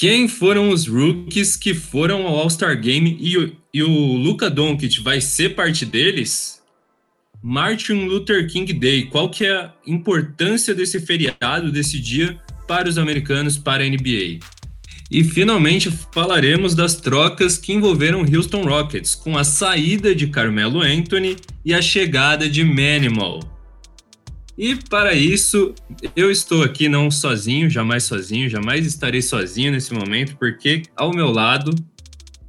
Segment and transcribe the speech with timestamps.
[0.00, 5.00] Quem foram os rookies que foram ao All-Star Game e o, e o Luka Doncic
[5.02, 6.62] vai ser parte deles?
[7.42, 9.06] Martin Luther King Day.
[9.06, 12.38] Qual que é a importância desse feriado, desse dia
[12.68, 14.38] para os americanos, para a NBA?
[15.10, 21.34] E finalmente falaremos das trocas que envolveram Houston Rockets, com a saída de Carmelo Anthony
[21.64, 23.57] e a chegada de Manimal.
[24.58, 25.72] E para isso,
[26.16, 31.30] eu estou aqui não sozinho, jamais sozinho, jamais estarei sozinho nesse momento, porque ao meu
[31.30, 31.72] lado,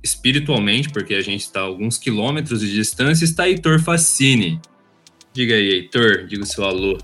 [0.04, 4.60] espiritualmente, porque a gente está a alguns quilômetros de distância, está Heitor Facine.
[5.32, 6.98] Diga aí, Heitor, diga o seu alô.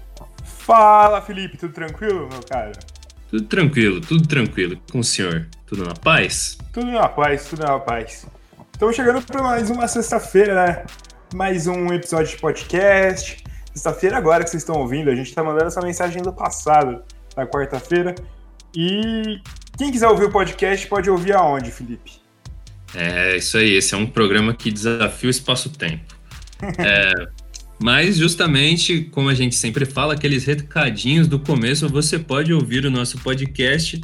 [0.44, 2.72] Fala, Felipe, tudo tranquilo, meu cara?
[3.30, 4.82] Tudo tranquilo, tudo tranquilo.
[4.92, 6.58] Com o senhor, tudo na paz?
[6.74, 8.26] Tudo na paz, tudo na paz.
[8.74, 10.86] Estamos chegando para mais uma sexta-feira, né?
[11.32, 15.66] Mais um episódio de podcast Sexta-feira agora que vocês estão ouvindo, a gente está mandando
[15.66, 17.04] essa mensagem do passado,
[17.36, 18.16] na quarta-feira.
[18.74, 19.42] E
[19.78, 22.14] quem quiser ouvir o podcast pode ouvir aonde, Felipe?
[22.96, 26.16] É isso aí, esse é um programa que desafia o espaço-tempo.
[26.80, 27.12] É,
[27.78, 32.90] mas justamente, como a gente sempre fala, aqueles recadinhos do começo, você pode ouvir o
[32.90, 34.00] nosso podcast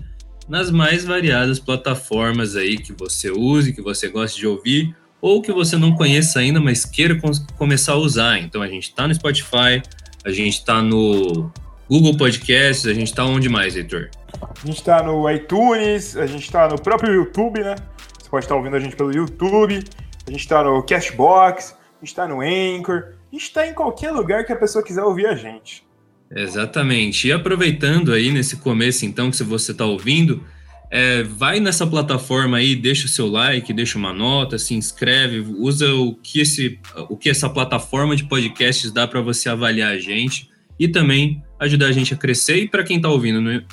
[0.49, 5.51] nas mais variadas plataformas aí que você use, que você gosta de ouvir, ou que
[5.51, 7.17] você não conheça ainda, mas queira
[7.57, 8.39] começar a usar.
[8.39, 9.81] Então a gente está no Spotify,
[10.25, 11.51] a gente está no
[11.89, 14.09] Google Podcasts, a gente está onde mais, Heitor?
[14.41, 17.75] A gente está no iTunes, a gente está no próprio YouTube, né?
[18.19, 19.83] Você pode estar ouvindo a gente pelo YouTube,
[20.25, 24.11] a gente está no Cashbox, a gente está no Anchor, a gente está em qualquer
[24.11, 25.85] lugar que a pessoa quiser ouvir a gente.
[26.33, 27.27] Exatamente.
[27.27, 30.43] E aproveitando aí nesse começo, então, que se você está ouvindo,
[30.91, 35.89] é, vai nessa plataforma aí, deixa o seu like, deixa uma nota, se inscreve, usa
[35.93, 40.51] o que, esse, o que essa plataforma de podcasts dá para você avaliar a gente
[40.77, 42.57] e também ajudar a gente a crescer.
[42.57, 43.63] E para quem está ouvindo no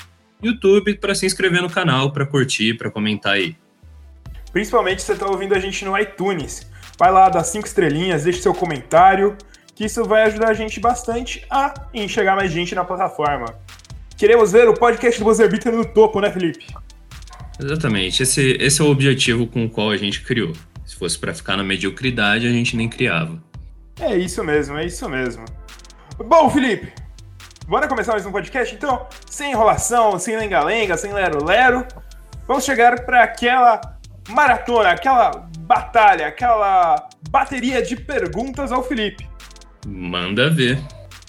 [0.41, 3.57] YouTube, para se inscrever no canal, para curtir, para comentar aí.
[4.53, 6.71] Principalmente se você está ouvindo a gente no iTunes.
[6.97, 9.37] Vai lá, dá cinco estrelinhas, deixa seu comentário,
[9.75, 13.57] que isso vai ajudar a gente bastante a enxergar mais gente na plataforma.
[14.17, 16.65] Queremos ver o podcast do Buzzer Beater no topo, né, Felipe?
[17.61, 18.23] Exatamente.
[18.23, 20.53] Esse, esse é o objetivo com o qual a gente criou.
[20.87, 23.39] Se fosse para ficar na mediocridade, a gente nem criava.
[24.01, 25.45] É isso mesmo, é isso mesmo.
[26.17, 26.93] Bom, Felipe,
[27.67, 29.07] bora começar mais um podcast então?
[29.29, 31.85] Sem enrolação, sem lenga-lenga, sem lero-lero.
[32.47, 33.81] Vamos chegar para aquela
[34.29, 39.29] maratona, aquela batalha, aquela bateria de perguntas ao Felipe.
[39.87, 40.79] Manda ver.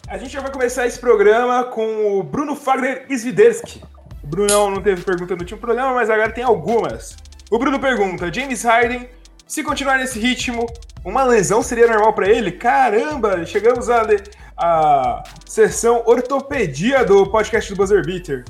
[0.08, 3.06] A gente já vai começar esse programa com o Bruno Fagner
[4.20, 4.28] Swiderski.
[4.28, 7.16] Brunão não teve pergunta no último programa, mas agora tem algumas.
[7.50, 9.08] O Bruno pergunta: James Harden,
[9.48, 10.66] se continuar nesse ritmo,
[11.04, 12.52] uma lesão seria normal para ele?
[12.52, 14.06] Caramba, chegamos à
[14.62, 18.44] a sessão ortopedia do podcast do Buzzer Beater.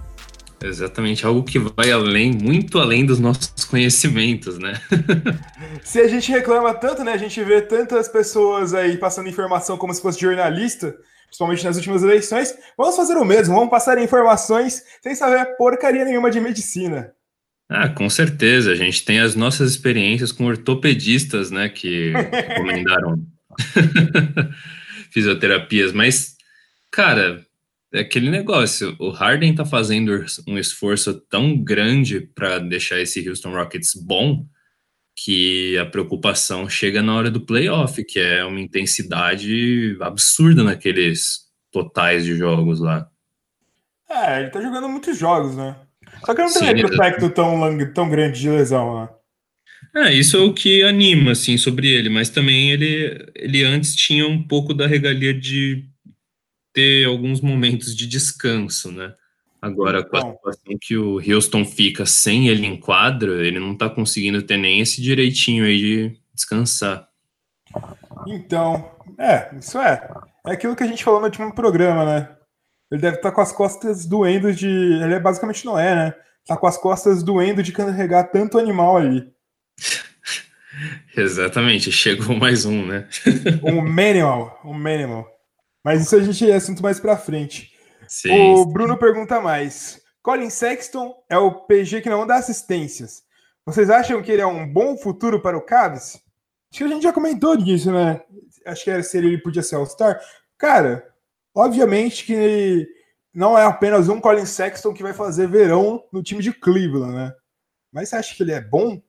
[0.62, 4.74] Exatamente, algo que vai além, muito além dos nossos conhecimentos, né?
[5.84, 7.14] se a gente reclama tanto, né?
[7.14, 10.94] A gente vê tantas pessoas aí passando informação como se fosse jornalista
[11.30, 16.30] principalmente nas últimas eleições, vamos fazer o mesmo, vamos passar informações sem saber porcaria nenhuma
[16.30, 17.14] de medicina.
[17.70, 18.72] Ah, com certeza.
[18.72, 23.24] A gente tem as nossas experiências com ortopedistas, né, que recomendaram
[25.12, 26.36] fisioterapias, mas,
[26.92, 27.46] cara,
[27.94, 28.96] é aquele negócio.
[29.00, 34.46] O Harden tá fazendo um esforço tão grande para deixar esse Houston Rockets bom
[35.24, 41.42] que a preocupação chega na hora do playoff, que é uma intensidade absurda naqueles
[41.72, 43.08] totais de jogos lá.
[44.10, 45.76] É, ele tá jogando muitos jogos, né?
[46.26, 49.10] Só que não tem retrospecto tão, tão grande de lesão, né?
[50.08, 54.26] É, isso é o que anima, assim, sobre ele, mas também ele, ele antes tinha
[54.28, 55.86] um pouco da regalia de
[56.74, 59.14] ter alguns momentos de descanso, né?
[59.62, 63.90] Agora, com a situação que o Houston fica sem ele em quadra, ele não tá
[63.90, 67.08] conseguindo ter nem esse direitinho aí de descansar.
[68.28, 70.10] Então, é, isso é.
[70.48, 72.36] É aquilo que a gente falou no último programa, né?
[72.92, 74.68] Ele deve estar tá com as costas doendo de.
[74.68, 76.16] Ele é basicamente não é, né?
[76.48, 79.32] Tá com as costas doendo de carregar tanto animal ali.
[81.16, 83.08] Exatamente, chegou mais um, né?
[83.64, 85.28] um manimal, um manimal.
[85.84, 87.72] Mas isso a gente é assunto mais pra frente.
[88.10, 90.02] Sim, o Bruno pergunta mais.
[90.24, 93.22] Colin Sexton é o PG que não dá assistências.
[93.64, 96.20] Vocês acham que ele é um bom futuro para o Cavs?
[96.72, 98.20] Acho que a gente já comentou disso, né?
[98.66, 100.20] Acho que era se ele podia ser All-Star.
[100.58, 101.08] Cara,
[101.54, 102.88] obviamente que
[103.32, 107.34] não é apenas um Colin Sexton que vai fazer verão no time de Cleveland, né?
[107.92, 109.00] Mas você acha que ele é bom?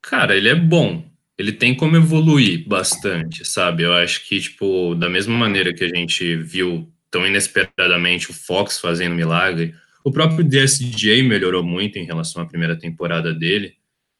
[0.00, 1.04] Cara, ele é bom.
[1.36, 3.82] Ele tem como evoluir bastante, sabe?
[3.82, 8.80] Eu acho que, tipo, da mesma maneira que a gente viu tão inesperadamente o Fox
[8.80, 9.74] fazendo milagre,
[10.04, 13.76] O próprio DSJ melhorou muito em relação à primeira temporada dele.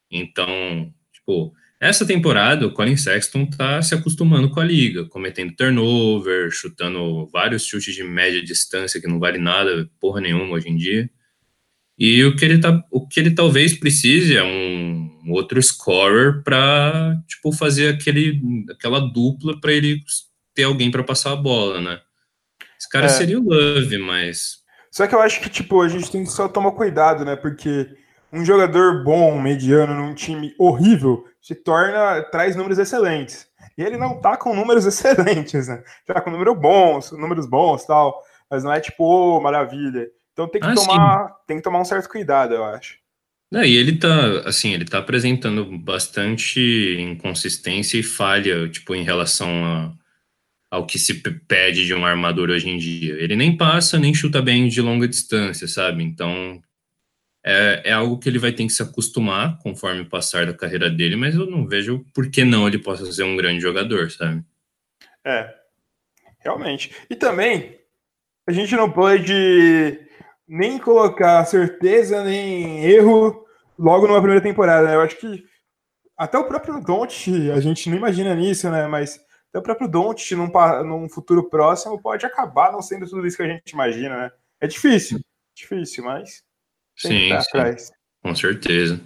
[0.08, 6.52] Então, tipo, essa temporada o Colin Sexton tá se acostumando com a liga, cometendo turnover,
[6.52, 11.10] chutando vários chutes de média distância que não vale nada, porra nenhuma hoje em dia.
[11.98, 17.20] E o que ele, tá, o que ele talvez precise é um outro scorer para
[17.26, 18.40] tipo fazer aquele,
[18.70, 20.00] aquela dupla para ele
[20.54, 22.00] ter alguém para passar a bola, né?
[22.82, 23.08] Esse cara é.
[23.08, 26.48] seria o Love, mas só que eu acho que tipo a gente tem que só
[26.48, 27.36] tomar cuidado, né?
[27.36, 27.88] Porque
[28.32, 33.46] um jogador bom, mediano, num time horrível, se torna traz números excelentes.
[33.78, 35.80] E ele não tá com números excelentes, né?
[36.04, 38.20] Tá com números bons, números bons, tal,
[38.50, 40.08] mas não é tipo, oh, maravilha.
[40.32, 41.34] Então tem que ah, tomar, sim.
[41.46, 42.96] tem que tomar um certo cuidado, eu acho.
[43.54, 49.48] É, e ele tá, assim, ele tá apresentando bastante inconsistência e falha, tipo, em relação
[49.64, 49.92] a,
[50.72, 51.12] ao que se
[51.46, 53.12] pede de um armador hoje em dia.
[53.22, 56.02] Ele nem passa, nem chuta bem de longa distância, sabe?
[56.02, 56.62] Então,
[57.44, 61.14] é, é algo que ele vai ter que se acostumar conforme passar da carreira dele,
[61.14, 64.42] mas eu não vejo por que não ele possa ser um grande jogador, sabe?
[65.22, 65.54] É,
[66.38, 66.90] realmente.
[67.10, 67.78] E também,
[68.46, 70.00] a gente não pode
[70.48, 73.44] nem colocar certeza nem erro
[73.78, 74.88] logo numa primeira temporada.
[74.88, 74.94] Né?
[74.94, 75.44] Eu acho que
[76.16, 78.86] até o próprio Don't, a gente não imagina nisso, né?
[78.86, 79.20] Mas
[79.52, 80.50] até o próprio Don't, num,
[80.82, 84.32] num futuro próximo, pode acabar não sendo tudo isso que a gente imagina, né?
[84.58, 85.20] É difícil,
[85.54, 86.42] difícil, mas
[86.96, 87.32] sim, sim.
[87.32, 87.92] Atrás.
[88.22, 88.98] com certeza.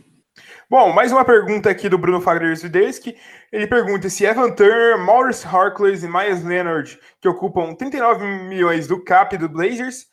[0.70, 2.56] Bom, mais uma pergunta aqui do Bruno Fagner
[3.02, 3.16] que
[3.50, 9.02] Ele pergunta se Evan Turner, Maurice Harkless e Myers Leonard, que ocupam 39 milhões do
[9.02, 10.06] cap do Blazers,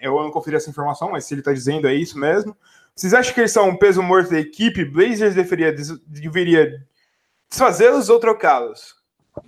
[0.00, 2.56] eu não conferi essa informação, mas se ele está dizendo é isso mesmo.
[2.96, 4.84] Vocês acham que eles são um peso morto da equipe?
[4.84, 5.72] Blazers deveria,
[6.06, 6.84] deveria
[7.48, 8.97] desfazê-los ou trocá-los?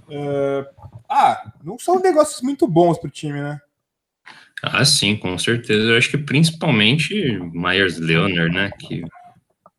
[0.08, 0.66] Uh,
[1.08, 3.60] ah, não são negócios muito bons para o time, né?
[4.62, 5.82] Ah, sim, com certeza.
[5.82, 7.14] Eu acho que principalmente
[7.52, 8.70] Myers Leonard, né?
[8.78, 9.02] Que...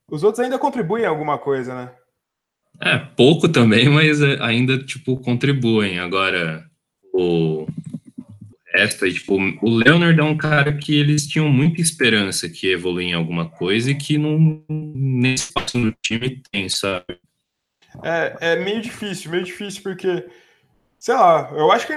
[0.09, 1.91] Os outros ainda contribuem alguma coisa, né?
[2.81, 5.99] É, pouco também, mas ainda, tipo, contribuem.
[5.99, 6.65] Agora,
[7.13, 7.67] o
[8.73, 13.09] resto, e, tipo, o Leonard é um cara que eles tinham muita esperança que evoluir
[13.09, 17.19] em alguma coisa e que não nem espaço no time tem, sabe?
[18.03, 20.27] É, é meio difícil, meio difícil, porque,
[20.99, 21.93] sei lá, eu acho que.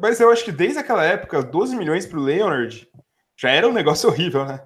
[0.00, 2.88] Mas eu acho que desde aquela época, 12 milhões pro Leonard
[3.36, 4.60] já era um negócio horrível, né?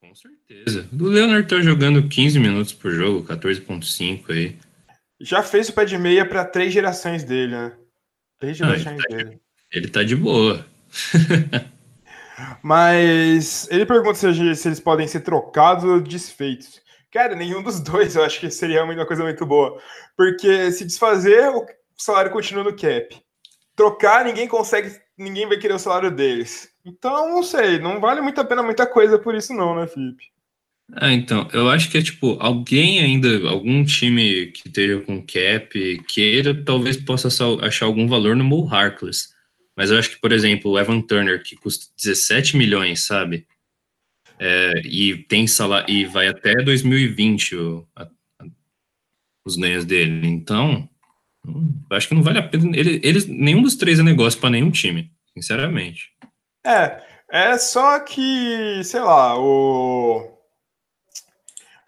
[0.00, 0.88] Com certeza.
[0.92, 4.56] O Leonard tá jogando 15 minutos por jogo, 14,5 aí.
[5.20, 7.72] Já fez o pé de meia para três gerações dele, né?
[8.38, 9.30] Três gerações ele tá dele.
[9.30, 9.40] De,
[9.72, 10.66] ele tá de boa.
[12.62, 16.81] Mas ele pergunta se, se, eles podem ser trocados ou desfeitos.
[17.12, 19.78] Cara, nenhum dos dois eu acho que seria uma coisa muito boa.
[20.16, 21.66] Porque se desfazer, o
[21.96, 23.14] salário continua no cap.
[23.76, 26.70] Trocar, ninguém consegue, ninguém vai querer o salário deles.
[26.84, 30.32] Então, não sei, não vale muito a pena muita coisa por isso, não, né, Felipe?
[30.94, 36.02] Ah, então, eu acho que é tipo, alguém ainda, algum time que esteja com cap,
[36.08, 37.28] queira, talvez possa
[37.62, 39.28] achar algum valor no Mo Harkless.
[39.76, 43.46] Mas eu acho que, por exemplo, o Evan Turner, que custa 17 milhões, sabe?
[44.44, 48.08] É, e tem salário, e vai até 2020 o, a,
[49.44, 50.26] os ganhos dele.
[50.26, 50.88] Então,
[51.90, 52.76] acho que não vale a pena.
[52.76, 56.10] Ele, eles, nenhum dos três é negócio para nenhum time, sinceramente.
[56.66, 60.28] É, é só que, sei lá, o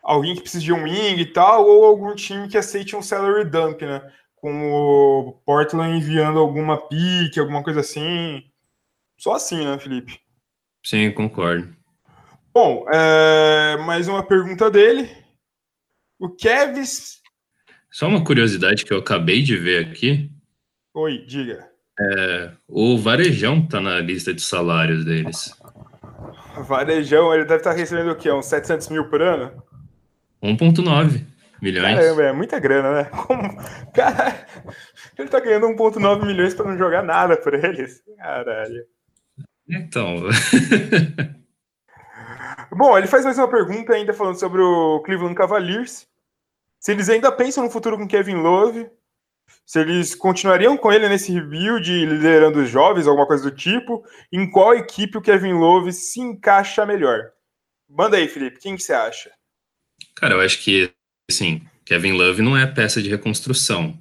[0.02, 3.50] alguém que precisa de um wing e tal, ou algum time que aceite um salary
[3.50, 4.02] dump, né?
[4.44, 8.44] com o Portland enviando alguma pique, alguma coisa assim.
[9.16, 10.20] Só assim, né, Felipe?
[10.84, 11.74] Sim, concordo.
[12.54, 13.76] Bom, é...
[13.78, 15.10] mais uma pergunta dele.
[16.20, 17.20] O Kevs.
[17.90, 20.30] Só uma curiosidade que eu acabei de ver aqui.
[20.94, 21.68] Oi, diga.
[21.98, 25.52] É, o Varejão tá na lista de salários deles.
[26.68, 28.30] Varejão, ele deve estar recebendo o quê?
[28.30, 29.60] Uns 700 mil por ano?
[30.40, 31.26] 1,9.
[31.60, 31.96] Milhões?
[31.96, 33.04] Caramba, é muita grana, né?
[33.06, 33.42] Como...
[33.92, 34.46] Cara,
[35.18, 38.00] ele tá ganhando 1,9 milhões para não jogar nada por eles.
[38.16, 38.84] Caralho.
[39.68, 40.22] Então.
[42.70, 46.06] Bom, ele faz mais uma pergunta ainda falando sobre o Cleveland Cavaliers.
[46.80, 48.88] Se eles ainda pensam no futuro com Kevin Love,
[49.64, 54.50] se eles continuariam com ele nesse rebuild, liderando os jovens, alguma coisa do tipo, em
[54.50, 57.30] qual equipe o Kevin Love se encaixa melhor?
[57.88, 59.30] Manda aí, Felipe, quem que você acha?
[60.14, 60.92] Cara, eu acho que
[61.30, 63.98] assim, Kevin Love não é peça de reconstrução.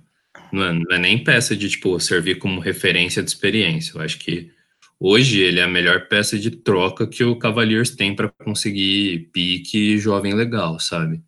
[0.51, 3.98] Não é, não é, nem peça de, tipo, servir como referência de experiência.
[3.98, 4.51] Eu acho que
[5.00, 9.97] hoje ele é a melhor peça de troca que o Cavaliers tem para conseguir pique
[9.97, 11.23] jovem legal, sabe?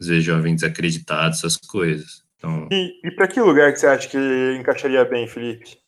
[0.00, 2.24] Às vezes jovem desacreditado, essas coisas.
[2.36, 2.68] Então...
[2.72, 5.78] E, e para que lugar que você acha que encaixaria bem, Felipe?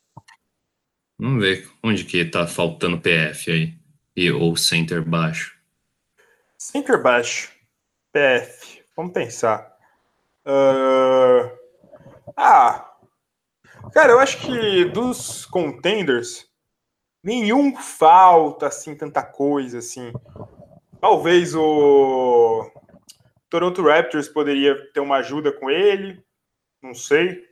[1.19, 3.75] Vamos ver onde que tá faltando PF aí.
[4.15, 5.57] E, ou center baixo?
[6.59, 7.51] Center baixo.
[8.13, 8.83] PF.
[8.97, 9.73] Vamos pensar.
[10.45, 11.51] Uh...
[12.37, 12.89] Ah.
[13.93, 16.47] Cara, eu acho que dos contenders,
[17.23, 20.13] nenhum falta assim tanta coisa assim.
[21.01, 22.71] Talvez o
[23.49, 26.23] Toronto Raptors poderia ter uma ajuda com ele,
[26.83, 27.43] não sei.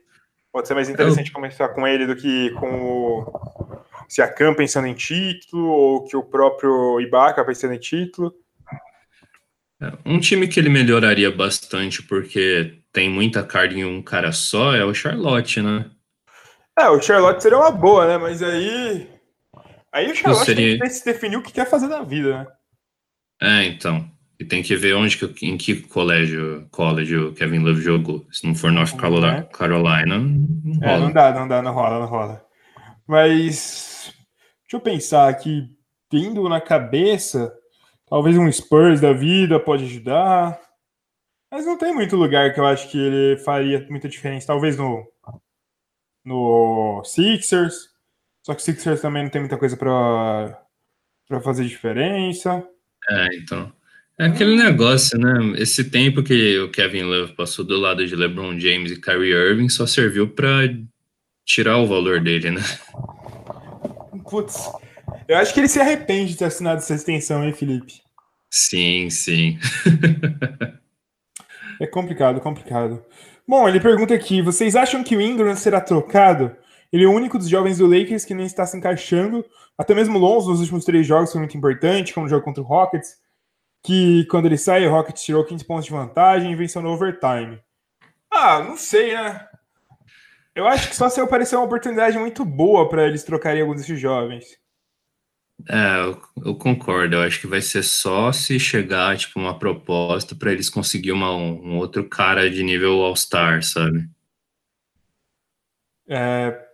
[0.51, 1.33] Pode ser mais interessante eu...
[1.33, 6.99] começar com ele do que com o Siakam pensando em título ou que o próprio
[6.99, 8.33] Ibaka pensando em título.
[9.81, 14.75] É, um time que ele melhoraria bastante porque tem muita carga em um cara só
[14.75, 15.89] é o Charlotte, né?
[16.77, 18.17] É, o Charlotte seria uma boa, né?
[18.17, 19.10] Mas aí.
[19.91, 20.79] Aí o Charlotte seria...
[20.79, 22.47] tem que se definir o que quer fazer na vida, né?
[23.41, 24.09] É, então.
[24.39, 28.25] E tem que ver onde que, em que colégio, college o Kevin Love jogou.
[28.31, 29.43] Se não for North Carolina, é.
[29.43, 30.91] Carolina não rola.
[30.91, 32.45] É, não dá, não dá, não rola, não rola.
[33.05, 34.11] Mas
[34.63, 35.69] deixa eu pensar aqui,
[36.09, 37.53] tendo na cabeça,
[38.07, 40.59] talvez um Spurs da vida pode ajudar.
[41.51, 44.47] Mas não tem muito lugar que eu acho que ele faria muita diferença.
[44.47, 45.05] Talvez no,
[46.25, 47.90] no Sixers.
[48.43, 52.63] Só que o Sixers também não tem muita coisa para fazer diferença.
[53.09, 53.71] É, então.
[54.19, 55.55] É aquele negócio, né?
[55.57, 59.69] Esse tempo que o Kevin Love passou do lado de LeBron James e Kyrie Irving
[59.69, 60.69] só serviu para
[61.45, 62.61] tirar o valor dele, né?
[64.29, 64.71] Putz,
[65.27, 68.01] eu acho que ele se arrepende de ter assinado essa extensão, hein, Felipe?
[68.49, 69.57] Sim, sim.
[71.79, 73.03] é complicado, complicado.
[73.47, 76.55] Bom, ele pergunta aqui: vocês acham que o Ingram será trocado?
[76.91, 79.45] Ele é o único dos jovens do Lakers que nem está se encaixando.
[79.77, 82.65] Até mesmo Lonzo nos últimos três jogos foi muito importante, como o jogo contra o
[82.65, 83.21] Rockets
[83.83, 87.59] que quando ele sai, o Rockets tirou 15 pontos de vantagem e venceu no overtime.
[88.29, 89.47] Ah, não sei, né?
[90.53, 93.99] Eu acho que só se aparecer uma oportunidade muito boa para eles trocarem alguns desses
[93.99, 94.59] jovens.
[95.69, 97.15] É, eu, eu, concordo.
[97.15, 101.31] Eu acho que vai ser só se chegar, tipo, uma proposta para eles conseguir uma,
[101.31, 104.09] um outro cara de nível All-Star, sabe?
[106.07, 106.67] É,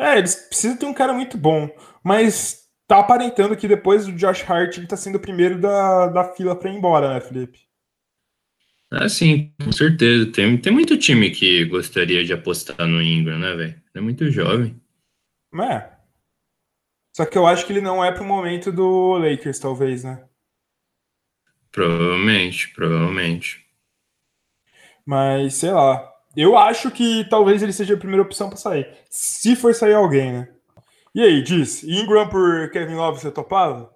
[0.00, 1.68] é, eles precisam ter um cara muito bom.
[2.02, 6.56] Mas tá aparentando que depois o Josh Hart está sendo o primeiro da, da fila
[6.56, 7.60] para ir embora, né, Felipe?
[8.90, 10.32] Ah, sim, com certeza.
[10.32, 13.82] Tem, tem muito time que gostaria de apostar no Ingram, né, velho?
[13.94, 14.80] É muito jovem.
[15.54, 15.90] É.
[17.16, 20.24] Só que eu acho que ele não é pro momento do Lakers, talvez, né?
[21.70, 23.64] Provavelmente, provavelmente.
[25.06, 26.09] Mas, sei lá.
[26.36, 28.88] Eu acho que talvez ele seja a primeira opção para sair.
[29.08, 30.48] Se for sair alguém, né?
[31.14, 33.90] E aí, diz, Ingram por Kevin Love você topava?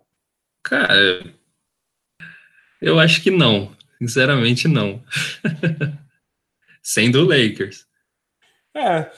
[0.64, 1.24] Cara,
[2.82, 3.74] eu acho que não.
[3.98, 5.02] Sinceramente, não.
[6.82, 7.86] Sendo o Lakers.
[8.76, 9.10] É,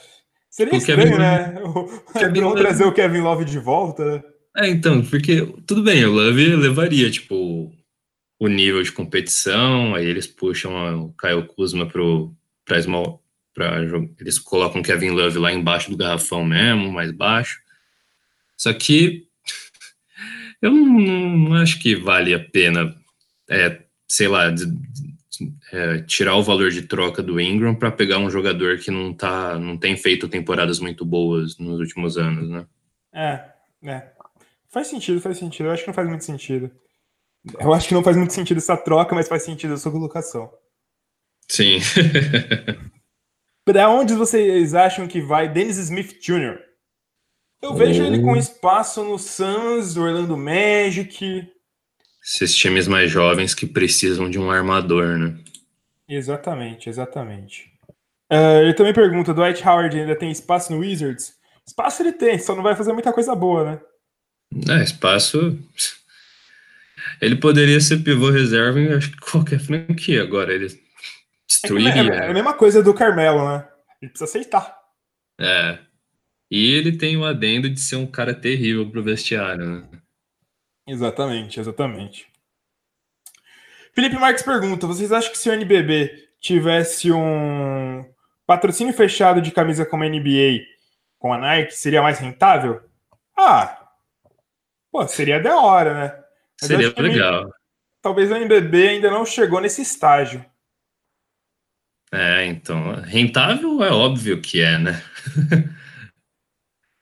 [0.49, 1.19] seria tipo, estranho, Kevin...
[1.19, 1.55] né?
[1.65, 2.61] O Kevin Love...
[2.61, 4.23] trazer o Kevin Love de volta, né?
[4.57, 7.73] É, então, porque tudo bem, o Love levaria, tipo,
[8.39, 12.35] o nível de competição, aí eles puxam o Kyle Kuzma pro,
[12.67, 13.81] pra small, pra,
[14.19, 17.59] eles colocam Kevin Love lá embaixo do garrafão mesmo, mais baixo.
[18.57, 19.25] Só que
[20.61, 22.93] eu não, não acho que vale a pena,
[23.49, 24.65] é, sei lá, de,
[25.71, 29.57] é, tirar o valor de troca do Ingram para pegar um jogador que não tá,
[29.57, 32.65] não tem feito temporadas muito boas nos últimos anos, né?
[33.13, 33.43] É,
[33.89, 34.11] é.
[34.69, 35.67] Faz sentido, faz sentido.
[35.67, 36.69] Eu acho que não faz muito sentido.
[37.59, 40.51] Eu acho que não faz muito sentido essa troca, mas faz sentido a sua colocação.
[41.49, 41.79] Sim.
[43.65, 46.57] para onde vocês acham que vai Dennis Smith Jr.?
[47.61, 51.47] Eu vejo ele com espaço no Suns, Orlando Magic.
[52.23, 55.37] Esses times mais jovens que precisam de um armador, né?
[56.07, 57.71] Exatamente, exatamente.
[58.31, 61.33] Uh, ele também pergunta: Dwight Howard ainda tem espaço no Wizards?
[61.65, 63.81] Espaço ele tem, só não vai fazer muita coisa boa, né?
[64.69, 65.57] É, espaço.
[67.21, 70.53] Ele poderia ser pivô reserva em acho que qualquer franquia agora.
[70.53, 70.69] Ele
[71.61, 72.13] destruiria.
[72.13, 73.67] É, é, é a mesma coisa do Carmelo, né?
[74.01, 74.77] Ele precisa aceitar.
[75.39, 75.79] É.
[76.49, 79.87] E ele tem o adendo de ser um cara terrível pro vestiário, né?
[80.87, 82.27] Exatamente, exatamente.
[83.93, 88.05] Felipe Marques pergunta: vocês acham que se o NBB tivesse um
[88.45, 90.63] patrocínio fechado de camisa como a NBA
[91.19, 92.81] com a Nike, seria mais rentável?
[93.37, 93.89] Ah,
[94.91, 96.23] pô, seria da hora, né?
[96.61, 97.51] Mas seria legal.
[98.01, 100.45] talvez o NBB ainda não chegou nesse estágio.
[102.11, 105.03] É, então, rentável é óbvio que é, né?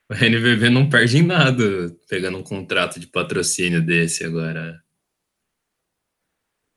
[0.08, 1.64] O NVB não perde em nada
[2.08, 4.80] pegando um contrato de patrocínio desse agora.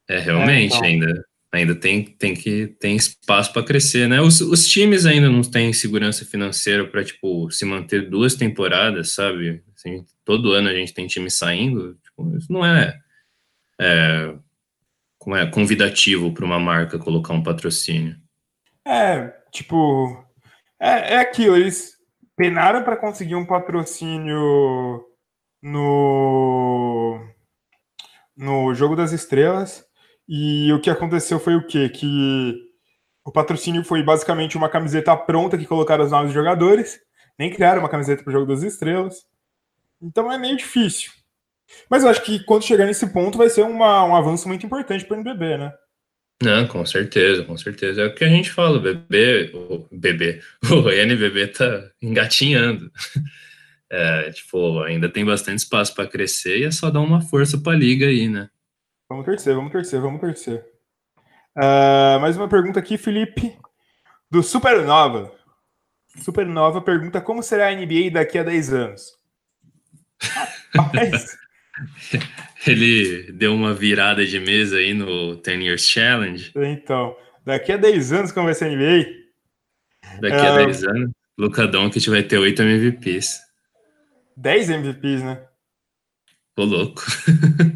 [0.08, 0.84] É, realmente, é, então.
[0.84, 4.22] ainda, ainda tem, tem que tem espaço para crescer, né?
[4.22, 9.62] Os, os times ainda não têm segurança financeira para tipo se manter duas temporadas, sabe?
[9.76, 11.98] Assim, todo ano a gente tem time saindo,
[12.38, 12.98] Isso não é,
[13.78, 14.34] é,
[15.36, 18.16] é convidativo para uma marca colocar um patrocínio.
[18.86, 20.24] É, tipo,
[20.80, 21.92] é, é aquilo, eles
[22.36, 25.04] penaram para conseguir um patrocínio
[25.62, 27.20] no
[28.36, 29.84] no jogo das estrelas
[30.28, 31.88] e o que aconteceu foi o quê?
[31.88, 32.54] Que
[33.24, 37.00] o patrocínio foi basicamente uma camiseta pronta que colocaram os nomes dos jogadores,
[37.38, 39.26] nem criaram uma camiseta para o jogo das estrelas.
[40.00, 41.10] Então é meio difícil.
[41.90, 45.04] Mas eu acho que quando chegar nesse ponto vai ser uma, um avanço muito importante
[45.04, 45.72] para o NBB, né?
[46.42, 48.02] Não, com certeza, com certeza.
[48.02, 52.90] É o que a gente fala, o bebê, o bebê, o NBB tá engatinhando.
[53.90, 57.72] É, tipo, ainda tem bastante espaço para crescer e é só dar uma força para
[57.72, 58.50] a liga aí, né?
[59.08, 60.62] Vamos torcer, vamos torcer, vamos torcer.
[61.56, 63.56] Uh, mais uma pergunta aqui, Felipe,
[64.30, 65.32] do Supernova.
[66.22, 69.16] Supernova pergunta como será a NBA daqui a 10 anos.
[70.92, 71.38] Mas...
[72.66, 76.52] Ele deu uma virada de mesa aí no 10 Years Challenge.
[76.56, 79.18] Então, daqui a 10 anos, como vai ser NBA?
[80.20, 83.40] Daqui a 10 ah, anos, Luca Doncic vai ter 8 MVPs.
[84.36, 85.42] 10 MVPs, né?
[86.54, 87.02] Tô louco.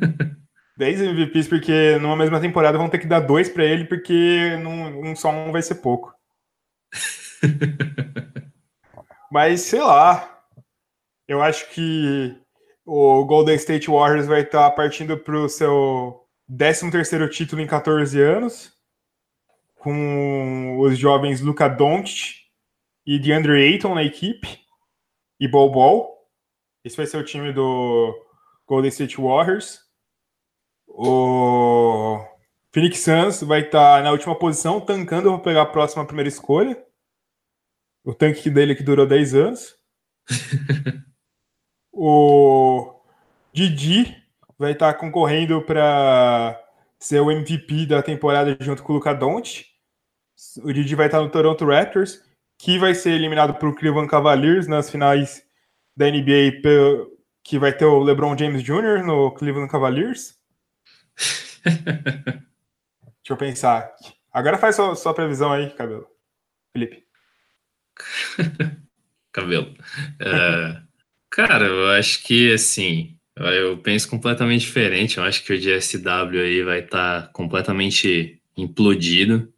[0.76, 5.10] 10 MVPs, porque numa mesma temporada vão ter que dar dois para ele, porque num,
[5.10, 6.12] um só um vai ser pouco.
[9.30, 10.28] Mas sei lá.
[11.28, 12.36] Eu acho que
[12.84, 18.72] o Golden State Warriors vai estar partindo para o seu 13º título em 14 anos,
[19.76, 22.42] com os jovens Luca Doncic
[23.06, 24.60] e DeAndre Ayton na equipe,
[25.38, 26.12] e Bol Bol.
[26.84, 28.14] Esse vai ser o time do
[28.66, 29.80] Golden State Warriors.
[30.88, 32.18] O
[32.72, 36.82] Phoenix Suns vai estar na última posição, tancando para pegar a próxima primeira escolha.
[38.04, 39.76] O tanque dele que durou 10 anos.
[41.92, 42.94] o
[43.52, 44.16] Didi
[44.58, 46.58] vai estar concorrendo para
[46.98, 49.66] ser o MVP da temporada junto com o Luca Doncic.
[50.62, 52.22] O Didi vai estar no Toronto Raptors,
[52.58, 55.44] que vai ser eliminado para o Cleveland Cavaliers nas finais
[55.96, 56.62] da NBA,
[57.44, 59.04] que vai ter o LeBron James Jr.
[59.04, 60.38] no Cleveland Cavaliers.
[61.64, 63.94] Deixa eu pensar.
[64.32, 66.06] Agora faz sua, sua previsão aí, cabelo.
[66.72, 67.04] Felipe.
[69.30, 69.74] cabelo.
[70.20, 70.91] Uh,
[71.32, 73.16] cara, eu acho que assim.
[73.34, 75.16] Eu penso completamente diferente.
[75.16, 79.50] Eu acho que o DSW aí vai estar tá completamente implodido.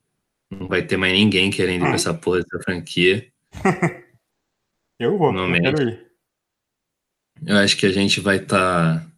[0.49, 3.27] Não vai ter mais ninguém querendo ir pra essa porra dessa franquia.
[4.99, 6.07] eu vou, eu quero ir.
[7.45, 9.13] Eu acho que a gente vai estar tá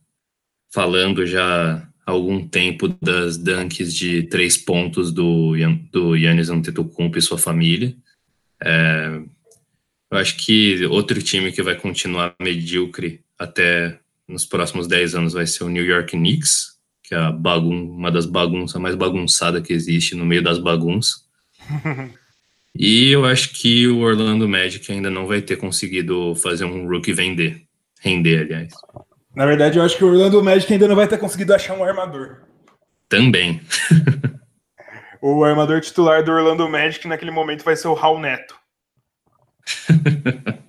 [0.73, 5.53] falando já algum tempo das dunks de três pontos do,
[5.93, 7.95] do Yannis Antetokounmpo e sua família.
[8.63, 9.21] É,
[10.11, 15.47] eu acho que outro time que vai continuar medíocre até nos próximos 10 anos vai
[15.47, 20.25] ser o New York Knicks, que é uma das bagunças mais bagunçadas que existe no
[20.25, 21.25] meio das bagunças.
[22.75, 27.13] e eu acho que o Orlando Magic ainda não vai ter conseguido fazer um rookie
[27.13, 27.63] vender,
[28.01, 28.73] render, aliás.
[29.35, 31.85] Na verdade, eu acho que o Orlando Magic ainda não vai ter conseguido achar um
[31.85, 32.43] armador.
[33.09, 33.61] Também.
[35.23, 38.56] o armador titular do Orlando Magic naquele momento vai ser o Raul Neto.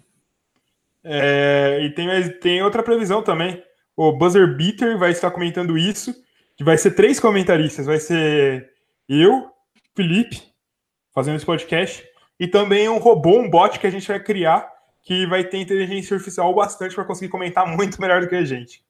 [1.03, 2.07] é, e tem,
[2.39, 3.61] tem outra previsão também.
[3.95, 6.13] O Buzzer Beater vai estar comentando isso.
[6.55, 7.85] Que vai ser três comentaristas.
[7.85, 8.69] Vai ser
[9.07, 9.51] eu,
[9.95, 10.41] Felipe,
[11.13, 12.03] fazendo esse podcast.
[12.39, 14.67] E também um robô, um bot que a gente vai criar
[15.07, 18.81] que vai ter inteligência artificial bastante para conseguir comentar muito melhor do que a gente.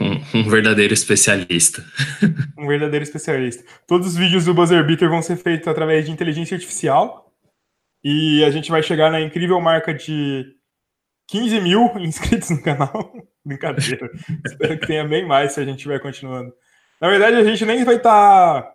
[0.00, 1.84] Um, um, verdadeiro especialista.
[2.56, 3.64] um verdadeiro especialista.
[3.88, 7.23] Todos os vídeos do Buzzer Beater vão ser feitos através de inteligência artificial.
[8.04, 10.44] E a gente vai chegar na incrível marca de
[11.28, 13.12] 15 mil inscritos no canal.
[13.44, 14.10] Brincadeira.
[14.44, 16.52] Espero que tenha bem mais se a gente estiver continuando.
[17.00, 18.62] Na verdade, a gente nem vai estar.
[18.62, 18.74] Tá,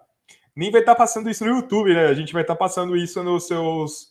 [0.55, 2.07] nem vai estar tá passando isso no YouTube, né?
[2.07, 4.09] A gente vai estar tá passando isso nos seus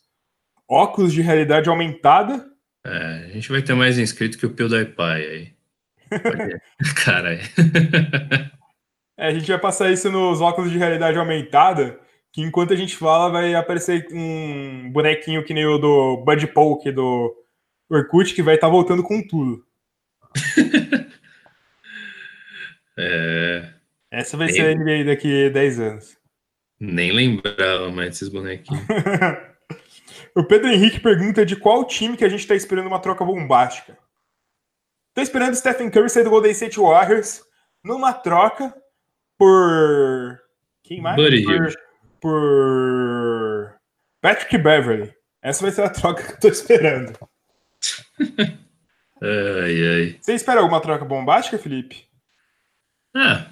[0.68, 2.44] óculos de realidade aumentada.
[2.84, 5.52] É, a gente vai ter mais inscrito que o PewDiePie aí.
[7.04, 7.40] Caralho.
[9.16, 11.98] É, a gente vai passar isso nos óculos de realidade aumentada,
[12.32, 16.90] que enquanto a gente fala vai aparecer um bonequinho que nem o do Bud Poke
[16.92, 17.34] do
[17.90, 19.64] Orkut, que vai estar tá voltando com tudo.
[22.98, 23.72] é...
[24.10, 24.56] Essa vai Nem...
[24.56, 26.16] ser a NBA daqui a 10 anos.
[26.80, 28.84] Nem lembrava mais desses bonequinhos.
[30.34, 33.98] O Pedro Henrique pergunta de qual time que a gente está esperando uma troca bombástica.
[35.08, 37.42] Estou esperando o Stephen Curry sair do Golden State Warriors
[37.82, 38.72] numa troca
[39.36, 40.38] por.
[40.84, 41.16] Quem mais?
[41.16, 41.72] Buddy por,
[42.20, 43.74] por
[44.20, 45.12] Patrick Beverly.
[45.42, 47.18] Essa vai ser a troca que eu estou esperando.
[49.20, 50.18] Ai, ai.
[50.20, 52.04] Você espera alguma troca bombástica, Felipe?
[53.16, 53.46] É.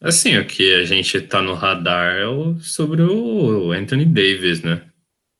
[0.00, 4.82] Assim, o que a gente tá no radar é o, sobre o Anthony Davis, né?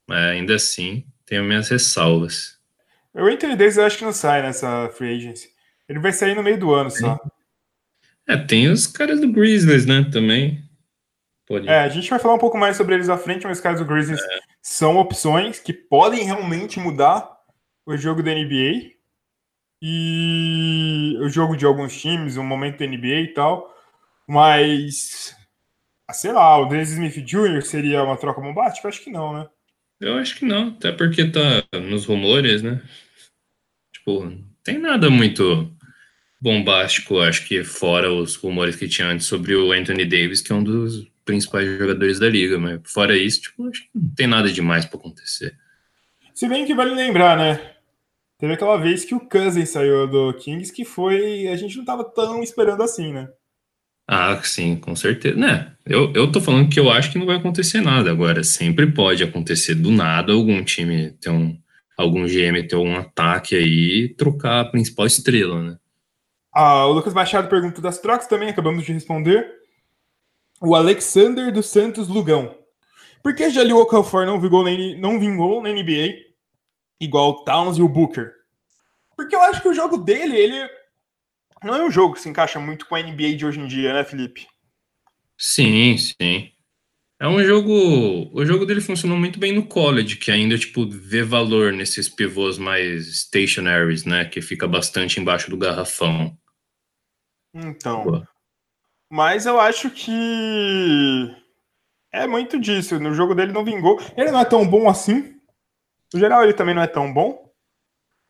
[0.07, 2.59] Mas ainda assim, tenho minhas ressalvas.
[3.15, 5.49] O Anthony Davis eu acho que não sai nessa free agency.
[5.89, 7.19] Ele vai sair no meio do ano só.
[8.27, 10.64] É, tem os caras do Grizzlies, né, também.
[11.47, 11.69] Pode.
[11.69, 13.87] É, a gente vai falar um pouco mais sobre eles à frente, mas caras do
[13.87, 14.39] Grizzlies é.
[14.63, 17.31] são opções que podem realmente mudar
[17.85, 18.93] o jogo da NBA
[19.83, 23.75] e o jogo de alguns times, o momento da NBA e tal.
[24.27, 25.37] Mas,
[26.13, 27.63] sei lá, o Dennis Smith Jr.
[27.63, 28.89] seria uma troca bombástica?
[28.89, 29.47] Acho que não, né?
[30.01, 32.83] Eu acho que não, até porque tá nos rumores, né?
[33.93, 35.71] Tipo, tem nada muito
[36.41, 40.55] bombástico, acho que fora os rumores que tinha antes sobre o Anthony Davis, que é
[40.55, 44.51] um dos principais jogadores da liga, mas fora isso, tipo, acho que não tem nada
[44.51, 45.57] demais para acontecer.
[46.35, 47.75] Se bem que vale lembrar, né?
[48.39, 51.47] Teve aquela vez que o Cousins saiu do Kings, que foi.
[51.49, 53.29] A gente não tava tão esperando assim, né?
[54.07, 55.37] Ah, sim, com certeza.
[55.37, 55.73] Né?
[55.87, 58.11] Eu, eu tô falando que eu acho que não vai acontecer nada.
[58.11, 61.59] Agora, sempre pode acontecer do nada algum time ter um.
[61.97, 65.77] Algum GM ter um ataque aí e trocar a principal estrela, né?
[66.53, 69.47] Ah, o Lucas Machado perguntou das trocas também, acabamos de responder.
[70.67, 72.57] O Alexander dos Santos Lugão.
[73.23, 76.17] Por que Jalil Okafor não vingou, na, não vingou na NBA
[77.01, 78.33] igual o Towns e o Booker?
[79.17, 80.69] Porque eu acho que o jogo dele, ele
[81.63, 83.93] não é um jogo que se encaixa muito com a NBA de hoje em dia,
[83.93, 84.47] né, Felipe?
[85.39, 86.51] Sim, sim.
[87.21, 88.31] É um jogo.
[88.33, 92.59] O jogo dele funcionou muito bem no college, que ainda, tipo, vê valor nesses pivôs
[92.59, 94.25] mais stationaries, né?
[94.25, 96.37] Que fica bastante embaixo do garrafão.
[97.55, 98.05] Então.
[98.05, 98.34] Boa.
[99.11, 101.35] Mas eu acho que.
[102.13, 102.99] É muito disso.
[102.99, 104.01] No jogo dele não vingou.
[104.17, 105.35] Ele não é tão bom assim.
[106.13, 107.45] No geral, ele também não é tão bom.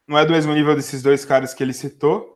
[0.09, 2.35] Não é do mesmo nível desses dois caras que ele citou.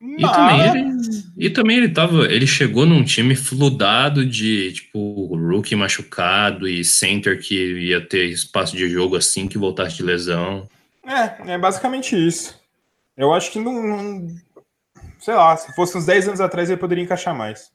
[0.00, 0.20] Mas...
[0.20, 0.98] E também, ele,
[1.36, 2.24] e também ele tava.
[2.24, 8.76] Ele chegou num time fludado de tipo rookie machucado e center que ia ter espaço
[8.76, 10.68] de jogo assim que voltasse de lesão.
[11.06, 12.60] É, é basicamente isso.
[13.16, 14.26] Eu acho que não, não.
[15.22, 17.70] Sei lá, se fosse uns 10 anos atrás ele poderia encaixar mais.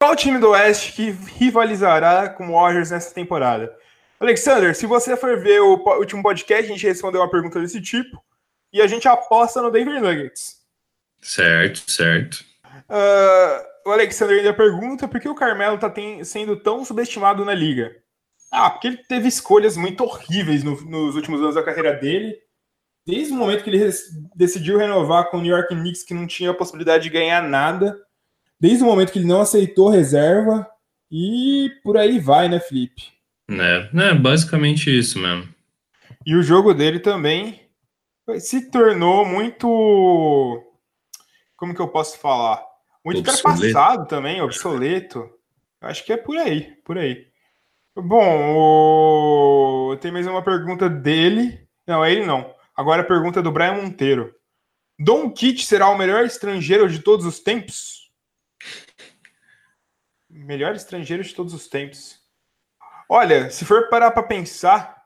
[0.00, 3.76] Qual time do Oeste que rivalizará com o Warriors nessa temporada?
[4.20, 8.22] Alexander, se você for ver o último podcast, a gente respondeu uma pergunta desse tipo
[8.72, 10.60] e a gente aposta no Denver Nuggets.
[11.20, 12.44] Certo, certo.
[12.88, 17.96] Uh, o Alexander ainda pergunta por que o Carmelo está sendo tão subestimado na liga.
[18.48, 22.38] Ah, porque ele teve escolhas muito horríveis no, nos últimos anos da carreira dele.
[23.06, 23.90] Desde o momento que ele
[24.34, 27.98] decidiu renovar com o New York Knicks, que não tinha a possibilidade de ganhar nada.
[28.60, 30.68] Desde o momento que ele não aceitou reserva.
[31.10, 33.12] E por aí vai, né, Felipe?
[33.50, 35.52] É, é basicamente isso mesmo.
[36.24, 37.60] E o jogo dele também
[38.38, 40.64] se tornou muito
[41.62, 42.60] como que eu posso falar?
[43.04, 45.30] Muito ultrapassado também, obsoleto.
[45.80, 47.24] Acho que é por aí, por aí.
[47.94, 49.96] Bom, o...
[50.00, 51.64] tem mais uma pergunta dele.
[51.86, 52.52] Não, é ele não.
[52.82, 54.34] Agora a pergunta do Brian Monteiro.
[54.98, 58.10] Don Kit será o melhor estrangeiro de todos os tempos?
[60.28, 62.18] Melhor estrangeiro de todos os tempos.
[63.08, 65.00] Olha, se for parar para pensar,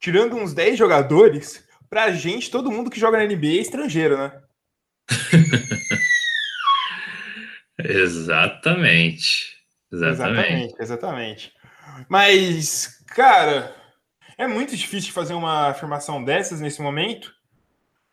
[0.00, 4.42] tirando uns 10 jogadores, pra gente, todo mundo que joga na NBA é estrangeiro, né?
[7.78, 9.58] exatamente.
[9.92, 9.92] Exatamente.
[9.92, 11.52] Exatamente, exatamente.
[12.08, 13.72] Mas, cara,
[14.42, 17.32] é muito difícil fazer uma afirmação dessas nesse momento,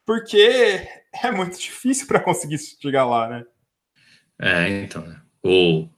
[0.06, 0.38] porque
[1.24, 3.46] é muito difícil para conseguir chegar lá, né?
[4.40, 5.20] É, então, né?
[5.44, 5.90] o,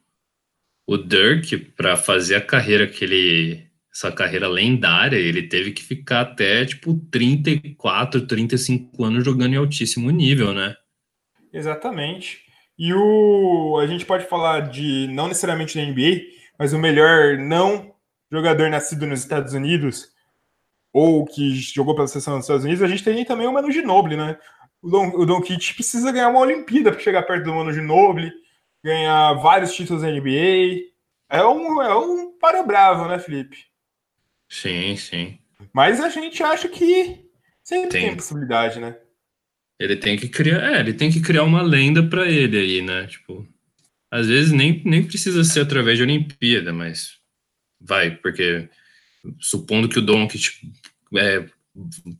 [0.87, 6.21] o Dirk, para fazer a carreira que ele essa carreira lendária, ele teve que ficar
[6.21, 10.77] até tipo 34, 35 anos jogando em altíssimo nível, né?
[11.51, 12.39] Exatamente.
[12.79, 16.21] E o a gente pode falar de não necessariamente da NBA,
[16.57, 17.93] mas o melhor não
[18.31, 20.11] jogador nascido nos Estados Unidos
[20.93, 24.17] ou que jogou pela seleção dos Estados Unidos, a gente tem também o Manu Ginobili,
[24.17, 24.38] né?
[24.82, 28.32] O Don, o Don precisa ganhar uma Olimpíada para chegar perto do Manu Ginobili,
[28.84, 30.89] ganhar vários títulos da NBA.
[31.30, 33.58] É um, é um para bravo, né, Felipe?
[34.49, 35.39] Sim, sim.
[35.71, 37.25] Mas a gente acha que
[37.63, 38.97] sempre tem, tem possibilidade, né?
[39.80, 43.08] Ele tem que criar, é, ele tem que criar uma lenda para ele aí, né?
[43.08, 43.47] Tipo,
[44.12, 47.17] às vezes nem, nem precisa ser através de Olimpíada, mas
[47.80, 48.69] vai, porque
[49.39, 50.60] supondo que o Doncic
[51.15, 51.45] é,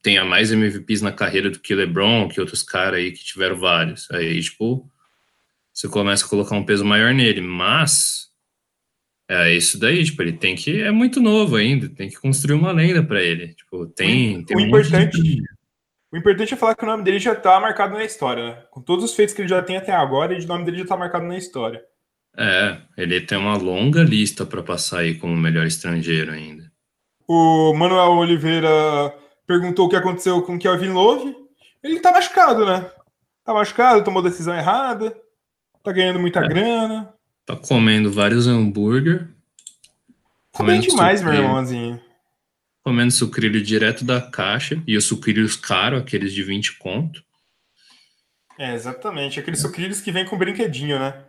[0.02, 4.10] tenha mais MVPs na carreira do que LeBron, que outros caras aí que tiveram vários,
[4.12, 4.90] aí tipo
[5.74, 8.30] você começa a colocar um peso maior nele, mas
[9.30, 12.72] é isso daí, tipo, ele tem que é muito novo ainda, tem que construir uma
[12.72, 15.42] lenda para ele, tipo, tem, tem o um importante de
[16.12, 18.64] O importante é falar que o nome dele já tá marcado na história, né?
[18.70, 20.98] Com todos os feitos que ele já tem até agora, o nome dele já tá
[20.98, 21.82] marcado na história.
[22.38, 26.71] É, ele tem uma longa lista para passar aí como melhor estrangeiro ainda.
[27.34, 28.70] O Manuel Oliveira
[29.48, 31.34] perguntou o que aconteceu com o Kelvin Love.
[31.82, 32.92] Ele tá machucado, né?
[33.46, 35.16] Tá machucado, tomou decisão errada,
[35.82, 36.48] tá ganhando muita é.
[36.50, 37.14] grana.
[37.46, 39.30] Tá comendo vários hambúrguer.
[40.52, 42.02] Tá bem demais, meu irmãozinho.
[42.84, 44.84] Comendo sucrilho direto da caixa.
[44.86, 47.24] E os sucrilhos caros, aqueles de 20 conto.
[48.60, 49.40] É, exatamente.
[49.40, 51.24] Aqueles sucrilhos que vem com brinquedinho, né?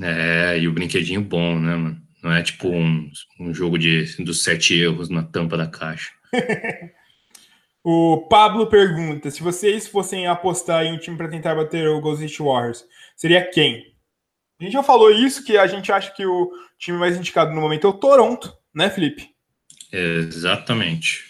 [0.00, 2.05] É, e o brinquedinho bom, né, mano?
[2.22, 6.10] Não é tipo um, um jogo de, dos sete erros na tampa da caixa.
[7.84, 12.42] o Pablo pergunta: se vocês fossem apostar em um time para tentar bater o Ghost
[12.42, 12.84] Warriors,
[13.16, 13.94] seria quem?
[14.58, 17.60] A gente já falou isso, que a gente acha que o time mais indicado no
[17.60, 19.28] momento é o Toronto, né, Felipe?
[19.92, 21.24] Exatamente.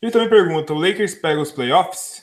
[0.00, 2.22] Ele também pergunta: o Lakers pega os playoffs?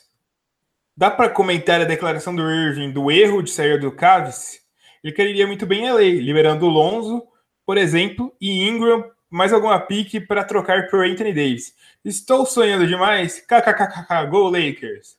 [0.95, 4.60] Dá para comentar a declaração do Irving do erro de sair do Cavs?
[5.02, 7.23] Ele queria muito bem a lei, liberando o Lonzo,
[7.69, 11.75] por exemplo, e Ingram, mais alguma pique para trocar por Anthony Davis.
[12.03, 13.41] Estou sonhando demais?
[13.41, 15.17] KKKK, go Lakers!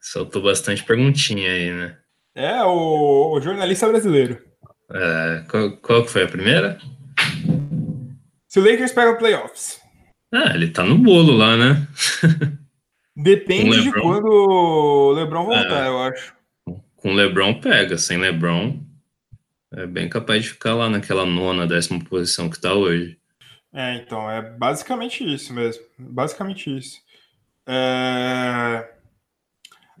[0.00, 1.98] Soltou bastante perguntinha aí, né?
[2.36, 4.40] É, o, o jornalista brasileiro.
[4.92, 6.78] É, qual, qual foi a primeira?
[8.46, 9.80] Se o Lakers pega playoffs.
[10.32, 11.88] Ah, ele tá no bolo lá, né?
[13.16, 16.32] Depende de quando o LeBron voltar, é, eu acho.
[16.94, 18.91] Com o LeBron pega, sem LeBron
[19.74, 23.18] é bem capaz de ficar lá naquela nona, décima posição que está hoje.
[23.72, 25.82] É, então, é basicamente isso mesmo.
[25.98, 27.00] Basicamente isso.
[27.66, 28.88] É...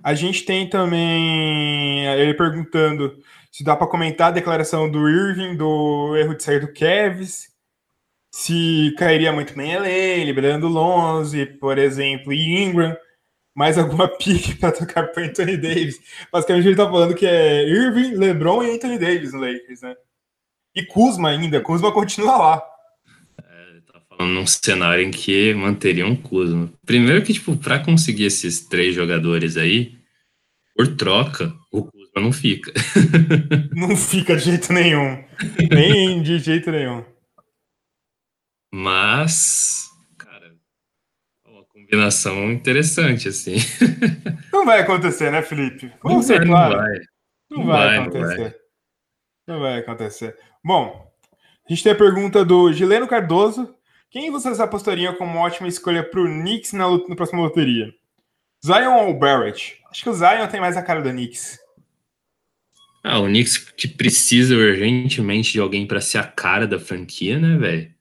[0.02, 3.16] A gente tem também ele perguntando
[3.50, 7.52] se dá para comentar a declaração do Irving do erro de sair do Kevs,
[8.30, 12.96] se cairia muito bem ele, liberando Lonze, por exemplo, e Ingram
[13.54, 16.00] mais alguma pique para tocar para Anthony Davis.
[16.32, 19.94] Basicamente, ele tá falando que é Irving, LeBron e Anthony Davis no Lakers, né?
[20.74, 22.62] E Kuzma ainda, Kuzma continua lá.
[23.42, 26.72] É, ele tá falando num cenário em que manteria um Kuzma.
[26.86, 29.98] Primeiro que, tipo, para conseguir esses três jogadores aí,
[30.74, 32.72] por troca, o Kuzma não fica.
[33.76, 35.22] não fica de jeito nenhum.
[35.70, 37.04] Nem de jeito nenhum.
[38.74, 39.91] Mas
[41.92, 43.56] combinação interessante, assim.
[44.50, 45.92] Não vai acontecer, né, Felipe?
[46.02, 46.76] Vamos ser claro.
[46.76, 46.98] Não vai.
[47.50, 48.36] Não, não vai, vai acontecer.
[48.36, 48.54] Não vai.
[49.46, 50.38] não vai acontecer.
[50.64, 51.12] Bom,
[51.68, 53.74] a gente tem a pergunta do Gileno Cardoso.
[54.10, 57.92] Quem vocês apostariam como ótima escolha para o Knicks na, na próxima loteria?
[58.64, 59.78] Zion ou Barrett?
[59.90, 61.58] Acho que o Zion tem mais a cara do Knicks.
[63.04, 67.58] Ah, o Knicks que precisa urgentemente de alguém para ser a cara da franquia, né,
[67.58, 67.94] velho?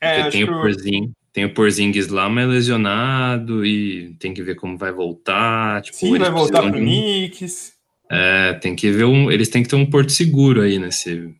[0.00, 1.12] É, Porque tem o Porzinho.
[1.32, 5.80] Tem o Porzingis lá, mas lesionado e tem que ver como vai voltar.
[5.80, 6.82] Tipo, Sim, vai voltar pro um...
[6.82, 7.72] Knicks.
[8.10, 9.30] É, tem que ver um.
[9.30, 11.34] Eles têm que ter um porto seguro aí nesse.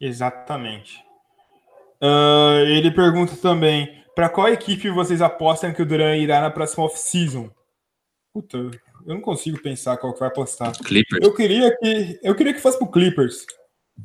[0.00, 0.98] Exatamente.
[2.02, 6.84] Uh, ele pergunta também: para qual equipe vocês apostam que o Duran irá na próxima
[6.84, 7.48] off-season?
[8.34, 10.72] Puta, eu não consigo pensar qual que vai apostar.
[10.78, 11.24] Clippers.
[11.24, 13.46] Eu queria que eu queria que fosse pro Clippers,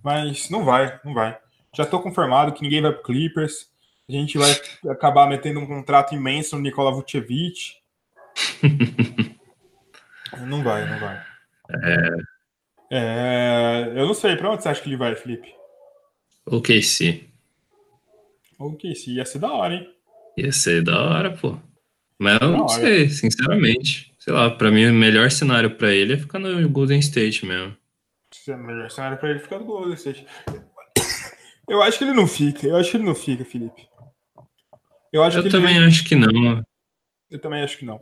[0.03, 1.35] mas não vai, não vai.
[1.75, 3.70] Já tô confirmado que ninguém vai pro Clippers.
[4.09, 4.51] A gente vai
[4.89, 7.75] acabar metendo um contrato imenso no Nikola Vucevic.
[10.45, 11.23] não vai, não vai.
[11.83, 12.17] É...
[12.91, 13.93] é...
[13.95, 15.53] eu não sei, para onde você acha que ele vai, Felipe?
[16.45, 17.25] O KC.
[18.59, 19.89] O KC, ia ser da hora, hein?
[20.37, 21.57] Ia ser da hora, pô.
[22.19, 24.13] Mas eu não sei, sinceramente.
[24.19, 27.75] Sei lá, pra mim o melhor cenário pra ele é ficar no Golden State mesmo.
[28.47, 30.27] O melhor cenário pra ele é ficar no Golden State.
[31.67, 33.87] Eu acho que ele não fica, eu acho que ele não fica, Felipe.
[35.11, 35.85] Eu, acho eu também ele...
[35.85, 36.63] acho que não.
[37.29, 37.99] Eu também acho que não.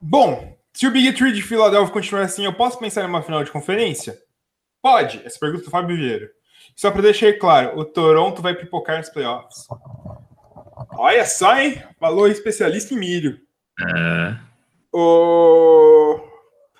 [0.00, 3.42] Bom, se o Big Three de Philadelphia continuar assim, eu posso pensar em uma final
[3.42, 4.18] de conferência?
[4.82, 5.22] Pode.
[5.24, 6.30] Essa pergunta é do Fábio Vieira.
[6.76, 9.66] Só para deixar claro, o Toronto vai pipocar nos playoffs.
[10.96, 11.82] Olha só, hein?
[11.98, 13.40] Falou especialista em milho.
[13.80, 14.36] É.
[14.92, 16.20] O...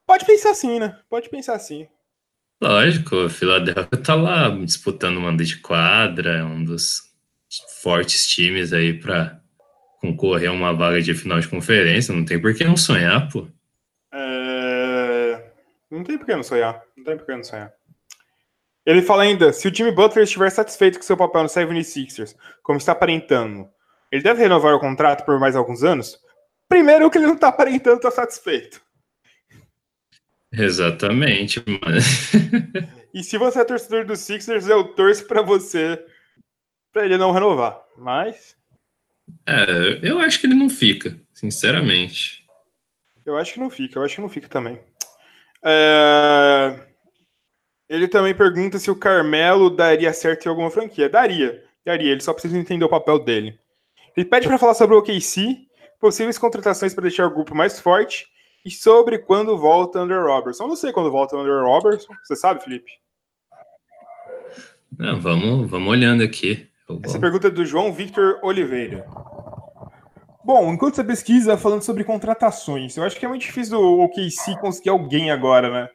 [0.07, 0.99] Pode pensar assim, né?
[1.09, 1.87] Pode pensar assim.
[2.61, 7.03] Lógico, o Philadelphia tá lá disputando uma de quadra, é um dos
[7.83, 9.41] fortes times aí para
[10.05, 13.47] concorrer a uma vaga de final de conferência, não tem por que não sonhar, pô.
[14.13, 15.43] É...
[15.91, 17.73] Não tem por que não sonhar, não tem por que não sonhar.
[18.85, 22.77] Ele fala ainda, se o time Butler estiver satisfeito com seu papel no 76ers, como
[22.77, 23.67] está aparentando,
[24.13, 26.19] ele deve renovar o contrato por mais alguns anos?
[26.69, 28.83] Primeiro que ele não está aparentando estar tá satisfeito.
[30.53, 31.99] Exatamente, mano.
[33.15, 36.05] e se você é torcedor dos Sixers, eu torço para você
[36.93, 38.55] para ele não renovar, mas
[39.47, 42.45] é, eu acho que ele não fica, sinceramente.
[43.25, 44.79] Eu acho que não fica, eu acho que não fica também.
[45.65, 46.79] É...
[47.89, 51.09] Ele também pergunta se o Carmelo daria certo em alguma franquia.
[51.09, 52.13] Daria, daria.
[52.13, 53.59] Ele só precisa entender o papel dele.
[54.17, 55.67] Ele pede para falar sobre o OKC,
[56.01, 58.27] possíveis contratações para deixar o grupo mais forte
[58.65, 60.65] e sobre quando volta Under Robertson.
[60.65, 62.15] Eu não sei quando volta Under Robertson.
[62.23, 62.91] Você sabe, Felipe?
[64.99, 66.69] Não, vamos, vamos olhando aqui.
[67.03, 69.07] Essa pergunta é do João Victor Oliveira.
[70.45, 74.59] Bom, enquanto você pesquisa falando sobre contratações, eu acho que é muito difícil o OKC
[74.61, 75.89] conseguir alguém agora, né?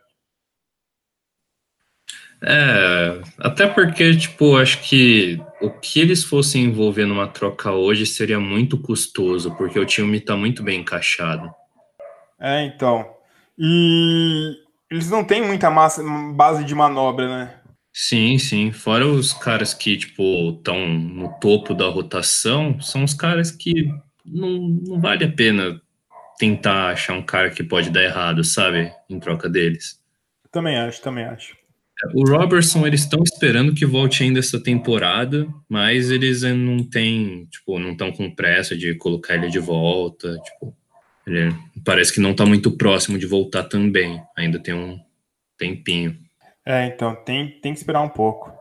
[2.41, 8.39] É, até porque, tipo, acho que o que eles fossem envolver numa troca hoje seria
[8.39, 11.53] muito custoso, porque o time tá muito bem encaixado.
[12.39, 13.05] É, então.
[13.57, 14.55] E
[14.89, 16.01] eles não têm muita massa,
[16.33, 17.58] base de manobra, né?
[17.93, 18.71] Sim, sim.
[18.71, 23.91] Fora os caras que, tipo, estão no topo da rotação, são os caras que
[24.25, 25.81] não, não vale a pena
[26.37, 28.91] tentar achar um cara que pode dar errado, sabe?
[29.09, 29.99] Em troca deles.
[30.51, 31.57] Também acho, também acho.
[32.13, 37.77] O Robertson, eles estão esperando que volte ainda essa temporada, mas eles não têm, tipo,
[37.77, 40.73] não estão com pressa de colocar ele de volta, tipo,
[41.27, 44.97] ele parece que não está muito próximo de voltar também, ainda tem um
[45.57, 46.17] tempinho.
[46.69, 48.53] É, então, tem, tem que esperar um pouco.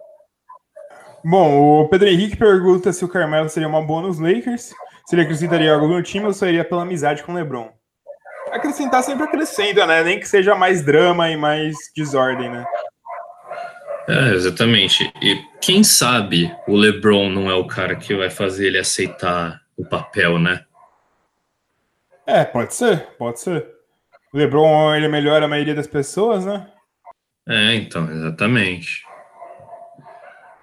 [1.22, 4.72] Bom, o Pedro Henrique pergunta se o Carmelo seria uma boa nos Lakers,
[5.04, 7.68] se ele acrescentaria algo no time ou só iria pela amizade com o LeBron.
[8.50, 10.02] Acrescentar sempre acrescenta, né?
[10.02, 12.64] Nem que seja mais drama e mais desordem, né?
[14.08, 15.12] É, exatamente.
[15.20, 19.84] E quem sabe o LeBron não é o cara que vai fazer ele aceitar o
[19.84, 20.64] papel, né?
[22.26, 23.66] É, pode ser, pode ser.
[24.32, 26.66] O LeBron ele melhora a maioria das pessoas, né?
[27.48, 29.02] É, então, exatamente.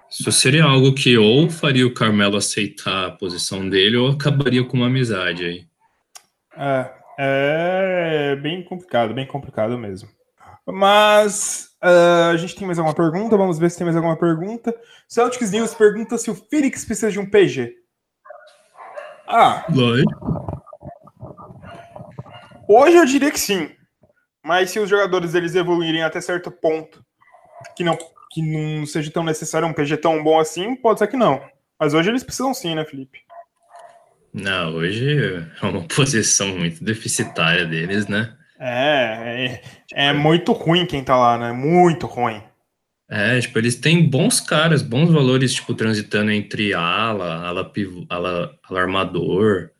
[0.08, 4.76] Isso seria algo que ou faria o Carmelo aceitar a posição dele ou acabaria com
[4.76, 5.66] uma amizade aí.
[6.56, 10.08] É, é bem complicado, bem complicado mesmo.
[10.64, 13.36] Mas uh, a gente tem mais alguma pergunta?
[13.36, 14.74] Vamos ver se tem mais alguma pergunta.
[15.08, 17.74] Celtics News pergunta se o Phoenix precisa de um PG.
[19.28, 19.66] Ah.
[22.68, 23.70] Hoje eu diria que sim.
[24.46, 27.04] Mas se os jogadores eles evoluírem até certo ponto,
[27.76, 27.98] que não,
[28.30, 31.42] que não seja tão necessário um PG tão bom assim, pode ser que não.
[31.80, 33.18] Mas hoje eles precisam sim, né, Felipe?
[34.32, 38.36] Não, hoje é uma posição muito deficitária deles, né?
[38.60, 39.60] É,
[39.92, 41.50] é, é muito ruim quem tá lá, né?
[41.50, 42.40] Muito ruim.
[43.10, 47.72] É, tipo, eles têm bons caras, bons valores, tipo, transitando entre ala, ala,
[48.08, 49.70] ala, ala armador.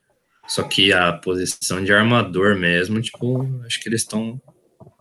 [0.48, 4.40] Só que a posição de armador mesmo, tipo, acho que eles estão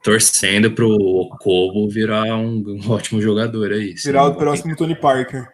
[0.06, 3.96] torcendo pro Kobo virar um, um, ótimo jogador aí.
[3.96, 5.50] Virar o próximo Tony Parker.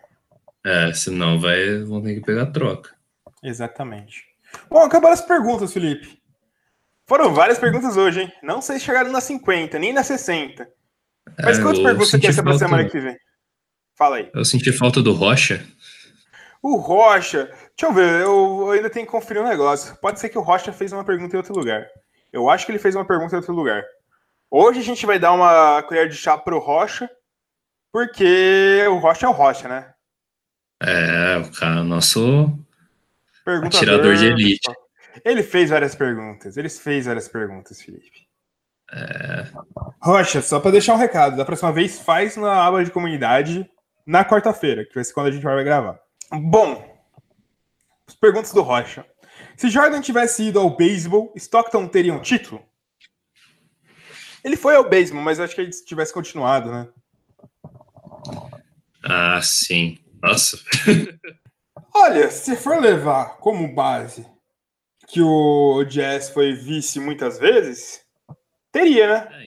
[0.65, 2.93] É, senão vai, vão ter que pegar troca.
[3.41, 4.25] Exatamente.
[4.69, 6.21] Bom, acabaram as perguntas, Felipe.
[7.07, 8.33] Foram várias perguntas hoje, hein?
[8.43, 10.67] Não sei se chegaram nas 50, nem nas 60.
[11.41, 13.15] Mas é, quantas perguntas você quer ser pra semana que vem?
[13.95, 14.29] Fala aí.
[14.35, 15.65] Eu senti falta do Rocha.
[16.61, 17.45] O Rocha.
[17.45, 19.95] Deixa eu ver, eu ainda tenho que conferir um negócio.
[20.01, 21.87] Pode ser que o Rocha fez uma pergunta em outro lugar.
[22.33, 23.83] Eu acho que ele fez uma pergunta em outro lugar.
[24.53, 27.09] Hoje a gente vai dar uma colher de chá pro Rocha,
[27.89, 29.93] porque o Rocha é o Rocha, né?
[30.83, 32.53] É, o cara, nosso
[33.65, 34.69] atirador de elite.
[35.23, 36.57] Ele fez várias perguntas.
[36.57, 38.27] Ele fez várias perguntas, Felipe.
[38.91, 39.47] É...
[40.01, 43.69] Rocha, só para deixar um recado, da próxima vez faz na aba de comunidade
[44.05, 45.97] na quarta-feira, que vai ser quando a gente vai gravar.
[46.29, 46.99] Bom,
[48.05, 49.05] as perguntas do Rocha.
[49.55, 52.61] Se Jordan tivesse ido ao beisebol, Stockton teria um título?
[54.43, 56.87] Ele foi ao beisebol, mas acho que ele tivesse continuado, né?
[59.03, 59.97] Ah, sim.
[60.21, 60.59] Nossa.
[61.93, 64.25] Olha, se for levar como base
[65.07, 68.01] que o Jazz foi vice muitas vezes,
[68.71, 69.45] teria, né?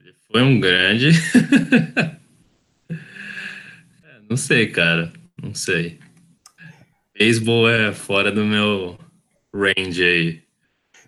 [0.00, 1.10] Ele foi um grande.
[4.04, 5.12] É, não sei, cara.
[5.40, 5.98] Não sei.
[7.14, 8.98] Beisebol é fora do meu
[9.54, 10.41] range aí.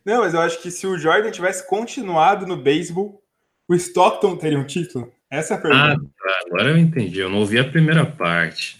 [0.05, 3.23] Não, mas eu acho que se o Jordan tivesse continuado no beisebol,
[3.67, 5.13] o Stockton teria um título?
[5.31, 5.85] Essa é a pergunta.
[5.85, 6.41] Ah, tá.
[6.47, 7.19] agora eu entendi.
[7.19, 8.79] Eu não ouvi a primeira parte.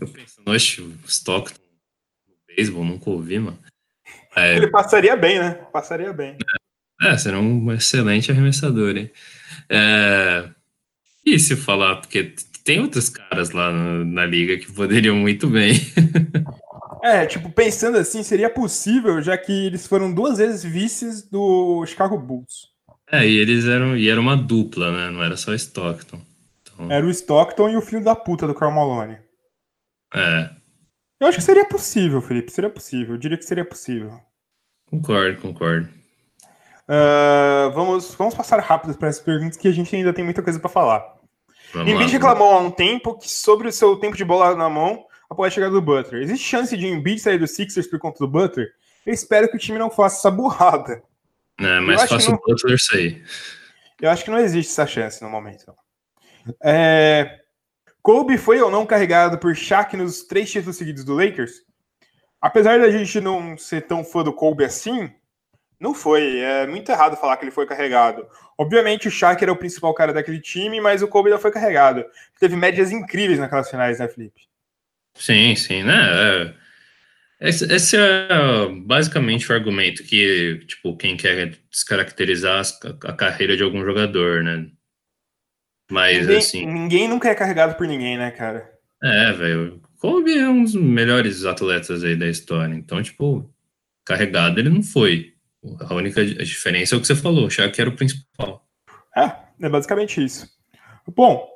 [0.00, 1.60] Eu pensando, oxe, o Stockton
[2.28, 3.58] no beisebol, nunca ouvi, mano.
[4.36, 5.54] É, Ele passaria bem, né?
[5.72, 6.36] Passaria bem.
[7.02, 9.10] É, é será um excelente arremessador, hein?
[9.68, 10.48] É,
[11.24, 12.34] e se falar, porque
[12.64, 15.74] tem outros caras lá na, na liga que poderiam muito bem.
[17.04, 22.16] é, tipo, pensando assim, seria possível, já que eles foram duas vezes vices do Chicago
[22.16, 22.70] Bulls.
[23.12, 25.10] É, e eles eram, e era uma dupla, né?
[25.10, 26.18] Não era só Stockton.
[26.62, 26.90] Então...
[26.90, 29.18] Era o Stockton e o filho da puta do Karl Malone.
[30.14, 30.48] É.
[31.20, 32.50] Eu acho que seria possível, Felipe.
[32.50, 33.14] Seria possível.
[33.14, 34.18] Eu diria que seria possível.
[34.86, 35.88] Concordo, concordo.
[36.88, 40.58] Uh, vamos, vamos passar rápido para as perguntas que a gente ainda tem muita coisa
[40.58, 41.04] para falar.
[41.74, 45.52] Embiid reclamou há um tempo que sobre o seu tempo de bola na mão após
[45.52, 46.22] a chegada do Butler.
[46.22, 48.72] Existe chance de Embiid sair do Sixers por conta do Butler?
[49.04, 51.02] Eu espero que o time não faça essa burrada.
[51.60, 53.24] É, mas faça o Butler sair.
[54.00, 55.72] Eu acho que não existe essa chance no momento.
[56.62, 57.40] É...
[58.02, 61.62] Kobe foi ou não carregado por Shaq nos três títulos seguidos do Lakers?
[62.40, 65.10] Apesar da gente não ser tão fã do Kobe assim,
[65.80, 66.38] não foi.
[66.38, 68.26] É muito errado falar que ele foi carregado.
[68.58, 72.04] Obviamente o Shaq era o principal cara daquele time, mas o Kobe não foi carregado.
[72.38, 74.42] Teve médias incríveis naquelas finais, né, Felipe?
[75.14, 76.52] Sim, sim, né?
[77.40, 78.28] É, esse, esse é
[78.84, 84.66] basicamente o argumento que, tipo, quem quer descaracterizar a, a carreira de algum jogador, né?
[85.90, 86.66] Mas, ninguém, assim...
[86.66, 88.70] Ninguém nunca é carregado por ninguém, né, cara?
[89.02, 89.82] É, velho.
[89.98, 92.74] Kobe é um dos melhores atletas aí da história.
[92.74, 93.50] Então, tipo,
[94.04, 95.32] carregado ele não foi.
[95.80, 98.66] A única diferença é o que você falou, já que era o principal.
[99.16, 100.48] É, é basicamente isso.
[101.14, 101.46] Bom,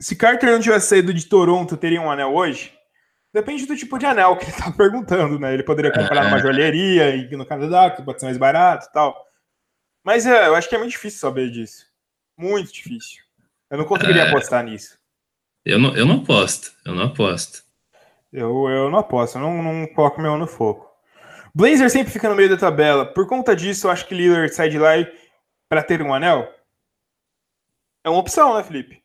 [0.00, 2.72] se Carter não tivesse saído de Toronto, teria um anel hoje?
[3.34, 5.52] Depende do tipo de anel que ele tá perguntando, né?
[5.52, 6.24] Ele poderia comprar é.
[6.24, 9.26] numa joalheria e no Canadá, que pode ser mais barato e tal.
[10.04, 11.84] Mas é, eu acho que é muito difícil saber disso.
[12.38, 13.24] Muito difícil.
[13.68, 14.28] Eu não conseguiria é.
[14.28, 14.96] apostar nisso.
[15.64, 17.64] Eu não, eu não aposto, eu não aposto.
[18.32, 20.88] Eu, eu não aposto, eu não, não coloco meu no fogo.
[21.52, 23.04] Blazer sempre fica no meio da tabela.
[23.04, 24.92] Por conta disso, eu acho que Lillard sai de lá
[25.68, 26.52] para ter um anel.
[28.04, 29.03] É uma opção, né, Felipe?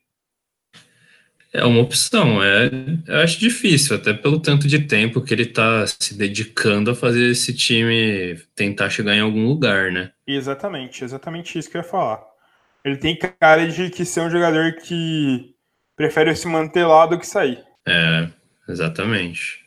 [1.52, 2.70] É uma opção, é,
[3.08, 7.32] eu acho difícil, até pelo tanto de tempo que ele está se dedicando a fazer
[7.32, 10.12] esse time tentar chegar em algum lugar, né?
[10.28, 12.24] Exatamente, exatamente isso que eu ia falar.
[12.86, 15.56] Ele tem cara de que ser um jogador que
[15.95, 17.64] prefere se manter lá do que sair.
[17.88, 18.30] É,
[18.68, 19.66] exatamente.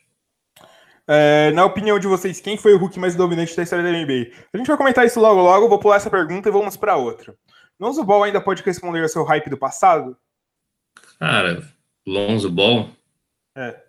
[1.07, 4.30] É, na opinião de vocês, quem foi o Hulk mais dominante da história da NBA?
[4.55, 7.35] A gente vai comentar isso logo logo, vou pular essa pergunta e vamos para outra.
[7.78, 10.16] Lonzo Ball ainda pode responder ao seu hype do passado?
[11.23, 11.62] Cara,
[12.05, 12.91] Lonzo Ball?
[13.57, 13.81] É.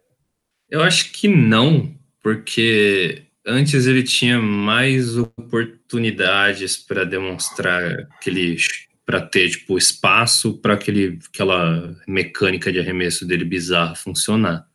[0.70, 8.56] Eu acho que não, porque antes ele tinha mais oportunidades para demonstrar aquele
[9.04, 14.68] para ter tipo espaço para aquele aquela mecânica de arremesso dele bizarra funcionar.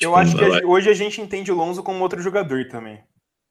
[0.00, 3.02] Eu tipo, acho que a, hoje a gente entende o Lonzo como outro jogador também.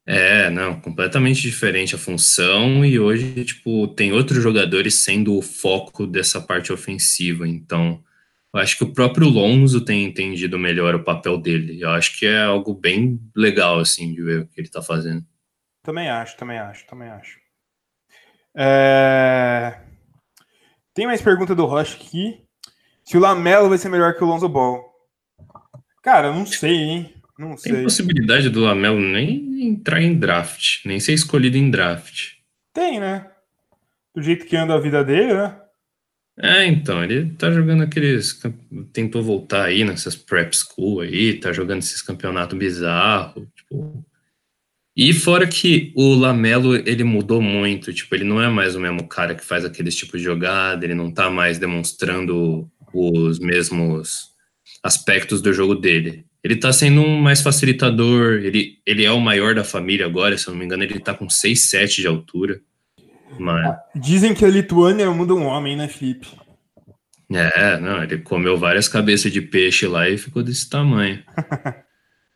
[0.05, 6.05] É, não, completamente diferente a função e hoje, tipo, tem outros jogadores sendo o foco
[6.05, 8.03] dessa parte ofensiva, então
[8.53, 12.25] eu acho que o próprio Lonzo tem entendido melhor o papel dele, eu acho que
[12.25, 15.25] é algo bem legal, assim, de ver o que ele tá fazendo.
[15.81, 17.39] Também acho, também acho, também acho.
[18.55, 19.79] É...
[20.93, 22.45] Tem mais pergunta do Rush aqui.
[23.03, 24.83] Se o Lamelo vai ser melhor que o Lonzo Ball.
[26.01, 27.22] Cara, não sei, hein?
[27.37, 27.73] Não sei.
[27.73, 32.33] Tem possibilidade do Lamelo nem entrar em draft, nem ser escolhido em draft.
[32.73, 33.27] Tem, né?
[34.15, 35.59] Do jeito que anda a vida dele, né?
[36.37, 38.41] É, então, ele tá jogando aqueles.
[38.91, 43.47] Tentou voltar aí nessas prep school aí, tá jogando esses campeonatos bizarros.
[43.55, 44.05] Tipo.
[44.95, 49.07] E fora que o Lamelo, ele mudou muito, tipo, ele não é mais o mesmo
[49.07, 54.29] cara que faz aqueles tipos de jogada, ele não tá mais demonstrando os mesmos
[54.83, 56.25] aspectos do jogo dele.
[56.43, 60.47] Ele tá sendo um mais facilitador, ele, ele é o maior da família agora, se
[60.47, 62.59] eu não me engano, ele tá com 6, 7 de altura.
[63.39, 63.77] Mas...
[63.95, 66.27] Dizem que a Lituânia muda um homem, né, Felipe?
[67.31, 71.23] É, não, ele comeu várias cabeças de peixe lá e ficou desse tamanho.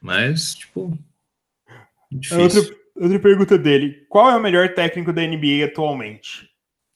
[0.01, 0.97] Mas, tipo.
[2.32, 2.62] Outra,
[2.95, 6.49] outra pergunta dele: qual é o melhor técnico da NBA atualmente?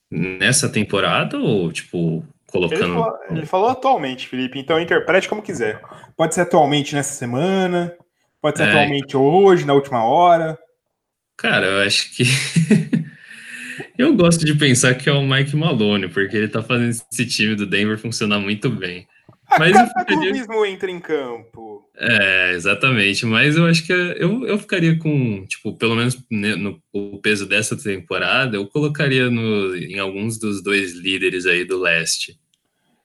[0.09, 2.83] Nessa temporada ou, tipo, colocando.
[2.83, 5.81] Ele falou, ele falou, atualmente, Felipe, então interprete como quiser.
[6.15, 7.95] Pode ser atualmente nessa semana,
[8.41, 10.59] pode ser é, atualmente hoje, na última hora.
[11.37, 12.23] Cara, eu acho que.
[13.97, 17.55] eu gosto de pensar que é o Mike Malone, porque ele tá fazendo esse time
[17.55, 19.07] do Denver funcionar muito bem.
[19.47, 20.69] A mas eu ficaria...
[20.69, 21.89] entra em campo.
[21.97, 23.25] É, exatamente.
[23.25, 27.75] Mas eu acho que eu, eu ficaria com, tipo, pelo menos no, no peso dessa
[27.75, 32.39] temporada, eu colocaria no, em alguns dos dois líderes aí do leste.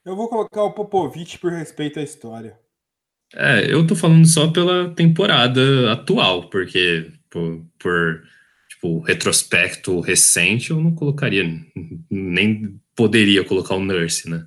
[0.06, 2.56] Eu vou colocar o Popovich por respeito à história.
[3.34, 8.22] É, eu tô falando só pela temporada atual, porque por, por
[8.68, 11.42] tipo, retrospecto recente, eu não colocaria,
[12.08, 14.46] nem poderia colocar o Nurse, né?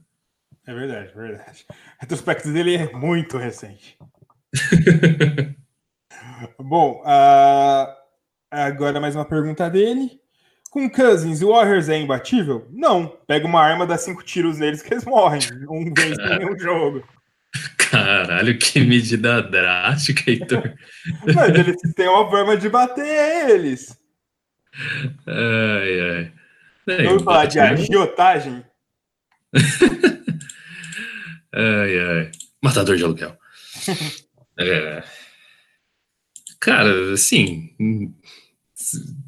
[0.66, 1.66] É verdade, é verdade.
[1.99, 3.97] O retrospecto dele é muito recente.
[6.57, 7.93] Bom, uh,
[8.49, 10.22] agora mais uma pergunta dele.
[10.70, 12.67] Com Cousins, o Warriors é imbatível?
[12.72, 13.07] Não.
[13.28, 15.41] Pega uma arma, dá cinco tiros neles que eles morrem.
[15.67, 17.03] Um vez em nenhum jogo.
[17.89, 20.74] Caralho, que medida drástica, Heitor.
[21.34, 23.97] Mas eles têm uma forma de bater eles.
[25.26, 26.32] Ai, ai.
[27.05, 28.63] Vamos falar de agiotagem?
[31.51, 32.32] ai, ai.
[32.61, 33.36] Matador de aluguel.
[34.59, 35.03] é.
[36.59, 37.74] Cara, assim,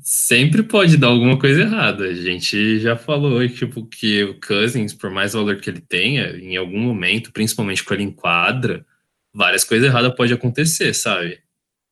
[0.02, 2.06] sempre pode dar alguma coisa errada.
[2.06, 6.58] A gente já falou, tipo, que o Cousins, por mais valor que ele tenha, em
[6.58, 8.86] algum momento, principalmente quando ele enquadra,
[9.34, 11.42] várias coisas erradas podem acontecer, sabe?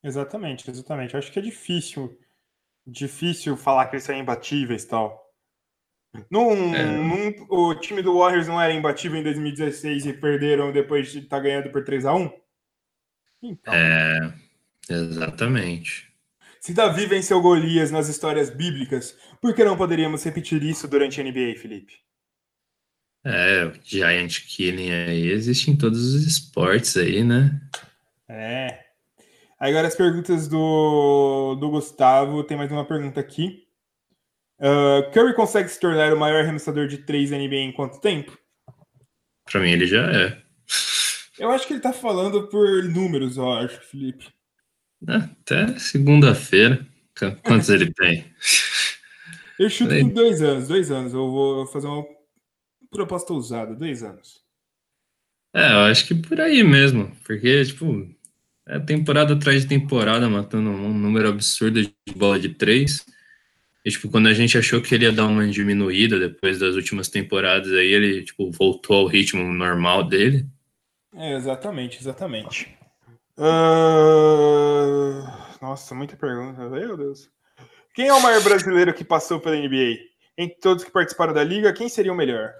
[0.02, 1.14] Exatamente, exatamente.
[1.14, 2.18] Eu acho que é difícil,
[2.86, 5.30] difícil falar que eles são imbatíveis e tal.
[6.30, 6.96] Num, é.
[6.96, 11.36] num, o time do Warriors não era imbatível em 2016 e perderam depois de estar
[11.36, 12.30] tá ganhando por 3 a 1
[13.42, 13.72] então.
[13.72, 14.32] É,
[14.88, 16.09] exatamente.
[16.60, 21.24] Se Davi venceu Golias nas histórias bíblicas, por que não poderíamos repetir isso durante a
[21.24, 21.94] NBA, Felipe?
[23.24, 27.58] É, o Giant Killing aí existe em todos os esportes aí, né?
[28.28, 28.78] É.
[29.58, 32.44] Agora as perguntas do, do Gustavo.
[32.44, 33.66] Tem mais uma pergunta aqui.
[34.58, 38.38] Uh, Curry consegue se tornar o maior arremessador de três NBA em quanto tempo?
[39.50, 40.42] Pra mim ele já é.
[41.38, 44.28] Eu acho que ele tá falando por números, eu acho, Felipe.
[45.06, 46.86] Até segunda-feira.
[47.44, 48.24] Quantos ele tem?
[49.58, 51.12] Eu chuto em dois anos, dois anos.
[51.12, 52.04] Eu vou fazer uma
[52.90, 54.40] proposta usada, dois anos.
[55.54, 57.14] É, eu acho que por aí mesmo.
[57.24, 58.08] Porque, tipo,
[58.66, 63.04] é temporada atrás de temporada, matando um número absurdo de bola de três.
[63.84, 67.08] E, tipo, quando a gente achou que ele ia dar uma diminuída depois das últimas
[67.08, 70.46] temporadas, aí ele, tipo, voltou ao ritmo normal dele.
[71.14, 72.79] É, exatamente, exatamente.
[73.40, 75.24] Uh...
[75.62, 77.30] Nossa, muita pergunta, meu Deus.
[77.94, 79.96] Quem é o maior brasileiro que passou pela NBA?
[80.36, 82.52] Entre todos que participaram da liga, quem seria o melhor?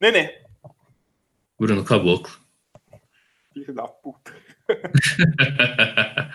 [0.00, 0.40] Nenê.
[1.56, 2.32] Bruno Caboclo.
[3.54, 4.34] Filho da puta.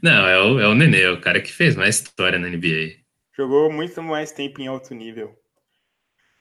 [0.00, 3.00] Não, é o, é o Nenê, é o cara que fez mais história na NBA.
[3.36, 5.36] Jogou muito mais tempo em alto nível.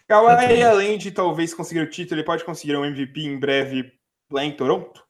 [0.07, 3.91] Kawhi, além de talvez conseguir o título, ele pode conseguir um MVP em breve
[4.29, 5.03] lá em Toronto?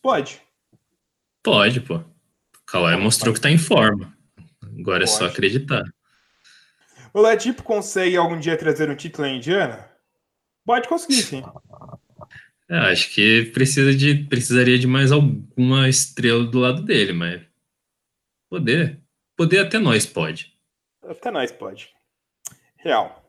[0.00, 0.45] Pode.
[1.46, 1.98] Pode, pô.
[1.98, 2.04] O
[2.66, 4.12] Kawhi mostrou que tá em forma.
[4.60, 5.02] Agora Pode.
[5.04, 5.84] é só acreditar.
[7.14, 9.88] O Ladipo consegue algum dia trazer um título em Indiana?
[10.64, 11.42] Pode conseguir, sim.
[12.68, 17.40] É, acho que precisa de, precisaria de mais alguma estrela do lado dele, mas
[18.50, 19.00] poder.
[19.36, 20.52] Poder até nós pode.
[21.00, 21.90] Até nós pode.
[22.78, 23.24] Real.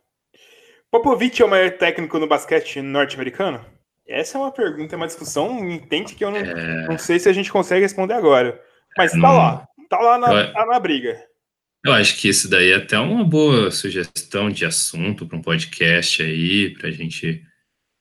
[0.90, 3.64] Popovich é o maior técnico no basquete norte-americano?
[4.08, 6.88] Essa é uma pergunta, é uma discussão intensa que eu não, é...
[6.88, 8.62] não sei se a gente consegue responder agora.
[8.98, 9.36] Mas tá não...
[9.36, 9.68] lá.
[9.90, 10.54] Tá lá na, eu...
[10.54, 11.22] tá na briga.
[11.86, 16.22] Eu acho que isso daí é até uma boa sugestão de assunto para um podcast
[16.22, 17.44] aí, para a gente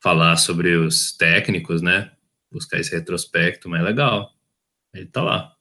[0.03, 2.11] falar sobre os técnicos, né?
[2.51, 4.31] Buscar esse retrospecto, mas é legal.
[4.95, 5.53] Ele tá lá.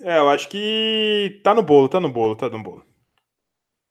[0.00, 2.84] É, eu acho que tá no bolo, tá no bolo, tá no bolo.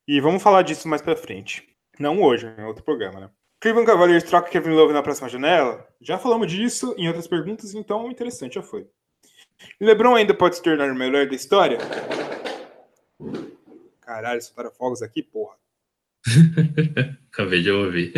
[0.07, 1.63] E vamos falar disso mais pra frente.
[1.99, 3.29] Não hoje, em outro programa, né?
[3.63, 5.87] Cleveland Cavaliers troca Kevin Love na próxima janela?
[6.01, 8.85] Já falamos disso em outras perguntas, então interessante, já foi.
[9.79, 11.77] LeBron ainda pode se tornar o melhor da história?
[14.01, 15.55] Caralho, soltaram fogos aqui, porra.
[17.31, 18.11] Acabei de ouvir.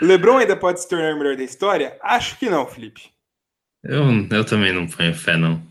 [0.00, 1.96] LeBron ainda pode se tornar o melhor da história?
[2.02, 3.12] Acho que não, Felipe.
[3.84, 5.62] Eu, eu também não ponho fé, não.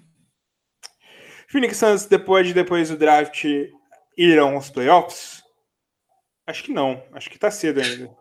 [1.50, 3.44] Phoenix Suns, depois, depois do draft,
[4.18, 5.41] irão aos playoffs?
[6.52, 7.02] Acho que não.
[7.14, 8.12] Acho que tá cedo ainda.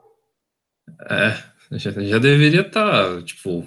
[1.11, 3.67] É, já, já deveria estar, tá, tipo,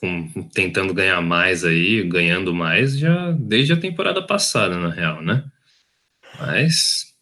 [0.00, 5.44] com, tentando ganhar mais aí, ganhando mais, já desde a temporada passada, na real, né?
[6.38, 7.14] Mas.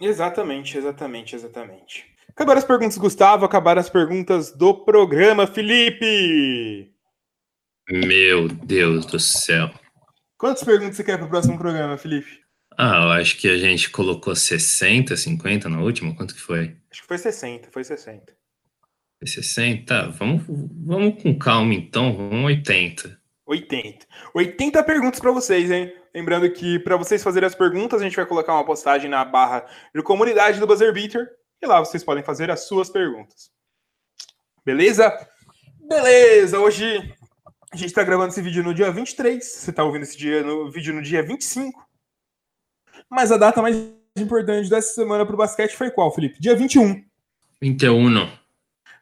[0.00, 2.06] Exatamente, exatamente, exatamente.
[2.28, 3.44] Acabaram as perguntas, Gustavo.
[3.44, 6.92] Acabaram as perguntas do programa, Felipe.
[7.90, 9.68] Meu Deus do céu.
[10.36, 12.47] Quantas perguntas você quer para o próximo programa, Felipe?
[12.80, 16.14] Ah, eu acho que a gente colocou 60, 50 na última.
[16.14, 16.76] Quanto que foi?
[16.88, 18.32] Acho que foi 60, foi 60.
[19.18, 19.84] Foi 60?
[19.84, 23.20] Tá, vamos, vamos com calma então, vamos 80.
[23.44, 24.06] 80.
[24.32, 25.92] 80 perguntas para vocês, hein?
[26.14, 29.66] Lembrando que para vocês fazerem as perguntas, a gente vai colocar uma postagem na barra
[29.92, 31.28] de comunidade do Buzzer Beater
[31.60, 33.50] e lá vocês podem fazer as suas perguntas.
[34.64, 35.12] Beleza?
[35.80, 36.60] Beleza!
[36.60, 37.12] Hoje
[37.72, 39.44] a gente está gravando esse vídeo no dia 23.
[39.44, 41.87] Você está ouvindo esse dia no vídeo no dia 25.
[43.10, 43.76] Mas a data mais
[44.16, 46.40] importante dessa semana para o basquete foi qual, Felipe?
[46.40, 47.04] Dia 21.
[47.60, 48.30] 21, não.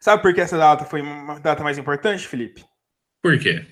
[0.00, 2.64] Sabe por que essa data foi uma data mais importante, Felipe?
[3.22, 3.66] Por quê?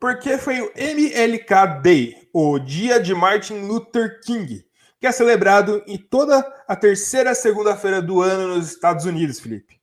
[0.00, 4.64] Porque foi o MLK Day, o Dia de Martin Luther King,
[5.00, 9.78] que é celebrado em toda a terceira segunda-feira do ano nos Estados Unidos, Felipe.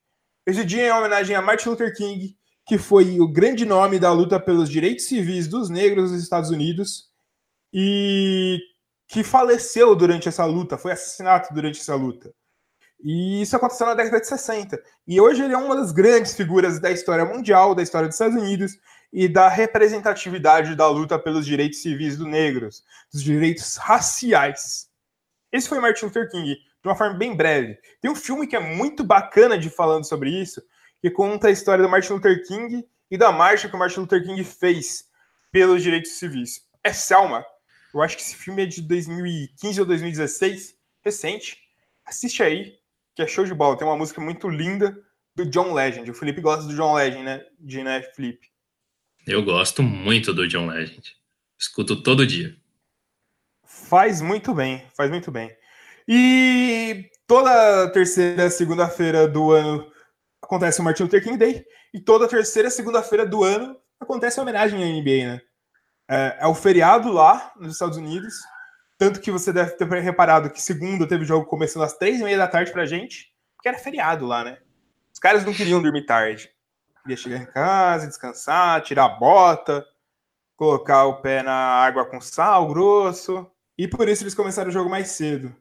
[0.46, 2.36] Esse dia é em homenagem a Martin Luther King,
[2.66, 7.10] que foi o grande nome da luta pelos direitos civis dos negros nos Estados Unidos
[7.74, 8.60] e
[9.08, 12.34] que faleceu durante essa luta, foi assassinado durante essa luta.
[13.04, 14.82] E isso aconteceu na década de 60.
[15.08, 18.36] E hoje ele é uma das grandes figuras da história mundial, da história dos Estados
[18.36, 18.80] Unidos
[19.14, 24.90] e da representatividade da luta pelos direitos civis dos negros, dos direitos raciais.
[25.52, 27.78] Esse foi Martin Luther King, de uma forma bem breve.
[28.02, 30.62] Tem um filme que é muito bacana de falando sobre isso,
[31.00, 34.24] que conta a história do Martin Luther King e da marcha que o Martin Luther
[34.24, 35.06] King fez
[35.52, 36.62] pelos direitos civis.
[36.84, 37.46] É Selma.
[37.96, 41.58] Eu acho que esse filme é de 2015 ou 2016, recente.
[42.06, 42.78] Assiste aí,
[43.16, 43.78] que é show de bola.
[43.78, 45.02] Tem uma música muito linda
[45.34, 46.12] do John Legend.
[46.12, 47.46] O Felipe gosta do John Legend, né?
[47.58, 48.50] De né, Felipe?
[49.26, 51.16] Eu gosto muito do John Legend.
[51.58, 52.54] Escuto todo dia.
[53.64, 55.50] Faz muito bem, faz muito bem.
[56.06, 59.90] E toda terceira segunda-feira do ano
[60.42, 61.66] acontece o Martin Luther King Day.
[61.94, 65.42] E toda terceira segunda-feira do ano acontece a homenagem à NBA, né?
[66.08, 68.36] É, é o feriado lá nos Estados Unidos.
[68.98, 72.38] Tanto que você deve ter reparado que segunda teve jogo começando às três e meia
[72.38, 74.58] da tarde pra gente, porque era feriado lá, né?
[75.14, 76.50] Os caras não queriam dormir tarde.
[77.02, 79.86] Queria chegar em casa, descansar, tirar a bota,
[80.56, 83.50] colocar o pé na água com sal grosso.
[83.78, 85.56] E por isso eles começaram o jogo mais cedo.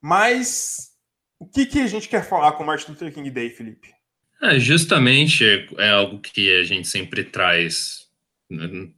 [0.00, 0.92] Mas
[1.38, 3.92] o que, que a gente quer falar com o Martin Luther King Day, Felipe?
[4.40, 8.03] É, justamente é algo que a gente sempre traz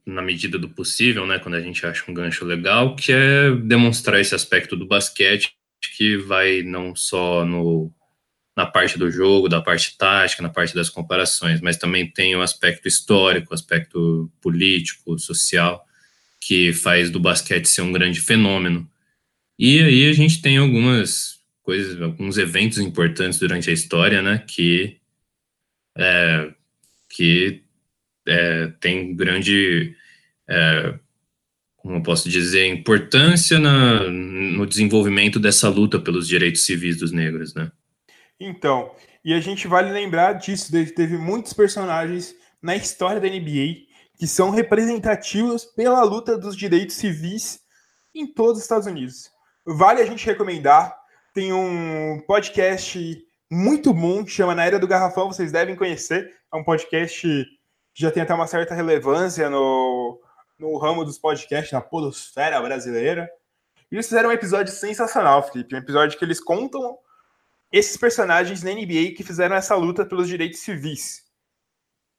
[0.05, 4.21] na medida do possível, né, quando a gente acha um gancho legal, que é demonstrar
[4.21, 5.55] esse aspecto do basquete
[5.97, 7.93] que vai não só no,
[8.57, 12.43] na parte do jogo, da parte tática, na parte das comparações, mas também tem o
[12.43, 15.85] aspecto histórico, aspecto político, social,
[16.41, 18.91] que faz do basquete ser um grande fenômeno.
[19.59, 24.99] E aí a gente tem algumas coisas, alguns eventos importantes durante a história, né, que
[25.97, 26.53] é,
[27.09, 27.63] que
[28.27, 29.95] é, tem grande,
[30.49, 30.95] é,
[31.77, 37.55] como eu posso dizer, importância na, no desenvolvimento dessa luta pelos direitos civis dos negros,
[37.55, 37.71] né?
[38.39, 38.91] Então,
[39.25, 43.87] e a gente vale lembrar disso, teve muitos personagens na história da NBA
[44.19, 47.61] que são representativos pela luta dos direitos civis
[48.15, 49.31] em todos os Estados Unidos.
[49.67, 50.97] Vale a gente recomendar,
[51.35, 53.19] tem um podcast
[53.51, 57.47] muito bom que chama Na Era do Garrafão, vocês devem conhecer, é um podcast
[57.97, 60.21] já tem até uma certa relevância no,
[60.59, 63.27] no ramo dos podcasts, na podosfera brasileira.
[63.91, 65.75] E eles fizeram um episódio sensacional, Felipe.
[65.75, 66.99] Um episódio que eles contam
[67.73, 71.23] esses personagens na NBA que fizeram essa luta pelos direitos civis.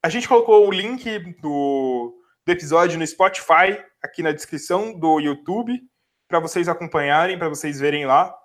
[0.02, 5.80] A gente colocou o link do, do episódio no Spotify, aqui na descrição do YouTube,
[6.28, 8.36] para vocês acompanharem, para vocês verem lá.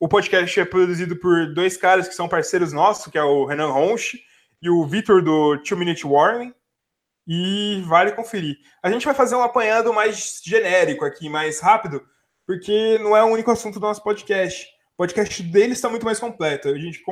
[0.00, 3.70] O podcast é produzido por dois caras que são parceiros nossos, que é o Renan
[3.70, 4.25] Ronch
[4.60, 6.54] e o Vitor do Two Minute Warning.
[7.28, 8.56] E vale conferir.
[8.80, 12.00] A gente vai fazer um apanhado mais genérico aqui, mais rápido,
[12.46, 14.64] porque não é o único assunto do nosso podcast.
[14.94, 16.68] O podcast deles está muito mais completo.
[16.68, 17.02] A gente,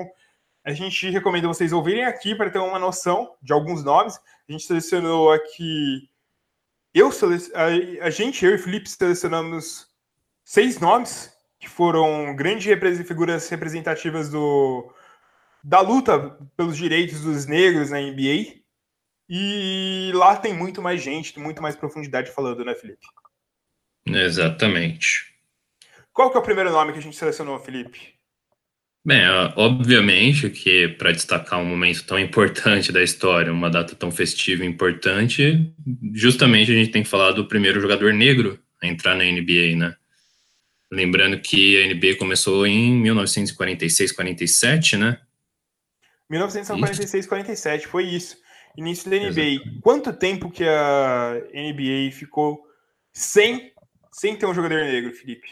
[0.65, 4.17] a gente recomenda vocês ouvirem aqui para ter uma noção de alguns nomes.
[4.49, 6.09] A gente selecionou aqui.
[6.95, 9.89] Eu a, a gente, eu e Felipe, selecionamos
[10.45, 12.67] seis nomes que foram grandes
[13.05, 14.94] figuras representativas do,
[15.65, 18.63] da luta pelos direitos dos negros na NBA.
[19.27, 23.07] E lá tem muito mais gente, muito mais profundidade falando, né, Felipe?
[24.07, 25.35] Exatamente.
[26.13, 28.15] Qual que é o primeiro nome que a gente selecionou, Felipe?
[29.07, 29.23] Bem,
[29.57, 34.67] obviamente que para destacar um momento tão importante da história, uma data tão festiva e
[34.67, 35.75] importante,
[36.13, 39.95] justamente a gente tem que falar do primeiro jogador negro a entrar na NBA, né?
[40.91, 45.19] Lembrando que a NBA começou em 1946, 47, né?
[46.31, 48.37] 1946, 47, foi isso.
[48.77, 49.29] Início da NBA.
[49.29, 49.81] Exatamente.
[49.81, 52.63] Quanto tempo que a NBA ficou
[53.13, 53.73] sem,
[54.13, 55.49] sem ter um jogador negro, Felipe?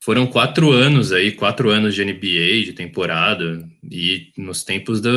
[0.00, 5.10] Foram quatro anos aí, quatro anos de NBA, de temporada, e nos tempos da,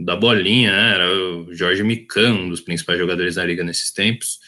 [0.00, 0.94] da bolinha, né?
[0.94, 4.40] Era o Jorge Mikan, um dos principais jogadores da liga nesses tempos.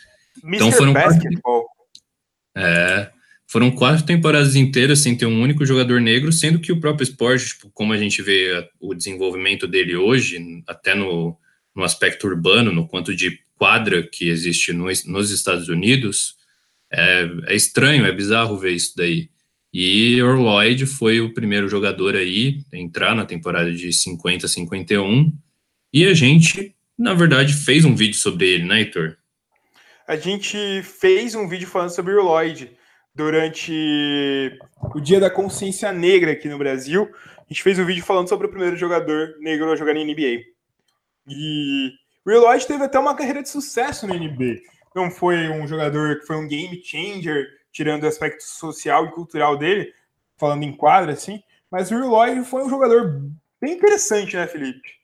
[0.43, 0.57] Mr.
[0.57, 1.65] Então foram Basketball.
[1.65, 3.11] Quatro, é,
[3.47, 7.49] foram quatro temporadas inteiras sem ter um único jogador negro, sendo que o próprio esporte,
[7.49, 11.37] tipo, como a gente vê o desenvolvimento dele hoje, até no,
[11.75, 16.35] no aspecto urbano, no quanto de quadra que existe no, nos Estados Unidos,
[16.93, 19.31] é, é, estranho, é bizarro ver isso daí.
[19.73, 25.33] E o Lloyd foi o primeiro jogador aí a entrar na temporada de 50 51,
[25.93, 29.17] e a gente, na verdade, fez um vídeo sobre ele, né, Heitor?
[30.09, 32.71] A gente fez um vídeo falando sobre o Lloyd
[33.17, 34.59] durante
[34.95, 37.11] o Dia da Consciência Negra aqui no Brasil.
[37.39, 40.43] A gente fez um vídeo falando sobre o primeiro jogador negro a jogar na NBA.
[41.27, 41.93] E
[42.25, 44.61] o Lloyd teve até uma carreira de sucesso na NBA.
[44.95, 49.57] Não foi um jogador que foi um game changer, tirando o aspecto social e cultural
[49.57, 49.93] dele,
[50.37, 51.41] falando em quadra, assim.
[51.71, 53.23] Mas o Lloyd foi um jogador
[53.61, 54.95] bem interessante, né, Felipe?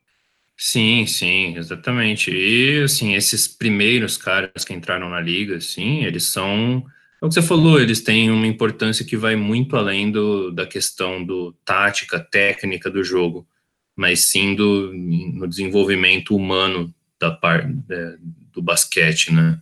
[0.56, 2.30] Sim, sim, exatamente.
[2.30, 6.84] E, assim, esses primeiros caras que entraram na liga, assim, eles são
[7.22, 10.66] é o que você falou, eles têm uma importância que vai muito além do, da
[10.66, 13.46] questão do tática, técnica do jogo,
[13.94, 18.16] mas sim do, no desenvolvimento humano da parte é,
[18.52, 19.60] do basquete, né?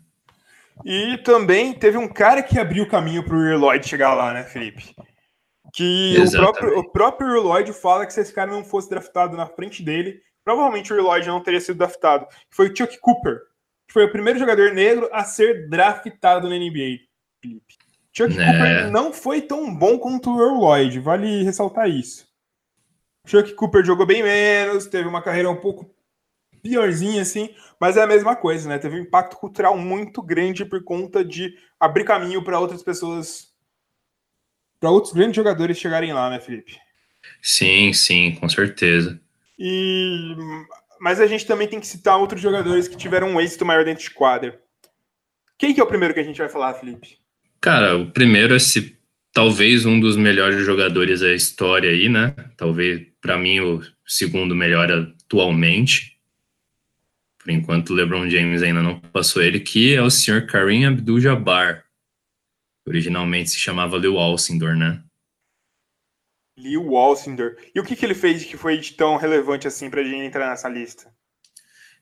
[0.86, 4.44] E também teve um cara que abriu o caminho para o Lloyd chegar lá, né,
[4.44, 4.94] Felipe?
[5.74, 9.44] Que o próprio, o próprio Lloyd fala que se esse cara não fosse draftado na
[9.44, 12.26] frente dele, provavelmente o Lloyd não teria sido draftado.
[12.48, 13.38] Foi o Chuck Cooper,
[13.86, 17.09] que foi o primeiro jogador negro a ser draftado na NBA.
[17.40, 17.78] Felipe.
[18.12, 18.44] Chuck é.
[18.44, 22.28] Cooper não foi tão bom quanto o Earl Lloyd, vale ressaltar isso.
[23.26, 25.94] Chuck Cooper jogou bem menos, teve uma carreira um pouco
[26.62, 28.78] piorzinha, assim, mas é a mesma coisa, né?
[28.78, 33.54] Teve um impacto cultural muito grande por conta de abrir caminho para outras pessoas,
[34.78, 36.78] para outros grandes jogadores chegarem lá, né, Felipe?
[37.40, 39.20] Sim, sim, com certeza.
[39.58, 40.34] E
[41.00, 44.04] mas a gente também tem que citar outros jogadores que tiveram um êxito maior dentro
[44.04, 44.60] de quadra.
[45.56, 47.19] Quem que é o primeiro que a gente vai falar, Felipe?
[47.60, 48.98] Cara, o primeiro é se
[49.32, 52.34] talvez um dos melhores jogadores da história aí, né?
[52.56, 56.18] Talvez para mim o segundo melhor atualmente.
[57.38, 61.84] Por enquanto o LeBron James ainda não passou ele, que é o senhor Kareem Abdul-Jabbar.
[62.86, 65.02] Originalmente se chamava Lil Alcindor, né?
[66.58, 67.56] Lil Alcindor.
[67.74, 70.68] E o que, que ele fez que foi tão relevante assim para gente entrar nessa
[70.68, 71.12] lista?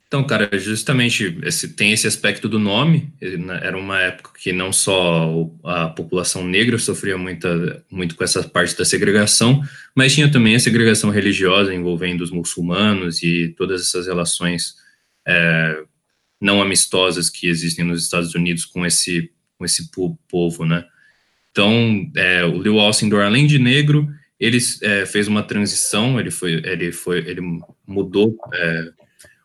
[0.08, 3.12] Então, cara, justamente esse, tem esse aspecto do nome.
[3.20, 8.42] Né, era uma época que não só a população negra sofria muita, muito com essa
[8.42, 9.62] parte da segregação,
[9.94, 14.76] mas tinha também a segregação religiosa envolvendo os muçulmanos e todas essas relações
[15.26, 15.82] é,
[16.40, 19.90] não amistosas que existem nos Estados Unidos com esse, com esse
[20.26, 20.86] povo, né?
[21.50, 24.08] Então, é, o Leo Alcindor, além de negro,
[24.40, 27.42] ele é, fez uma transição, ele foi, ele foi, ele
[27.86, 28.88] mudou é,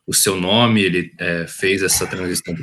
[0.06, 2.54] o seu nome, ele é, fez essa transição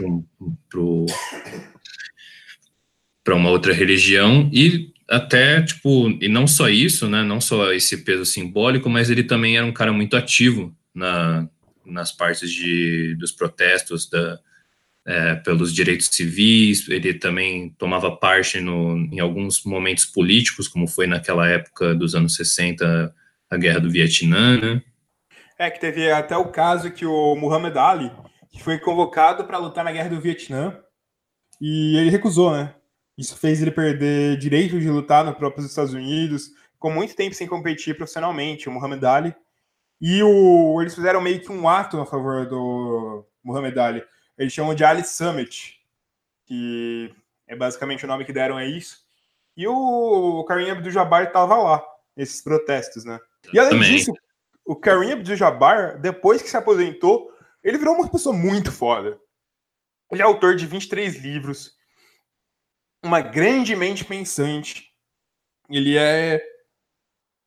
[3.24, 8.04] para uma outra religião e até, tipo, e não só isso, né, não só esse
[8.04, 11.48] peso simbólico, mas ele também era um cara muito ativo na,
[11.84, 14.38] nas partes de, dos protestos da,
[15.06, 21.06] é, pelos direitos civis, ele também tomava parte no, em alguns momentos políticos, como foi
[21.06, 23.12] naquela época dos anos 60,
[23.50, 24.82] a Guerra do Vietnã, né?
[25.60, 28.10] É, que teve até o caso que o Muhammad Ali,
[28.48, 30.82] que foi convocado para lutar na guerra do Vietnã,
[31.60, 32.74] e ele recusou, né?
[33.18, 36.48] Isso fez ele perder direito de lutar no próprio Estados Unidos,
[36.78, 39.36] com muito tempo sem competir profissionalmente, o Muhammad Ali.
[40.00, 44.02] E o, eles fizeram meio que um ato a favor do Muhammad Ali.
[44.38, 45.78] Eles chamam de Ali Summit,
[46.46, 47.14] que
[47.46, 49.00] é basicamente o nome que deram a isso.
[49.54, 51.84] E o Karim Abdul-Jabbar estava lá,
[52.16, 53.20] nesses protestos, né?
[53.52, 53.96] E além Também.
[53.96, 54.14] disso,
[54.70, 57.28] o Kareem Abdul-Jabbar, depois que se aposentou,
[57.60, 59.18] ele virou uma pessoa muito foda.
[60.12, 61.72] Ele é autor de 23 livros,
[63.02, 64.86] uma grande mente pensante.
[65.68, 66.40] Ele é.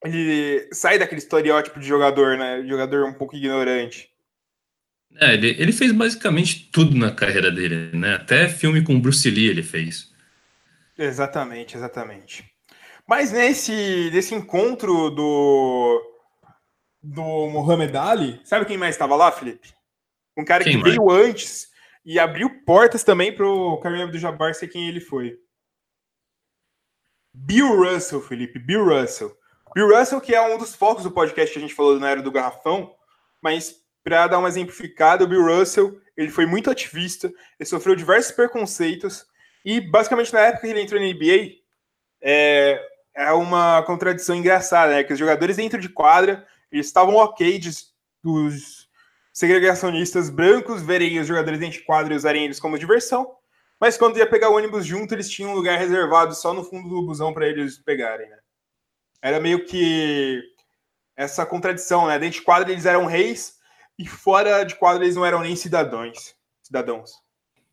[0.04, 2.62] Ele sai daquele estereótipo de jogador, né?
[2.68, 4.10] Jogador um pouco ignorante.
[5.16, 8.16] É, ele, ele fez basicamente tudo na carreira dele, né?
[8.16, 10.12] Até filme com Bruce Lee ele fez.
[10.98, 12.44] Exatamente, exatamente.
[13.08, 16.13] Mas nesse, nesse encontro do
[17.04, 19.74] do Muhammad Ali, sabe quem mais estava lá, Felipe?
[20.38, 20.96] Um cara quem que mais?
[20.96, 21.70] veio antes
[22.06, 25.38] e abriu portas também para o Kareem Abdul-Jabbar ser quem ele foi.
[27.34, 29.36] Bill Russell, Felipe, Bill Russell.
[29.76, 32.22] Bill Russell, que é um dos focos do podcast que a gente falou na era
[32.22, 32.96] do garrafão,
[33.42, 37.28] mas para dar uma exemplificada, o Bill Russell, ele foi muito ativista,
[37.60, 39.26] ele sofreu diversos preconceitos
[39.66, 41.56] e basicamente na época que ele entrou na NBA,
[42.22, 42.80] é,
[43.16, 45.04] é uma contradição engraçada, né?
[45.04, 47.70] Que os jogadores dentro de quadra eles estavam ok de,
[48.22, 48.90] dos
[49.32, 53.36] segregacionistas brancos verem os jogadores dentro de quadro e usarem eles como diversão,
[53.80, 56.90] mas quando ia pegar o ônibus junto, eles tinham um lugar reservado só no fundo
[56.90, 58.38] do busão para eles pegarem, né?
[59.22, 60.42] Era meio que
[61.16, 62.18] essa contradição, né?
[62.18, 63.58] Dentro de quadro eles eram reis
[63.98, 66.36] e fora de quadro eles não eram nem cidadãos.
[66.62, 67.12] cidadãos.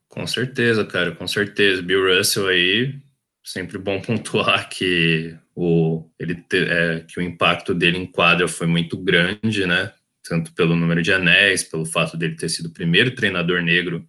[0.09, 1.81] Com certeza, cara, com certeza.
[1.81, 3.01] Bill Russell aí,
[3.51, 8.97] sempre bom pontuar que o, ele é, que o impacto dele em quadra foi muito
[8.97, 9.93] grande, né?
[10.23, 14.07] Tanto pelo número de anéis, pelo fato dele ter sido o primeiro treinador negro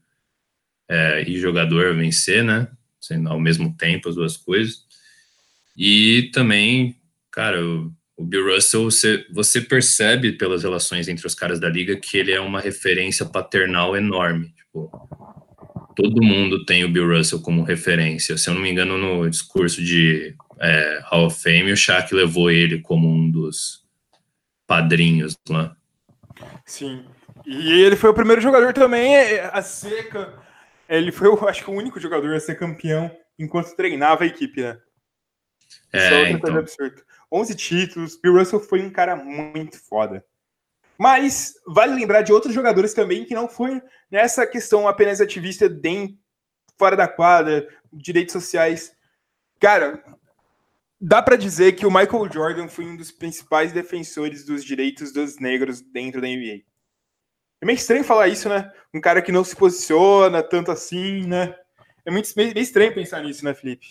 [0.88, 2.68] é, e jogador a vencer, né?
[3.00, 4.86] Sendo ao mesmo tempo as duas coisas.
[5.76, 6.96] E também,
[7.32, 11.96] cara, o, o Bill Russell, você, você percebe pelas relações entre os caras da liga
[11.96, 14.54] que ele é uma referência paternal enorme.
[14.56, 14.92] Tipo,
[15.96, 18.38] todo mundo tem o Bill Russell como referência.
[18.38, 22.50] Se eu não me engano, no discurso de é, Hall of Fame, o Shaq levou
[22.50, 23.84] ele como um dos
[24.68, 25.76] padrinhos lá.
[26.66, 27.06] Sim.
[27.46, 29.16] E ele foi o primeiro jogador também
[29.52, 30.10] a ser.
[30.88, 34.62] Ele foi, eu acho que, o único jogador a ser campeão enquanto treinava a equipe,
[34.62, 34.78] né?
[35.92, 36.40] É, Isso é outra então...
[36.42, 37.04] coisa absurda.
[37.32, 38.20] 11 títulos.
[38.22, 40.24] Bill Russell foi um cara muito foda.
[41.02, 43.82] Mas vale lembrar de outros jogadores também que não foi
[44.12, 46.16] nessa questão apenas ativista dentro,
[46.78, 48.92] fora da quadra, direitos sociais.
[49.60, 50.04] Cara,
[51.00, 55.40] dá para dizer que o Michael Jordan foi um dos principais defensores dos direitos dos
[55.40, 56.62] negros dentro da NBA.
[57.60, 58.72] É meio estranho falar isso, né?
[58.94, 61.56] Um cara que não se posiciona tanto assim, né?
[62.06, 63.88] É muito meio estranho pensar nisso, né, Felipe?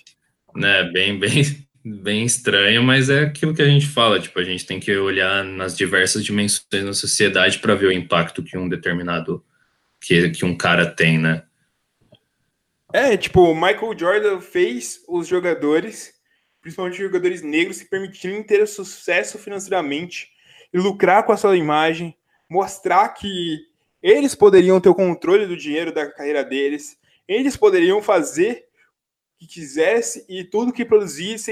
[0.54, 1.42] Né, bem, bem,
[1.84, 5.42] bem estranho, mas é aquilo que a gente fala, tipo, a gente tem que olhar
[5.42, 9.44] nas diversas dimensões da sociedade para ver o impacto que um determinado
[10.00, 11.42] que, que um cara tem, né?
[12.92, 16.12] É, tipo, o Michael Jordan fez os jogadores,
[16.60, 20.28] principalmente os jogadores negros, se permitirem ter sucesso financeiramente
[20.72, 22.16] e lucrar com a sua imagem,
[22.48, 23.58] mostrar que
[24.02, 28.64] eles poderiam ter o controle do dinheiro da carreira deles, eles poderiam fazer
[29.40, 31.50] que quisesse e tudo que produzisse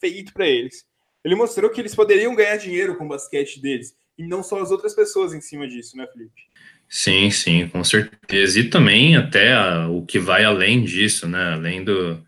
[0.00, 0.84] feito para eles.
[1.24, 4.72] Ele mostrou que eles poderiam ganhar dinheiro com o basquete deles e não só as
[4.72, 6.42] outras pessoas em cima disso, né, Felipe?
[6.88, 8.58] Sim, sim, com certeza.
[8.58, 11.52] E também até a, o que vai além disso, né?
[11.52, 12.20] Além do,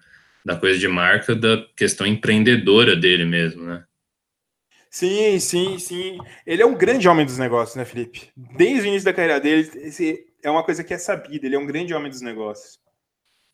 [0.45, 3.85] da coisa de marca, da questão empreendedora dele mesmo, né?
[4.89, 6.19] Sim, sim, sim.
[6.47, 8.31] Ele é um grande homem dos negócios, né, Felipe?
[8.37, 11.45] Desde o início da carreira dele, esse é uma coisa que é sabida.
[11.45, 12.82] Ele é um grande homem dos negócios.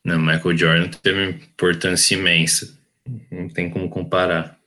[0.08, 2.78] Não, Michael Jordan teve uma importância imensa.
[3.30, 4.58] Não tem como comparar.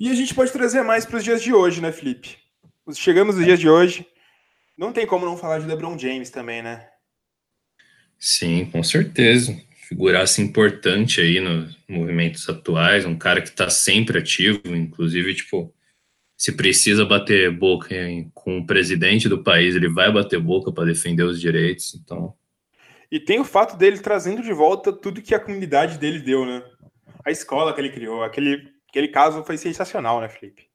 [0.00, 2.36] E a gente pode trazer mais para os dias de hoje, né, Felipe?
[2.94, 4.04] Chegamos nos dias de hoje.
[4.76, 6.88] Não tem como não falar de LeBron James também, né?
[8.18, 9.56] Sim, com certeza.
[9.88, 15.72] Figurasse importante aí nos movimentos atuais, um cara que está sempre ativo, inclusive, tipo,
[16.36, 17.94] se precisa bater boca
[18.34, 21.94] com o presidente do país, ele vai bater boca para defender os direitos.
[21.94, 22.34] Então.
[23.10, 26.62] E tem o fato dele trazendo de volta tudo que a comunidade dele deu, né?
[27.24, 30.68] A escola que ele criou, aquele, aquele caso foi sensacional, né, Felipe?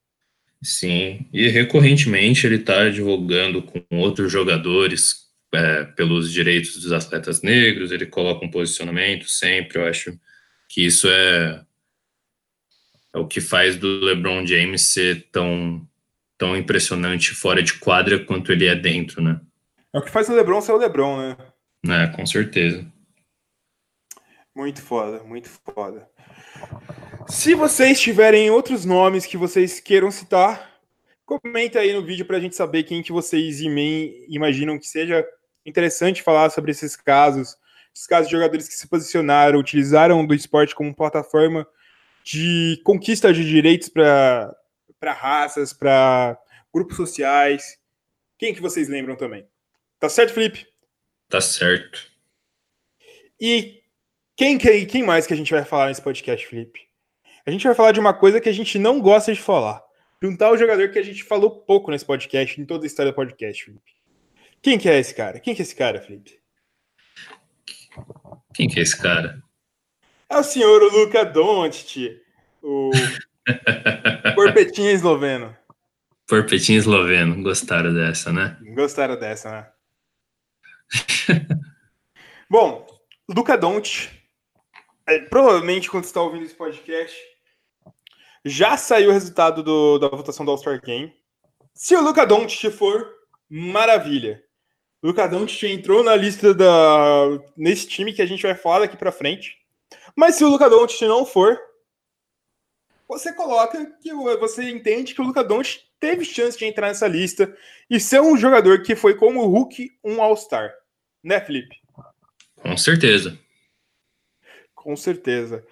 [0.61, 7.91] Sim, e recorrentemente ele está divulgando com outros jogadores é, pelos direitos dos atletas negros,
[7.91, 10.17] ele coloca um posicionamento sempre, eu acho
[10.67, 11.63] que isso é
[13.15, 15.87] é o que faz do LeBron James ser tão,
[16.37, 19.39] tão impressionante fora de quadra quanto ele é dentro, né?
[19.93, 21.37] É o que faz o LeBron ser o LeBron, né?
[21.89, 22.85] É, com certeza.
[24.55, 26.09] Muito foda, muito foda.
[27.27, 30.79] Se vocês tiverem outros nomes que vocês queiram citar,
[31.25, 35.25] comenta aí no vídeo para a gente saber quem que vocês imaginam que seja
[35.65, 37.57] interessante falar sobre esses casos,
[37.93, 41.67] esses casos de jogadores que se posicionaram, utilizaram do esporte como plataforma
[42.23, 44.55] de conquista de direitos para
[45.03, 46.37] raças, para
[46.73, 47.77] grupos sociais.
[48.37, 49.47] Quem que vocês lembram também?
[49.99, 50.67] Tá certo, Felipe?
[51.29, 52.11] Tá certo.
[53.39, 53.81] E
[54.35, 56.81] quem, quem, quem mais que a gente vai falar nesse podcast, Felipe?
[57.45, 59.83] A gente vai falar de uma coisa que a gente não gosta de falar.
[60.21, 63.11] De um tal jogador que a gente falou pouco nesse podcast, em toda a história
[63.11, 63.91] do podcast, Felipe.
[64.61, 65.39] Quem que é esse cara?
[65.39, 66.39] Quem que é esse cara, Felipe?
[68.53, 69.41] Quem que é esse cara?
[70.29, 72.19] É o senhor Luca Doncic,
[72.61, 72.89] o
[74.33, 75.55] porpetinho esloveno.
[76.27, 78.57] Porpetinho esloveno, gostaram dessa, né?
[78.73, 79.67] Gostaram dessa, né?
[82.49, 82.85] Bom,
[83.27, 84.11] Luca Doncic,
[85.07, 87.15] é, provavelmente quando você está ouvindo esse podcast,
[88.43, 91.13] já saiu o resultado do, da votação do All-Star Game.
[91.73, 93.11] Se o Luca Doncic for,
[93.49, 94.43] maravilha.
[95.01, 98.97] O Luca Doncic entrou na lista da nesse time que a gente vai falar daqui
[98.97, 99.57] para frente.
[100.15, 101.59] Mas se o Luca Doncic não for,
[103.07, 107.51] você coloca que você entende que o Luca Doncic teve chance de entrar nessa lista
[107.89, 110.71] e ser um jogador que foi como Hulk um All-Star,
[111.23, 111.77] né, Felipe?
[112.53, 113.39] Com certeza.
[114.75, 115.65] Com certeza.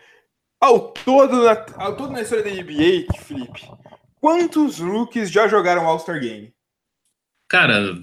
[0.59, 3.61] Ao todo, na, ao todo na história da NBA, Felipe,
[4.19, 6.51] quantos rookies já jogaram All-Star Game?
[7.47, 7.95] Cara,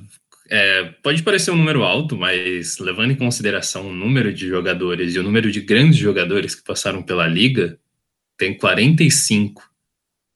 [0.49, 5.19] é, pode parecer um número alto, mas levando em consideração o número de jogadores e
[5.19, 7.77] o número de grandes jogadores que passaram pela liga,
[8.39, 9.70] tem 45.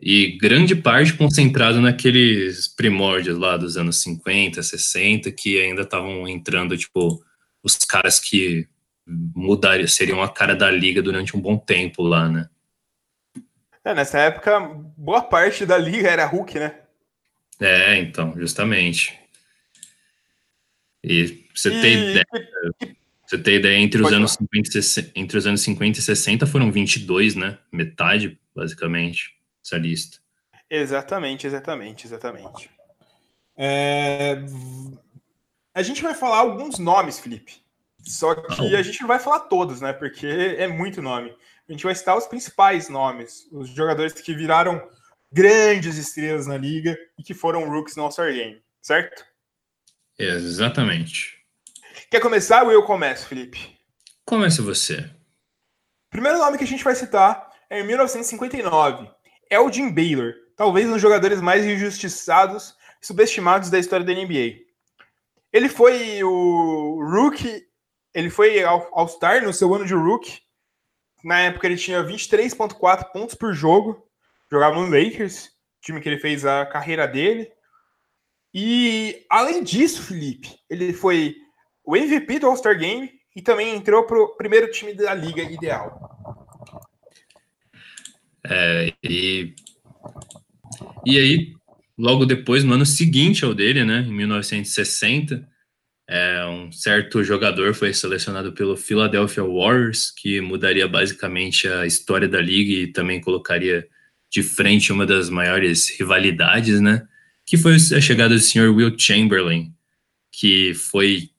[0.00, 6.76] E grande parte concentrado naqueles primórdios lá dos anos 50, 60, que ainda estavam entrando,
[6.76, 7.24] tipo,
[7.62, 8.68] os caras que
[9.06, 12.48] mudariam, seriam a cara da liga durante um bom tempo lá, né?
[13.84, 14.60] É, nessa época,
[14.96, 16.74] boa parte da liga era Hulk, né?
[17.60, 19.18] É, então, justamente.
[21.02, 22.26] E você e, tem ideia.
[23.26, 27.34] Você tem ideia, entre os, anos 50 entre os anos 50 e 60 foram 22,
[27.34, 27.58] né?
[27.70, 29.34] Metade, basicamente,
[29.64, 30.18] essa lista.
[30.68, 32.70] Exatamente, exatamente, exatamente.
[33.56, 34.36] É...
[35.74, 37.62] A gente vai falar alguns nomes, Felipe.
[38.02, 39.92] Só que a gente não vai falar todos, né?
[39.92, 41.34] Porque é muito nome.
[41.66, 44.86] A gente vai citar os principais nomes, os jogadores que viraram
[45.32, 49.24] grandes estrelas na liga e que foram rookies no All-Star Game, certo?
[50.18, 51.38] Exatamente.
[52.10, 53.76] Quer começar ou eu começo, Felipe?
[54.24, 55.10] Comece você.
[56.10, 59.13] Primeiro nome que a gente vai citar é em 1959.
[59.50, 64.64] Elgin Baylor, talvez um dos jogadores mais injustiçados e subestimados da história da NBA.
[65.52, 67.62] Ele foi o rookie,
[68.12, 70.40] ele foi All-Star no seu ano de rookie.
[71.22, 74.06] Na época ele tinha 23.4 pontos por jogo.
[74.50, 77.50] Jogava no Lakers, time que ele fez a carreira dele.
[78.52, 81.36] E além disso, Felipe, ele foi
[81.84, 86.23] o MVP do All-Star Game e também entrou para o primeiro time da liga ideal.
[88.46, 89.54] É, e,
[91.04, 91.52] e aí,
[91.96, 95.48] logo depois, no ano seguinte ao dele, né, em 1960,
[96.06, 102.40] é, um certo jogador foi selecionado pelo Philadelphia Warriors, que mudaria basicamente a história da
[102.40, 103.88] liga e também colocaria
[104.30, 107.06] de frente uma das maiores rivalidades, né?
[107.46, 109.72] Que foi a chegada do senhor Will Chamberlain,
[110.32, 111.30] que foi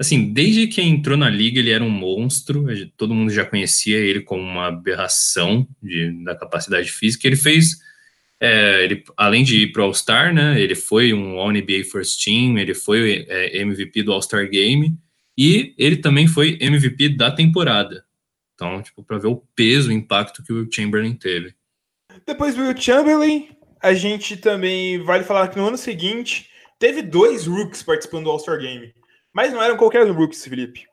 [0.00, 2.64] assim, desde que entrou na liga ele era um monstro,
[2.96, 7.26] todo mundo já conhecia ele como uma aberração de, da capacidade física.
[7.26, 7.76] Ele fez,
[8.40, 12.58] é, ele, além de ir para o All-Star, né, ele foi um All-NBA First Team,
[12.58, 14.96] ele foi é, MVP do All-Star Game
[15.36, 18.02] e ele também foi MVP da temporada.
[18.54, 21.54] Então, tipo, para ver o peso, o impacto que o Chamberlain teve.
[22.26, 23.50] Depois do Chamberlain,
[23.82, 26.48] a gente também vale falar que no ano seguinte
[26.78, 28.94] teve dois rooks participando do All-Star Game.
[29.32, 30.86] Mas não eram qualquer rookies, Felipe.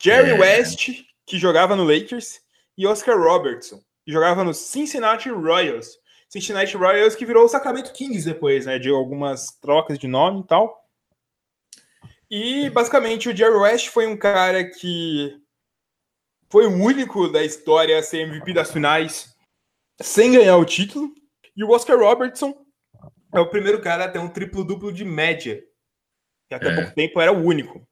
[0.00, 0.38] Jerry é.
[0.38, 0.90] West,
[1.26, 2.40] que jogava no Lakers,
[2.76, 5.98] e Oscar Robertson, que jogava no Cincinnati Royals.
[6.28, 8.78] Cincinnati Royals que virou o Sacramento Kings depois, né?
[8.78, 10.84] De algumas trocas de nome e tal.
[12.30, 15.40] E basicamente o Jerry West foi um cara que
[16.50, 19.34] foi o único da história a ser MVP das finais
[20.00, 21.12] sem ganhar o título.
[21.56, 22.54] E o Oscar Robertson
[23.32, 25.62] é o primeiro cara a ter um triplo-duplo de média
[26.48, 26.74] que até é.
[26.74, 27.86] pouco tempo era o único.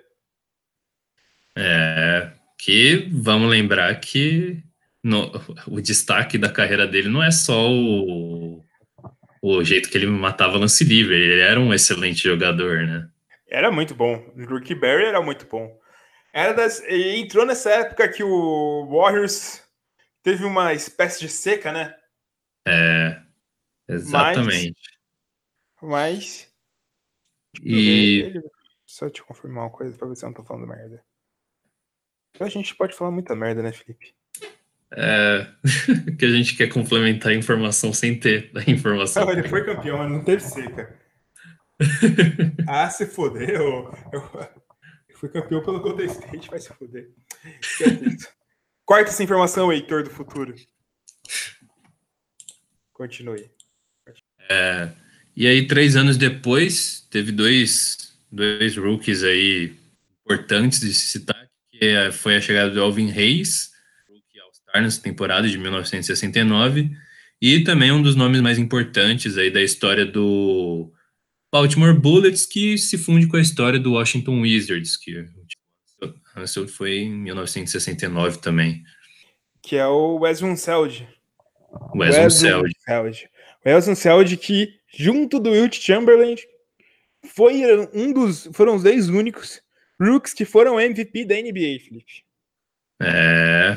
[1.62, 4.62] É, que vamos lembrar que
[5.02, 5.30] no,
[5.66, 8.64] o destaque da carreira dele não é só o,
[9.42, 13.08] o jeito que ele matava lance livre, ele era um excelente jogador, né?
[13.46, 14.32] Era muito bom.
[14.34, 15.78] O Rookie Barry era muito bom.
[16.32, 19.62] Era das, entrou nessa época que o Warriors
[20.22, 21.94] teve uma espécie de seca, né?
[22.66, 23.20] É,
[23.86, 24.80] exatamente.
[25.82, 25.90] Mas.
[25.90, 26.48] mas
[27.62, 28.32] e.
[28.86, 31.04] Só te confirmar uma coisa pra ver se eu não tô falando merda.
[32.38, 34.14] A gente pode falar muita merda, né, Felipe?
[34.92, 35.46] É,
[36.18, 39.24] que a gente quer complementar a informação sem ter a informação.
[39.24, 40.98] Não, ele foi campeão, não teve seca.
[42.68, 44.30] ah, se foder, eu, eu,
[45.08, 47.10] eu fui campeão pelo Golden State, vai se foder.
[48.84, 50.54] Corta essa informação, Heitor do futuro.
[52.92, 53.50] Continue.
[54.50, 54.90] É,
[55.34, 59.74] e aí, três anos depois, teve dois, dois rookies aí
[60.24, 61.39] importantes de se citar,
[61.80, 63.70] que foi a chegada do Alvin Reis,
[64.06, 66.90] rookie All-Star nessa temporada de 1969,
[67.40, 70.92] E também um dos nomes mais importantes aí da história do
[71.50, 75.24] Baltimore Bullets, que se funde com a história do Washington Wizards, que
[76.68, 78.82] foi em 1969 também.
[79.62, 81.08] Que é o Wes Unseld.
[81.94, 82.74] Wes Unseld.
[83.64, 86.36] Wes Unseld que, junto do Wilt Chamberlain,
[87.34, 87.62] foi
[87.94, 89.62] um dos, foram os dois únicos
[90.00, 92.24] rooks que foram MVP da NBA, Felipe.
[93.02, 93.76] É.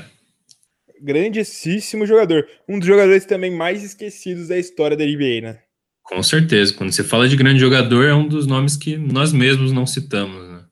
[1.02, 2.48] Grandíssimo jogador.
[2.68, 5.60] Um dos jogadores também mais esquecidos da história da NBA, né?
[6.04, 6.74] Com certeza.
[6.74, 10.50] Quando você fala de grande jogador, é um dos nomes que nós mesmos não citamos,
[10.50, 10.66] né?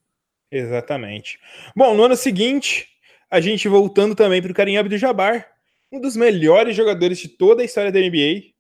[0.52, 1.40] Exatamente.
[1.76, 2.88] Bom, no ano seguinte,
[3.30, 5.48] a gente voltando também para o Karim Abdul-Jabbar,
[5.92, 8.52] um dos melhores jogadores de toda a história da NBA.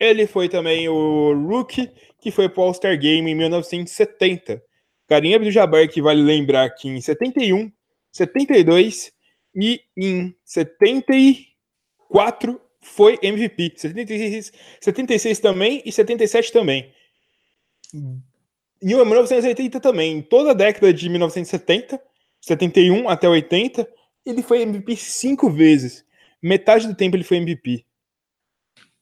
[0.00, 1.90] Ele foi também o rookie
[2.20, 4.62] que foi para o All-Star Game em 1970.
[5.08, 7.72] Karim Abdul-Jabbar, que vale lembrar que em 71,
[8.12, 9.12] 72
[9.54, 13.72] e em 74 foi MVP.
[13.76, 16.92] 76, 76 também e 77 também.
[17.94, 18.22] Em
[18.82, 22.00] 1980 também, toda a década de 1970,
[22.40, 23.88] 71 até 80,
[24.26, 26.04] ele foi MVP cinco vezes.
[26.40, 27.84] Metade do tempo ele foi MVP.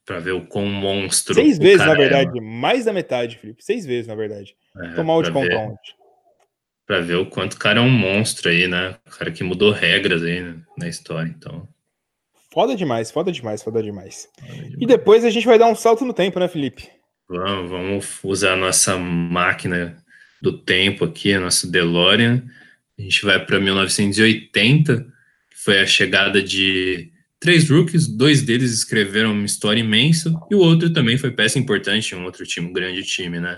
[0.06, 1.34] Pra ver o quão monstro.
[1.34, 2.38] Seis vezes, na verdade.
[2.38, 2.40] É.
[2.40, 3.62] Mais da metade, Felipe.
[3.62, 4.56] Seis vezes, na verdade.
[4.76, 5.92] É, Tô mal de contar ontem.
[6.86, 8.94] Pra ver o quanto o cara é um monstro aí, né?
[9.04, 10.54] O cara que mudou regras aí né?
[10.78, 11.68] na história, então.
[12.52, 14.30] Foda demais, foda demais, foda demais.
[14.40, 14.76] foda demais.
[14.80, 16.88] E depois a gente vai dar um salto no tempo, né, Felipe?
[17.28, 19.96] Vamos, vamos usar a nossa máquina
[20.40, 22.44] do tempo aqui, a nossa DeLorean.
[22.96, 25.00] A gente vai para 1980,
[25.50, 27.10] que foi a chegada de
[27.46, 32.12] três rookies, dois deles escreveram uma história imensa, e o outro também foi peça importante
[32.12, 33.56] em um outro time, um grande time, né?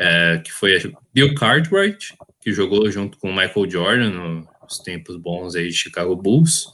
[0.00, 5.68] É, que foi Bill Cartwright, que jogou junto com Michael Jordan nos tempos bons aí
[5.68, 6.68] de Chicago Bulls,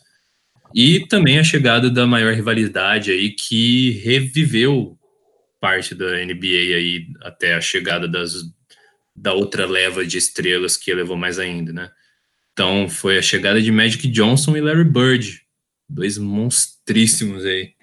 [0.73, 4.97] e também a chegada da maior rivalidade aí que reviveu
[5.61, 8.35] parte da NBA aí até a chegada das,
[9.17, 11.91] da outra leva de estrelas que levou mais ainda, né?
[12.53, 15.46] Então foi a chegada de Magic Johnson e Larry Bird,
[15.89, 17.75] dois monstríssimos aí.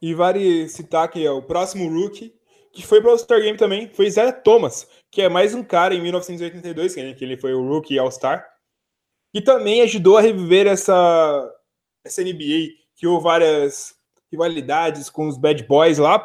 [0.00, 2.34] E vale citar que é o próximo rookie
[2.74, 5.94] que foi para o All-Star Game também foi Isaiah Thomas, que é mais um cara
[5.94, 8.44] em 1982, que ele foi o rookie All-Star,
[9.32, 11.54] e também ajudou a reviver essa,
[12.04, 13.94] essa NBA, que houve várias
[14.30, 16.20] rivalidades com os bad boys lá.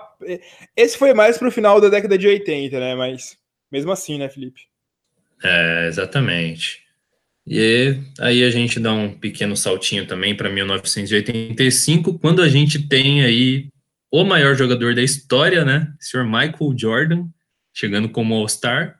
[0.75, 2.95] Esse foi mais pro final da década de 80, né?
[2.95, 3.37] Mas
[3.71, 4.61] mesmo assim, né, Felipe?
[5.43, 6.83] É, exatamente.
[7.51, 13.23] E aí a gente dá um pequeno saltinho também para 1985, quando a gente tem
[13.23, 13.69] aí
[14.11, 15.91] o maior jogador da história, né?
[15.99, 17.27] O senhor Michael Jordan,
[17.73, 18.99] chegando como All-Star.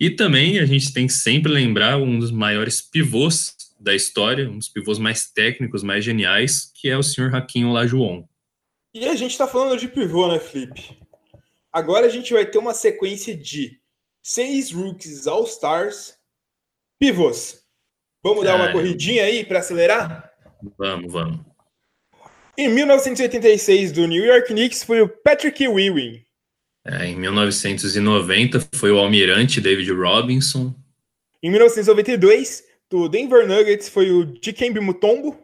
[0.00, 4.58] E também a gente tem que sempre lembrar um dos maiores pivôs da história, um
[4.58, 8.24] dos pivôs mais técnicos, mais geniais, que é o senhor Hakim Olajuwon.
[8.92, 10.98] E a gente está falando de pivô, né, Felipe?
[11.72, 13.78] Agora a gente vai ter uma sequência de
[14.20, 16.14] seis rookies All-Stars
[16.98, 17.63] pivôs.
[18.24, 20.32] Vamos dar uma corridinha aí para acelerar?
[20.78, 21.40] Vamos, vamos.
[22.56, 26.24] Em 1986, do New York Knicks, foi o Patrick Ewing.
[26.86, 30.74] É, em 1990, foi o almirante David Robinson.
[31.42, 35.38] Em 1992, do Denver Nuggets, foi o Dikembe Mutombo.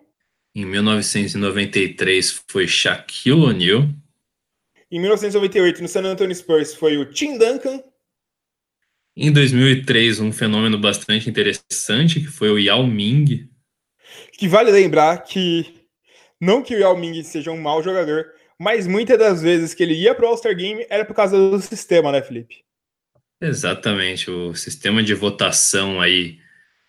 [0.55, 3.89] Em 1993 foi Shaquille O'Neal.
[4.91, 7.83] Em 1998, no San Antonio Spurs, foi o Tim Duncan.
[9.23, 13.51] Em 2003, um fenômeno bastante interessante, que foi o Yao Ming.
[14.33, 15.75] Que vale lembrar que,
[16.41, 19.93] não que o Yao Ming seja um mau jogador, mas muitas das vezes que ele
[19.93, 22.65] ia para o All-Star Game era por causa do sistema, né, Felipe?
[23.39, 26.39] Exatamente, o sistema de votação aí,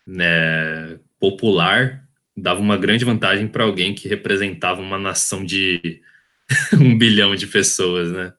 [0.06, 2.02] né, popular
[2.34, 6.00] dava uma grande vantagem para alguém que representava uma nação de
[6.80, 8.32] um bilhão de pessoas, né?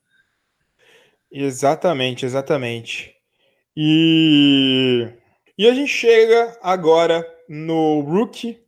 [1.32, 3.13] Exatamente, exatamente.
[3.76, 5.08] E,
[5.58, 8.60] e a gente chega agora no Rookie,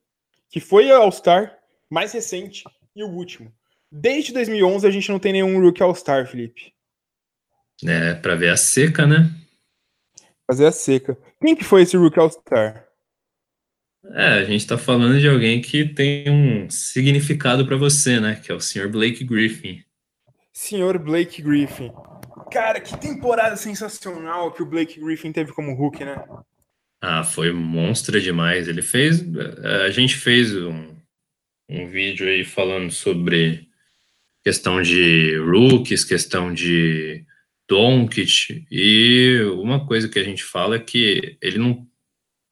[0.49, 1.57] que foi All-Star,
[1.89, 2.63] mais recente
[2.95, 3.53] e o último.
[3.91, 6.73] Desde 2011 a gente não tem nenhum Rookie All-Star, Felipe.
[7.85, 9.29] É, para ver a seca, né?
[10.47, 11.17] Fazer a seca.
[11.41, 12.85] Quem que foi esse Rookie All-Star?
[14.13, 18.35] É, a gente está falando de alguém que tem um significado para você, né?
[18.35, 18.87] Que é o Sr.
[18.87, 19.83] Blake Griffin.
[20.53, 20.99] Sr.
[20.99, 21.91] Blake Griffin.
[22.51, 26.23] Cara, que temporada sensacional que o Blake Griffin teve como Hulk, né?
[27.01, 28.67] Ah, foi monstro demais.
[28.67, 29.23] Ele fez.
[29.85, 30.95] A gente fez um,
[31.69, 33.67] um vídeo aí falando sobre
[34.43, 37.25] questão de rookies, questão de
[37.67, 41.87] Doncic, e uma coisa que a gente fala é que ele não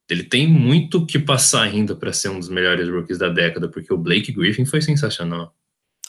[0.10, 3.94] ele tem muito que passar ainda para ser um dos melhores rookies da década, porque
[3.94, 5.56] o Blake Griffin foi sensacional.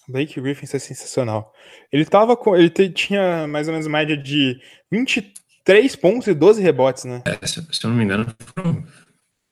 [0.09, 1.52] Blake Griffin é sensacional.
[1.93, 2.56] Ele tava com.
[2.56, 4.59] Ele tinha mais ou menos média de
[4.90, 7.22] 23 pontos e 12 rebotes, né?
[7.24, 8.85] É, se, se eu não me engano, foram.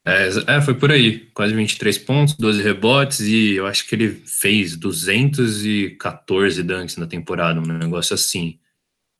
[0.04, 1.30] É, é, foi por aí.
[1.30, 7.60] Quase 23 pontos, 12 rebotes e eu acho que ele fez 214 dunks na temporada,
[7.60, 8.58] um negócio assim.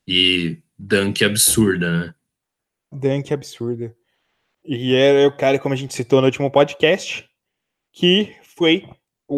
[0.07, 2.15] E dunk absurda, né?
[2.93, 3.95] Dunk absurda.
[4.65, 7.29] E era o cara, como a gente citou no último podcast,
[7.93, 8.85] que foi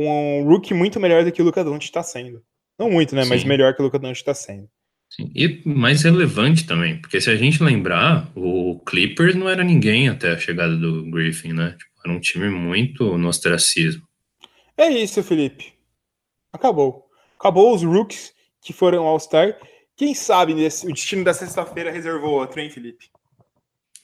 [0.03, 2.43] um rookie muito melhor do que o Luca Doncic está sendo.
[2.79, 3.23] Não muito, né?
[3.23, 3.29] Sim.
[3.29, 4.69] Mas melhor que o Luca Doncic está sendo.
[5.09, 5.31] Sim.
[5.35, 10.33] E mais relevante também, porque se a gente lembrar, o Clippers não era ninguém até
[10.33, 11.77] a chegada do Griffin, né?
[11.79, 14.03] Tipo, era um time muito no ostracismo.
[14.77, 15.73] É isso, Felipe.
[16.53, 17.07] Acabou.
[17.39, 19.57] Acabou os rookies que foram All-Star.
[19.97, 23.07] Quem sabe o destino da sexta-feira reservou outro, hein, Felipe?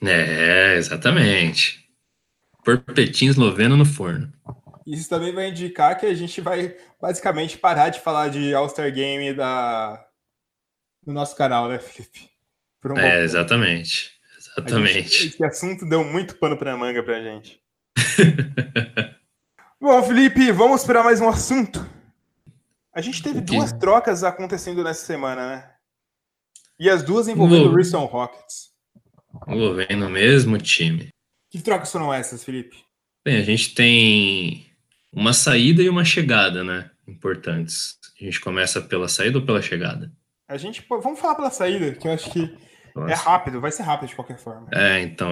[0.03, 1.85] É, exatamente.
[2.65, 4.33] Porpetinho esloveno no forno.
[4.87, 9.35] Isso também vai indicar que a gente vai basicamente parar de falar de All-Star Game
[9.35, 10.05] da...
[11.07, 12.31] no nosso canal, né, Felipe?
[12.85, 14.19] Um é, exatamente.
[14.39, 15.11] Exatamente.
[15.11, 17.61] Gente, esse assunto deu muito pano para manga pra gente.
[19.81, 21.87] Bom, Felipe, vamos para mais um assunto.
[22.93, 25.71] A gente teve duas trocas acontecendo nessa semana, né?
[26.79, 28.71] E as duas envolvendo o Houston Rockets.
[29.47, 31.11] Envolvendo o mesmo time.
[31.51, 32.83] Que trocas foram essas, Felipe?
[33.25, 34.70] Bem, a gente tem
[35.13, 36.91] uma saída e uma chegada, né?
[37.07, 37.99] Importantes.
[38.21, 40.13] A gente começa pela saída ou pela chegada?
[40.49, 42.53] A gente vamos falar pela saída, que eu acho que
[42.95, 43.13] Nossa.
[43.13, 44.69] é rápido, vai ser rápido de qualquer forma.
[44.73, 45.31] É, então,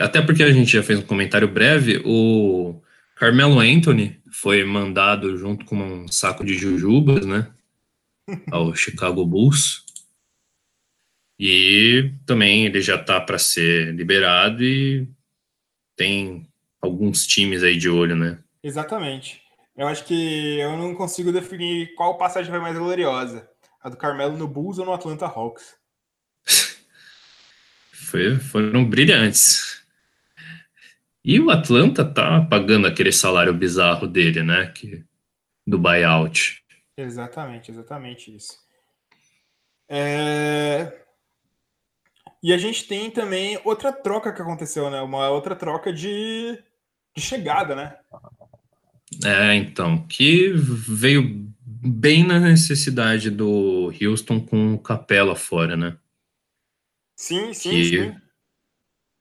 [0.00, 2.80] até porque a gente já fez um comentário breve, o
[3.16, 7.48] Carmelo Anthony foi mandado junto com um saco de jujubas, né?
[8.50, 9.84] Ao Chicago Bulls.
[11.38, 15.08] E também ele já tá para ser liberado e
[15.96, 16.46] tem
[16.80, 18.38] alguns times aí de olho, né?
[18.64, 19.42] Exatamente.
[19.76, 23.46] Eu acho que eu não consigo definir qual passagem vai mais gloriosa.
[23.78, 25.76] A do Carmelo no Bulls ou no Atlanta Hawks?
[27.92, 29.84] Foi, foram brilhantes.
[31.22, 34.66] E o Atlanta tá pagando aquele salário bizarro dele, né?
[34.68, 35.04] Que,
[35.66, 36.62] do buyout.
[36.96, 38.58] Exatamente, exatamente isso.
[39.88, 41.04] É...
[42.42, 45.00] E a gente tem também outra troca que aconteceu, né?
[45.02, 46.62] Uma outra troca de,
[47.16, 47.98] de chegada, né?
[49.24, 55.96] É, então, que veio bem na necessidade do Houston com o Capela fora, né?
[57.16, 58.14] Sim, sim, que, sim.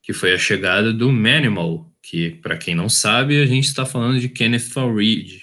[0.02, 4.20] Que foi a chegada do Manimal, que, para quem não sabe, a gente está falando
[4.20, 5.42] de Kenneth Farid.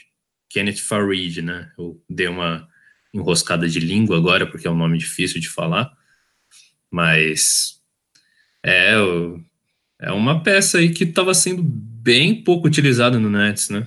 [0.48, 1.70] Kenneth Farid, né?
[1.78, 2.68] Eu dei uma
[3.12, 5.92] enroscada de língua agora, porque é um nome difícil de falar,
[6.90, 7.80] mas
[8.64, 8.94] é,
[10.00, 13.86] é uma peça aí que estava sendo bem pouco utilizada no Nets, né?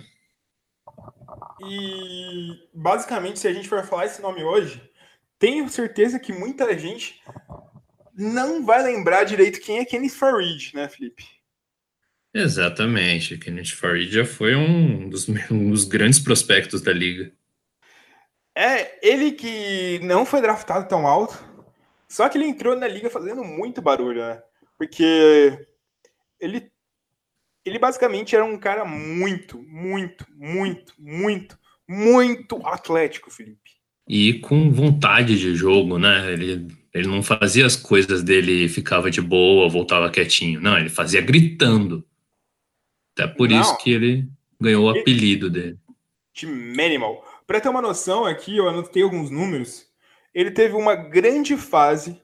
[1.68, 4.82] E basicamente, se a gente for falar esse nome hoje,
[5.40, 7.22] tenho certeza que muita gente
[8.16, 11.26] não vai lembrar direito quem é Kenneth Farid, né, Felipe?
[12.34, 13.38] Exatamente.
[13.38, 17.32] Kenneth Farid já foi um dos, um dos grandes prospectos da liga.
[18.56, 21.44] É, ele que não foi draftado tão alto,
[22.08, 24.42] só que ele entrou na liga fazendo muito barulho, né?
[24.78, 25.66] Porque
[26.40, 26.72] ele
[27.66, 31.58] ele basicamente era um cara muito, muito, muito, muito,
[31.88, 33.72] muito atlético, Felipe.
[34.08, 36.34] E com vontade de jogo, né?
[36.34, 40.60] Ele, ele não fazia as coisas dele ficava de boa, voltava quietinho.
[40.60, 42.06] Não, ele fazia gritando.
[43.14, 44.28] Até por não, isso que ele
[44.60, 45.78] ganhou o apelido dele.
[46.34, 47.24] De Manimal.
[47.48, 49.86] Para ter uma noção aqui, eu anotei alguns números.
[50.34, 52.20] Ele teve uma grande fase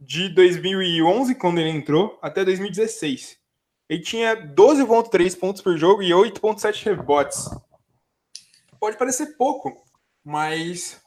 [0.00, 3.41] de 2011, quando ele entrou, até 2016.
[3.92, 7.50] Ele tinha 12,3 pontos por jogo e 8,7 rebotes.
[8.80, 9.84] Pode parecer pouco,
[10.24, 10.98] mas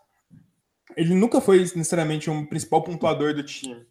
[0.95, 3.88] ele nunca foi necessariamente um principal pontuador do time.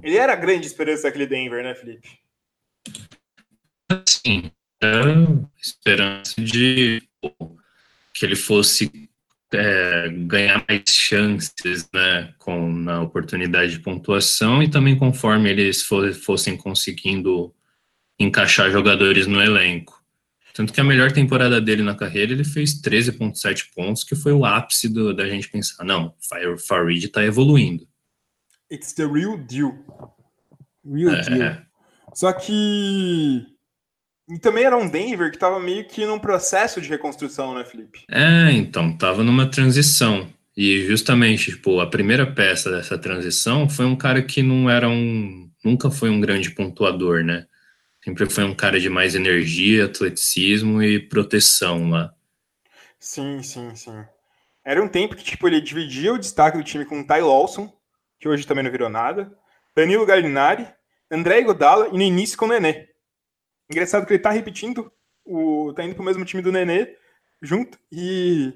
[0.00, 2.20] Ele era a grande esperança daquele Denver, né, Felipe?
[4.06, 4.52] Sim,
[5.60, 7.02] esperança de
[8.14, 9.10] que ele fosse
[9.52, 16.56] é, ganhar mais chances né, com, na oportunidade de pontuação e também conforme eles fossem
[16.56, 17.52] conseguindo
[18.18, 19.96] encaixar jogadores no elenco.
[20.54, 24.44] Tanto que a melhor temporada dele na carreira, ele fez 13,7 pontos, que foi o
[24.44, 27.86] ápice do, da gente pensar, não, Fire Farid está evoluindo.
[28.72, 29.74] It's the real deal.
[30.84, 31.20] Real é.
[31.22, 31.56] deal.
[32.14, 33.46] Só que.
[34.28, 38.00] E também era um Denver que estava meio que num processo de reconstrução, né, Felipe?
[38.10, 40.26] É, então, tava numa transição.
[40.56, 45.50] E justamente, tipo, a primeira peça dessa transição foi um cara que não era um.
[45.62, 47.46] nunca foi um grande pontuador, né?
[48.06, 52.14] Sempre foi um cara de mais energia, atleticismo e proteção lá.
[53.00, 54.04] Sim, sim, sim.
[54.64, 57.68] Era um tempo que tipo, ele dividia o destaque do time com o Ty Lawson,
[58.20, 59.36] que hoje também não virou nada,
[59.74, 60.68] Danilo Gallinari,
[61.10, 62.86] André Godala e no início com o Nenê.
[63.68, 64.88] Engraçado que ele tá repetindo,
[65.24, 66.96] o, tá indo pro mesmo time do Nenê
[67.42, 68.54] junto e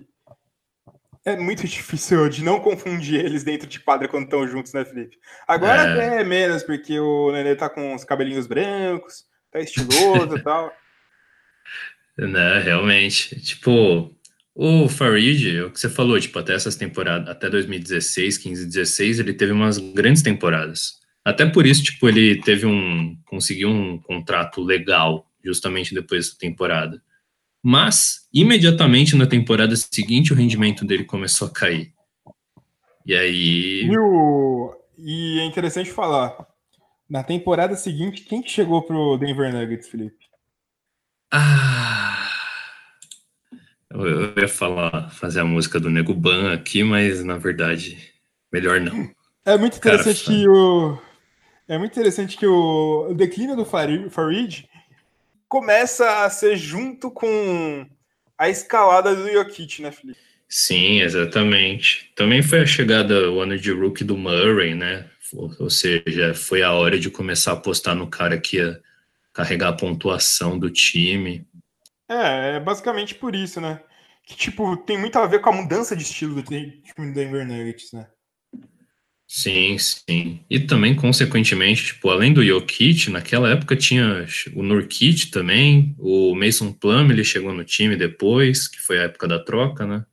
[1.24, 5.18] é muito difícil de não confundir eles dentro de quadra quando estão juntos, né, Felipe?
[5.48, 5.92] Agora é.
[5.92, 10.72] até é menos, porque o Nenê tá com os cabelinhos brancos, tá estiloso e tal.
[12.18, 13.40] Né, realmente.
[13.40, 14.14] Tipo,
[14.54, 19.20] o Farid, é o que você falou, tipo, até essas temporadas, até 2016, 15, 16,
[19.20, 21.00] ele teve umas grandes temporadas.
[21.24, 23.16] Até por isso, tipo, ele teve um.
[23.26, 27.02] conseguiu um contrato legal justamente depois da temporada.
[27.62, 31.92] Mas, imediatamente na temporada seguinte, o rendimento dele começou a cair.
[33.06, 33.84] E aí.
[33.84, 34.74] E, o...
[34.98, 36.49] e é interessante falar.
[37.10, 40.26] Na temporada seguinte, quem que chegou pro Denver Nuggets, Felipe?
[41.32, 42.30] Ah.
[43.90, 47.98] Eu ia falar, fazer a música do Nego Ban aqui, mas na verdade,
[48.52, 49.10] melhor não.
[49.44, 50.98] É muito interessante Cara, que o.
[51.66, 54.68] É muito interessante que o, declínio do Farid
[55.48, 57.86] começa a ser junto com
[58.38, 60.18] a escalada do Jokic, né, Felipe?
[60.48, 62.12] Sim, exatamente.
[62.14, 65.08] Também foi a chegada o ano de rookie do Murray, né?
[65.32, 68.80] Ou seja, foi a hora de começar a apostar no cara que ia
[69.32, 71.46] carregar a pontuação do time.
[72.08, 73.80] É, é basicamente por isso, né?
[74.26, 77.46] Que, tipo, tem muito a ver com a mudança de estilo do time do Denver
[77.46, 78.06] Nuggets, né?
[79.32, 80.44] Sim, sim.
[80.50, 84.26] E também, consequentemente, tipo, além do Jokic, naquela época tinha
[84.56, 89.38] o Nurkic também, o Mason Plumlee chegou no time depois, que foi a época da
[89.38, 90.04] troca, né?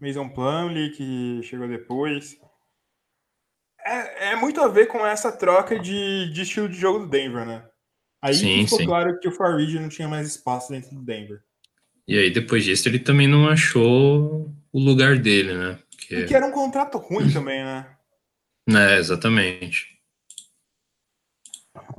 [0.00, 2.38] Mason Plumlee, que chegou depois.
[3.88, 7.46] É, é muito a ver com essa troca de, de estilo de jogo do Denver,
[7.46, 7.64] né?
[8.20, 8.86] Aí sim, ficou sim.
[8.86, 11.40] claro que o Farid não tinha mais espaço dentro do Denver.
[12.06, 15.78] E aí, depois disso, ele também não achou o lugar dele, né?
[15.90, 16.16] Porque...
[16.16, 17.86] E que era um contrato ruim também, né?
[18.68, 19.98] É, exatamente.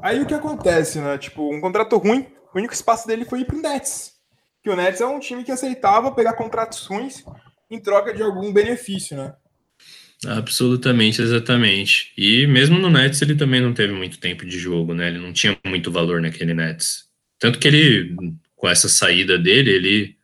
[0.02, 1.18] Aí o que acontece, né?
[1.18, 4.14] Tipo, um contrato ruim, o único espaço dele foi ir pro Nets.
[4.62, 7.24] Que o Nets é um time que aceitava pegar contratos ruins
[7.70, 9.36] em troca de algum benefício, né?
[10.28, 12.12] Absolutamente, exatamente.
[12.18, 15.08] E mesmo no Nets ele também não teve muito tempo de jogo, né?
[15.08, 17.06] Ele não tinha muito valor naquele Nets.
[17.40, 18.16] Tanto que ele,
[18.56, 20.18] com essa saída dele, ele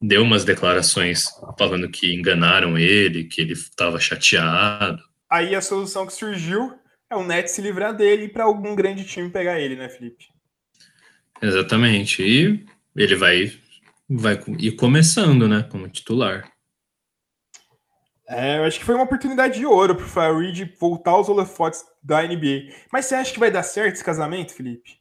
[0.00, 1.24] deu umas declarações
[1.58, 5.02] falando que enganaram ele, que ele estava chateado.
[5.30, 6.78] Aí a solução que surgiu
[7.10, 10.26] é o Nets se livrar dele para algum grande time pegar ele, né, Felipe?
[11.40, 12.22] Exatamente.
[12.22, 12.64] E
[12.94, 13.52] ele vai,
[14.08, 16.53] vai ir começando, né, como titular.
[18.36, 22.22] É, eu acho que foi uma oportunidade de ouro pro Farid voltar aos holofotes da
[22.22, 22.72] NBA.
[22.92, 24.98] Mas você acha que vai dar certo esse casamento, Felipe?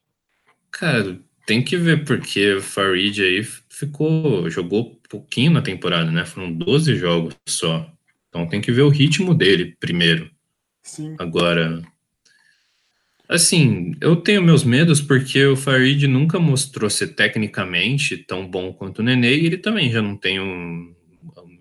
[0.69, 4.49] Cara, tem que ver, porque o Farid aí ficou.
[4.49, 6.26] jogou pouquinho na temporada, né?
[6.26, 7.91] Foram 12 jogos só.
[8.30, 10.30] Então tem que ver o ritmo dele primeiro.
[10.84, 11.15] Sim.
[11.19, 11.81] Agora.
[13.27, 18.99] Assim, eu tenho meus medos porque o Farid nunca mostrou ser tecnicamente tão bom quanto
[18.99, 20.93] o Nenê e ele também já não tem um,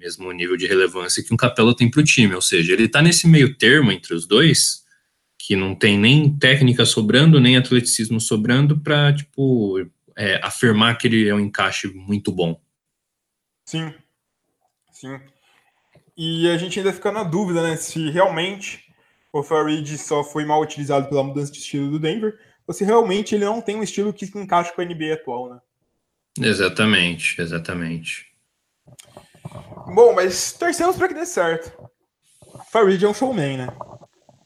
[0.03, 3.01] mesmo nível de relevância que um Capela tem para o time, ou seja, ele está
[3.01, 4.83] nesse meio termo entre os dois,
[5.39, 9.79] que não tem nem técnica sobrando, nem atleticismo sobrando, para tipo,
[10.17, 12.61] é, afirmar que ele é um encaixe muito bom.
[13.65, 13.95] Sim,
[14.91, 15.21] sim.
[16.17, 18.85] E a gente ainda fica na dúvida, né, se realmente
[19.33, 23.35] o Farid só foi mal utilizado pela mudança de estilo do Denver, ou se realmente
[23.35, 25.61] ele não tem um estilo que se encaixa com a NBA atual, né?
[26.41, 28.32] Exatamente, exatamente.
[29.87, 31.73] Bom, mas torcemos para que dê certo.
[32.71, 33.69] Farid é um showman, né?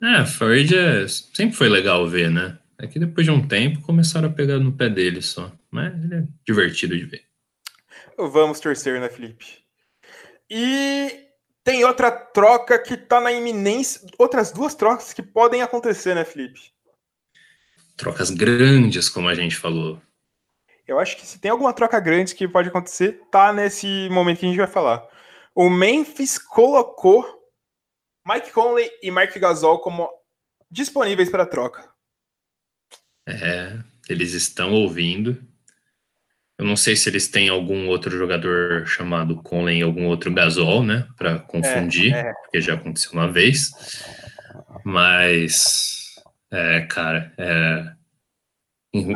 [0.03, 1.07] É, Farid é...
[1.09, 2.59] sempre foi legal ver, né?
[2.79, 5.51] É que depois de um tempo começaram a pegar no pé dele só.
[5.71, 7.23] Mas ele é divertido de ver.
[8.19, 9.47] Vamos torcer, né, Felipe?
[10.49, 11.27] E
[11.65, 14.01] tem outra troca que tá na iminência.
[14.19, 16.61] Outras duas trocas que podem acontecer, né, Felipe?
[17.97, 20.01] Trocas grandes, como a gente falou.
[20.87, 24.47] Eu acho que se tem alguma troca grande que pode acontecer, tá nesse momento que
[24.47, 25.05] a gente vai falar.
[25.57, 27.25] O Memphis colocou
[28.29, 30.07] Mike Conley e Mark Gasol como
[30.71, 31.89] disponíveis para troca.
[33.27, 35.43] É, eles estão ouvindo.
[36.59, 40.83] Eu não sei se eles têm algum outro jogador chamado Conley e algum outro Gasol,
[40.83, 42.33] né, para confundir, é, é.
[42.35, 43.71] porque já aconteceu uma vez.
[44.85, 46.17] Mas,
[46.51, 47.96] é, cara, é,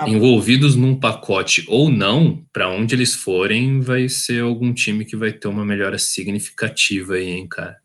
[0.06, 5.32] envolvidos num pacote ou não, para onde eles forem, vai ser algum time que vai
[5.32, 7.80] ter uma melhora significativa aí, hein, cara.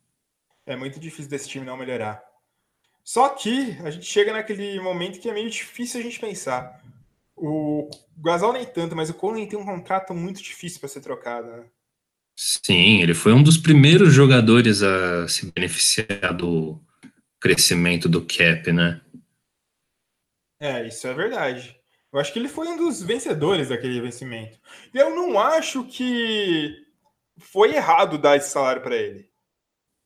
[0.65, 2.23] É muito difícil desse time não melhorar.
[3.03, 6.83] Só que a gente chega naquele momento que é meio difícil a gente pensar.
[7.35, 11.47] O Gasol nem tanto, mas o Conley tem um contrato muito difícil para ser trocado.
[11.47, 11.65] Né?
[12.35, 16.81] Sim, ele foi um dos primeiros jogadores a se beneficiar do
[17.39, 19.01] crescimento do cap, né?
[20.59, 21.79] É, isso é verdade.
[22.15, 24.57] Eu acho que ele foi um dos vencedores daquele vencimento.
[24.93, 26.73] E eu não acho que
[27.37, 29.27] foi errado dar esse salário para ele.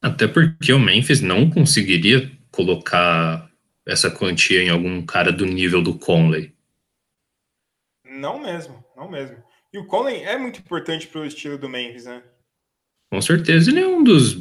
[0.02, 3.48] Até porque o Memphis não conseguiria colocar
[3.88, 6.52] essa quantia em algum cara do nível do Conley.
[8.04, 9.38] Não mesmo, não mesmo.
[9.72, 12.24] E o Conley é muito importante para o estilo do Memphis, né?
[13.12, 14.36] Com certeza, ele é um dos.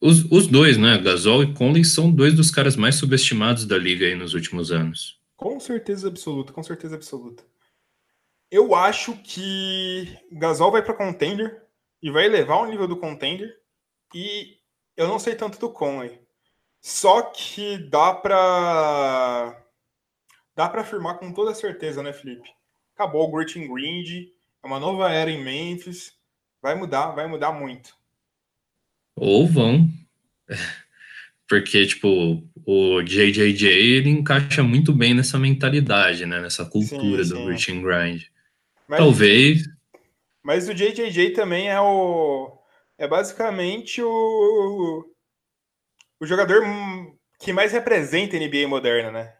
[0.00, 0.98] Os, os dois, né?
[0.98, 5.24] Gasol e Conley são dois dos caras mais subestimados da liga aí nos últimos anos.
[5.36, 7.44] Com certeza absoluta, com certeza absoluta.
[8.50, 11.62] Eu acho que Gasol vai para contender
[12.00, 13.60] e vai elevar o nível do contender.
[14.14, 14.58] E
[14.96, 16.20] eu não sei tanto do Conley.
[16.80, 19.62] Só que dá para
[20.54, 22.48] dá para afirmar com toda certeza, né, Felipe?
[22.94, 24.28] Acabou o Gritting Grind,
[24.62, 26.16] é uma nova era em Memphis.
[26.62, 27.94] Vai mudar, vai mudar muito.
[29.14, 29.88] Ou vão.
[31.48, 36.40] Porque, tipo, o JJJ ele encaixa muito bem nessa mentalidade, né?
[36.40, 37.34] Nessa cultura sim, sim.
[37.34, 38.22] do Gritting Grind.
[38.88, 39.62] Mas, Talvez.
[40.42, 42.58] Mas o JJJ também é o.
[42.98, 45.04] É basicamente o.
[46.18, 46.62] O jogador
[47.38, 49.32] que mais representa a NBA moderna, né?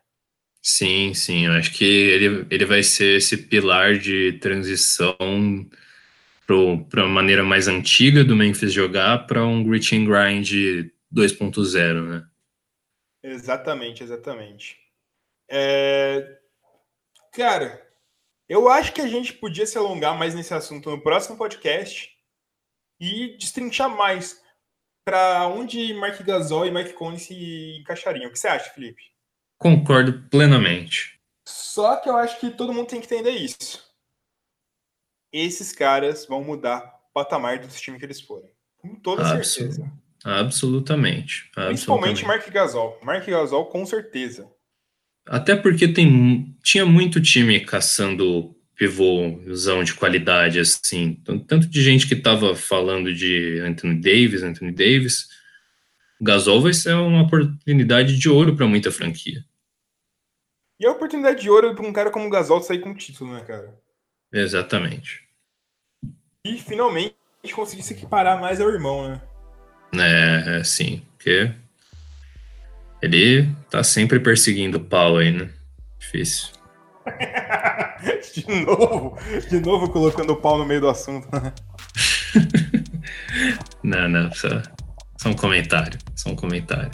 [0.63, 1.47] Sim, sim.
[1.47, 5.17] Eu acho que ele, ele vai ser esse pilar de transição
[6.91, 12.29] para a maneira mais antiga do Memphis jogar para um grit and grind 2.0, né?
[13.23, 14.79] Exatamente, exatamente.
[15.49, 16.39] É...
[17.33, 17.85] Cara,
[18.49, 22.15] eu acho que a gente podia se alongar mais nesse assunto no próximo podcast
[23.01, 24.43] e destrinchar mais
[25.05, 28.29] para onde Mark Gasol e Mike Conley se encaixariam.
[28.29, 29.03] O que você acha, Felipe?
[29.59, 31.21] Concordo plenamente.
[31.49, 33.87] Só que eu acho que todo mundo tem que entender isso
[35.33, 38.51] esses caras vão mudar o patamar do time que eles forem.
[38.79, 39.91] Com toda certeza.
[40.27, 41.51] Absolutamente.
[41.55, 42.99] Principalmente Mark Gasol.
[43.03, 44.49] Mark Gasol, com certeza.
[45.27, 51.15] Até porque tem, tinha muito time caçando pivôzão de qualidade, assim.
[51.47, 55.29] Tanto de gente que estava falando de Anthony Davis, Anthony Davis.
[56.21, 59.45] Gasol vai ser uma oportunidade de ouro para muita franquia.
[60.81, 63.43] E a oportunidade de ouro para um cara como o Gasol sair com título, né,
[63.45, 63.75] cara?
[64.33, 65.27] Exatamente
[66.47, 67.15] e finalmente
[67.55, 69.21] conseguir se equiparar mais ao irmão, né?
[69.95, 71.51] É, é sim, porque
[73.03, 75.51] ele tá sempre perseguindo o Paulo aí, né?
[75.99, 76.49] Difícil.
[78.35, 79.19] de novo,
[79.49, 81.29] de novo colocando o pau no meio do assunto.
[83.83, 84.49] não, não, só,
[85.17, 86.91] só um comentário, só um comentário.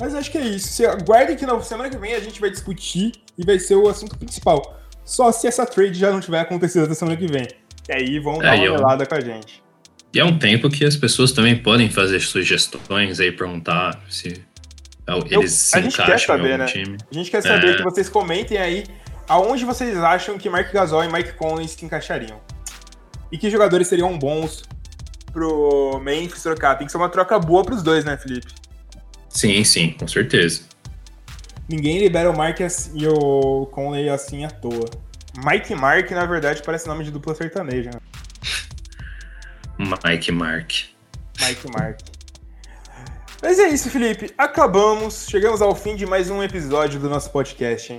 [0.00, 0.68] Mas acho que é isso.
[0.68, 3.88] Você aguarde que na semana que vem a gente vai discutir e vai ser o
[3.88, 4.80] assunto principal.
[5.02, 7.46] Só se essa trade já não tiver acontecido até semana que vem.
[7.88, 9.63] E aí vão dar é, uma olhada com a gente.
[10.14, 14.28] E é um tempo que as pessoas também podem fazer sugestões aí, perguntar se
[15.06, 16.66] eles Eu, se a gente quer saber, né?
[16.66, 16.96] Time.
[17.10, 17.76] A gente quer saber é.
[17.76, 18.84] que vocês comentem aí
[19.28, 22.40] aonde vocês acham que Mark Gasol e Mike Conley se encaixariam.
[23.32, 24.62] E que jogadores seriam bons
[25.32, 26.76] pro Memphis trocar.
[26.76, 28.46] Tem que ser uma troca boa pros dois, né, Felipe?
[29.28, 30.62] Sim, sim, com certeza.
[31.68, 34.88] Ninguém libera o Mark e o Conley assim à toa.
[35.44, 37.90] Mike Mark, na verdade, parece nome de dupla sertaneja.
[39.84, 40.72] Mike Mark.
[41.40, 42.00] Mike Mark.
[43.42, 44.32] Mas é isso, Felipe.
[44.38, 45.26] Acabamos.
[45.28, 47.98] Chegamos ao fim de mais um episódio do nosso podcast, hein?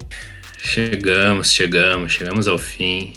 [0.58, 3.14] Chegamos, chegamos, chegamos ao fim.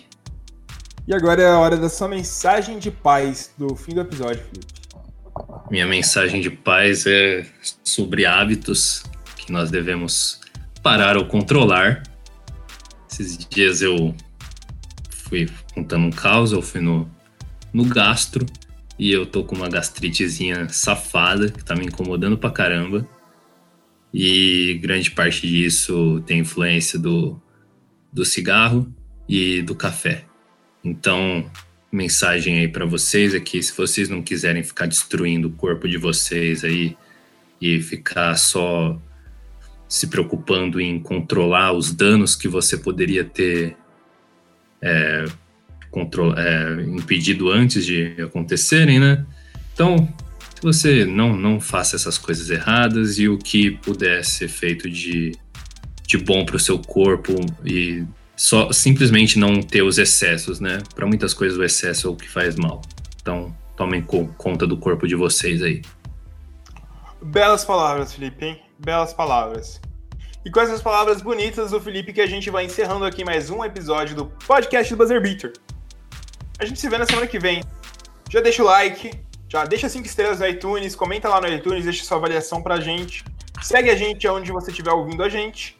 [1.06, 4.66] E agora é a hora da sua mensagem de paz do fim do episódio, Felipe.
[5.70, 7.46] Minha mensagem de paz é
[7.82, 9.02] sobre hábitos
[9.36, 10.40] que nós devemos
[10.82, 12.02] parar ou controlar
[13.10, 14.14] esses dias eu
[15.10, 17.10] fui contando um caos, eu fui no,
[17.72, 18.46] no gastro
[18.98, 23.08] e eu tô com uma gastritezinha safada que tá me incomodando pra caramba.
[24.12, 27.40] E grande parte disso tem influência do,
[28.12, 28.92] do cigarro
[29.28, 30.24] e do café.
[30.82, 31.48] Então,
[31.92, 35.96] mensagem aí para vocês é que se vocês não quiserem ficar destruindo o corpo de
[35.96, 36.96] vocês aí
[37.60, 39.00] e ficar só
[39.88, 43.76] se preocupando em controlar os danos que você poderia ter
[44.82, 45.24] é,
[46.36, 49.24] é, impedido antes de acontecerem, né?
[49.72, 50.08] Então,
[50.62, 55.32] você não, não faça essas coisas erradas e o que puder ser feito de,
[56.06, 57.34] de bom para o seu corpo
[57.64, 58.04] e
[58.36, 60.78] só simplesmente não ter os excessos, né?
[60.94, 62.82] Para muitas coisas o excesso é o que faz mal.
[63.20, 65.82] Então, tomem conta do corpo de vocês aí.
[67.22, 68.60] Belas palavras, Felipe, hein?
[68.78, 69.80] Belas palavras.
[70.44, 73.64] E com essas palavras bonitas do Felipe que a gente vai encerrando aqui mais um
[73.64, 75.52] episódio do podcast do Buzzer Beater.
[76.58, 77.62] A gente se vê na semana que vem.
[78.28, 79.12] já deixa o like,
[79.48, 83.24] já deixa cinco estrelas no iTunes, comenta lá no iTunes, deixa sua avaliação pra gente.
[83.62, 85.78] Segue a gente onde você estiver ouvindo a gente.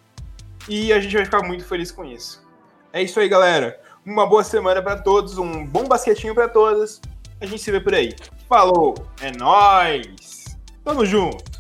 [0.69, 2.47] E a gente vai ficar muito feliz com isso.
[2.93, 3.81] É isso aí, galera.
[4.05, 7.01] Uma boa semana para todos, um bom basquetinho para todas.
[7.41, 8.15] A gente se vê por aí.
[8.49, 10.45] Falou, é nós.
[10.85, 11.58] Tamo junto.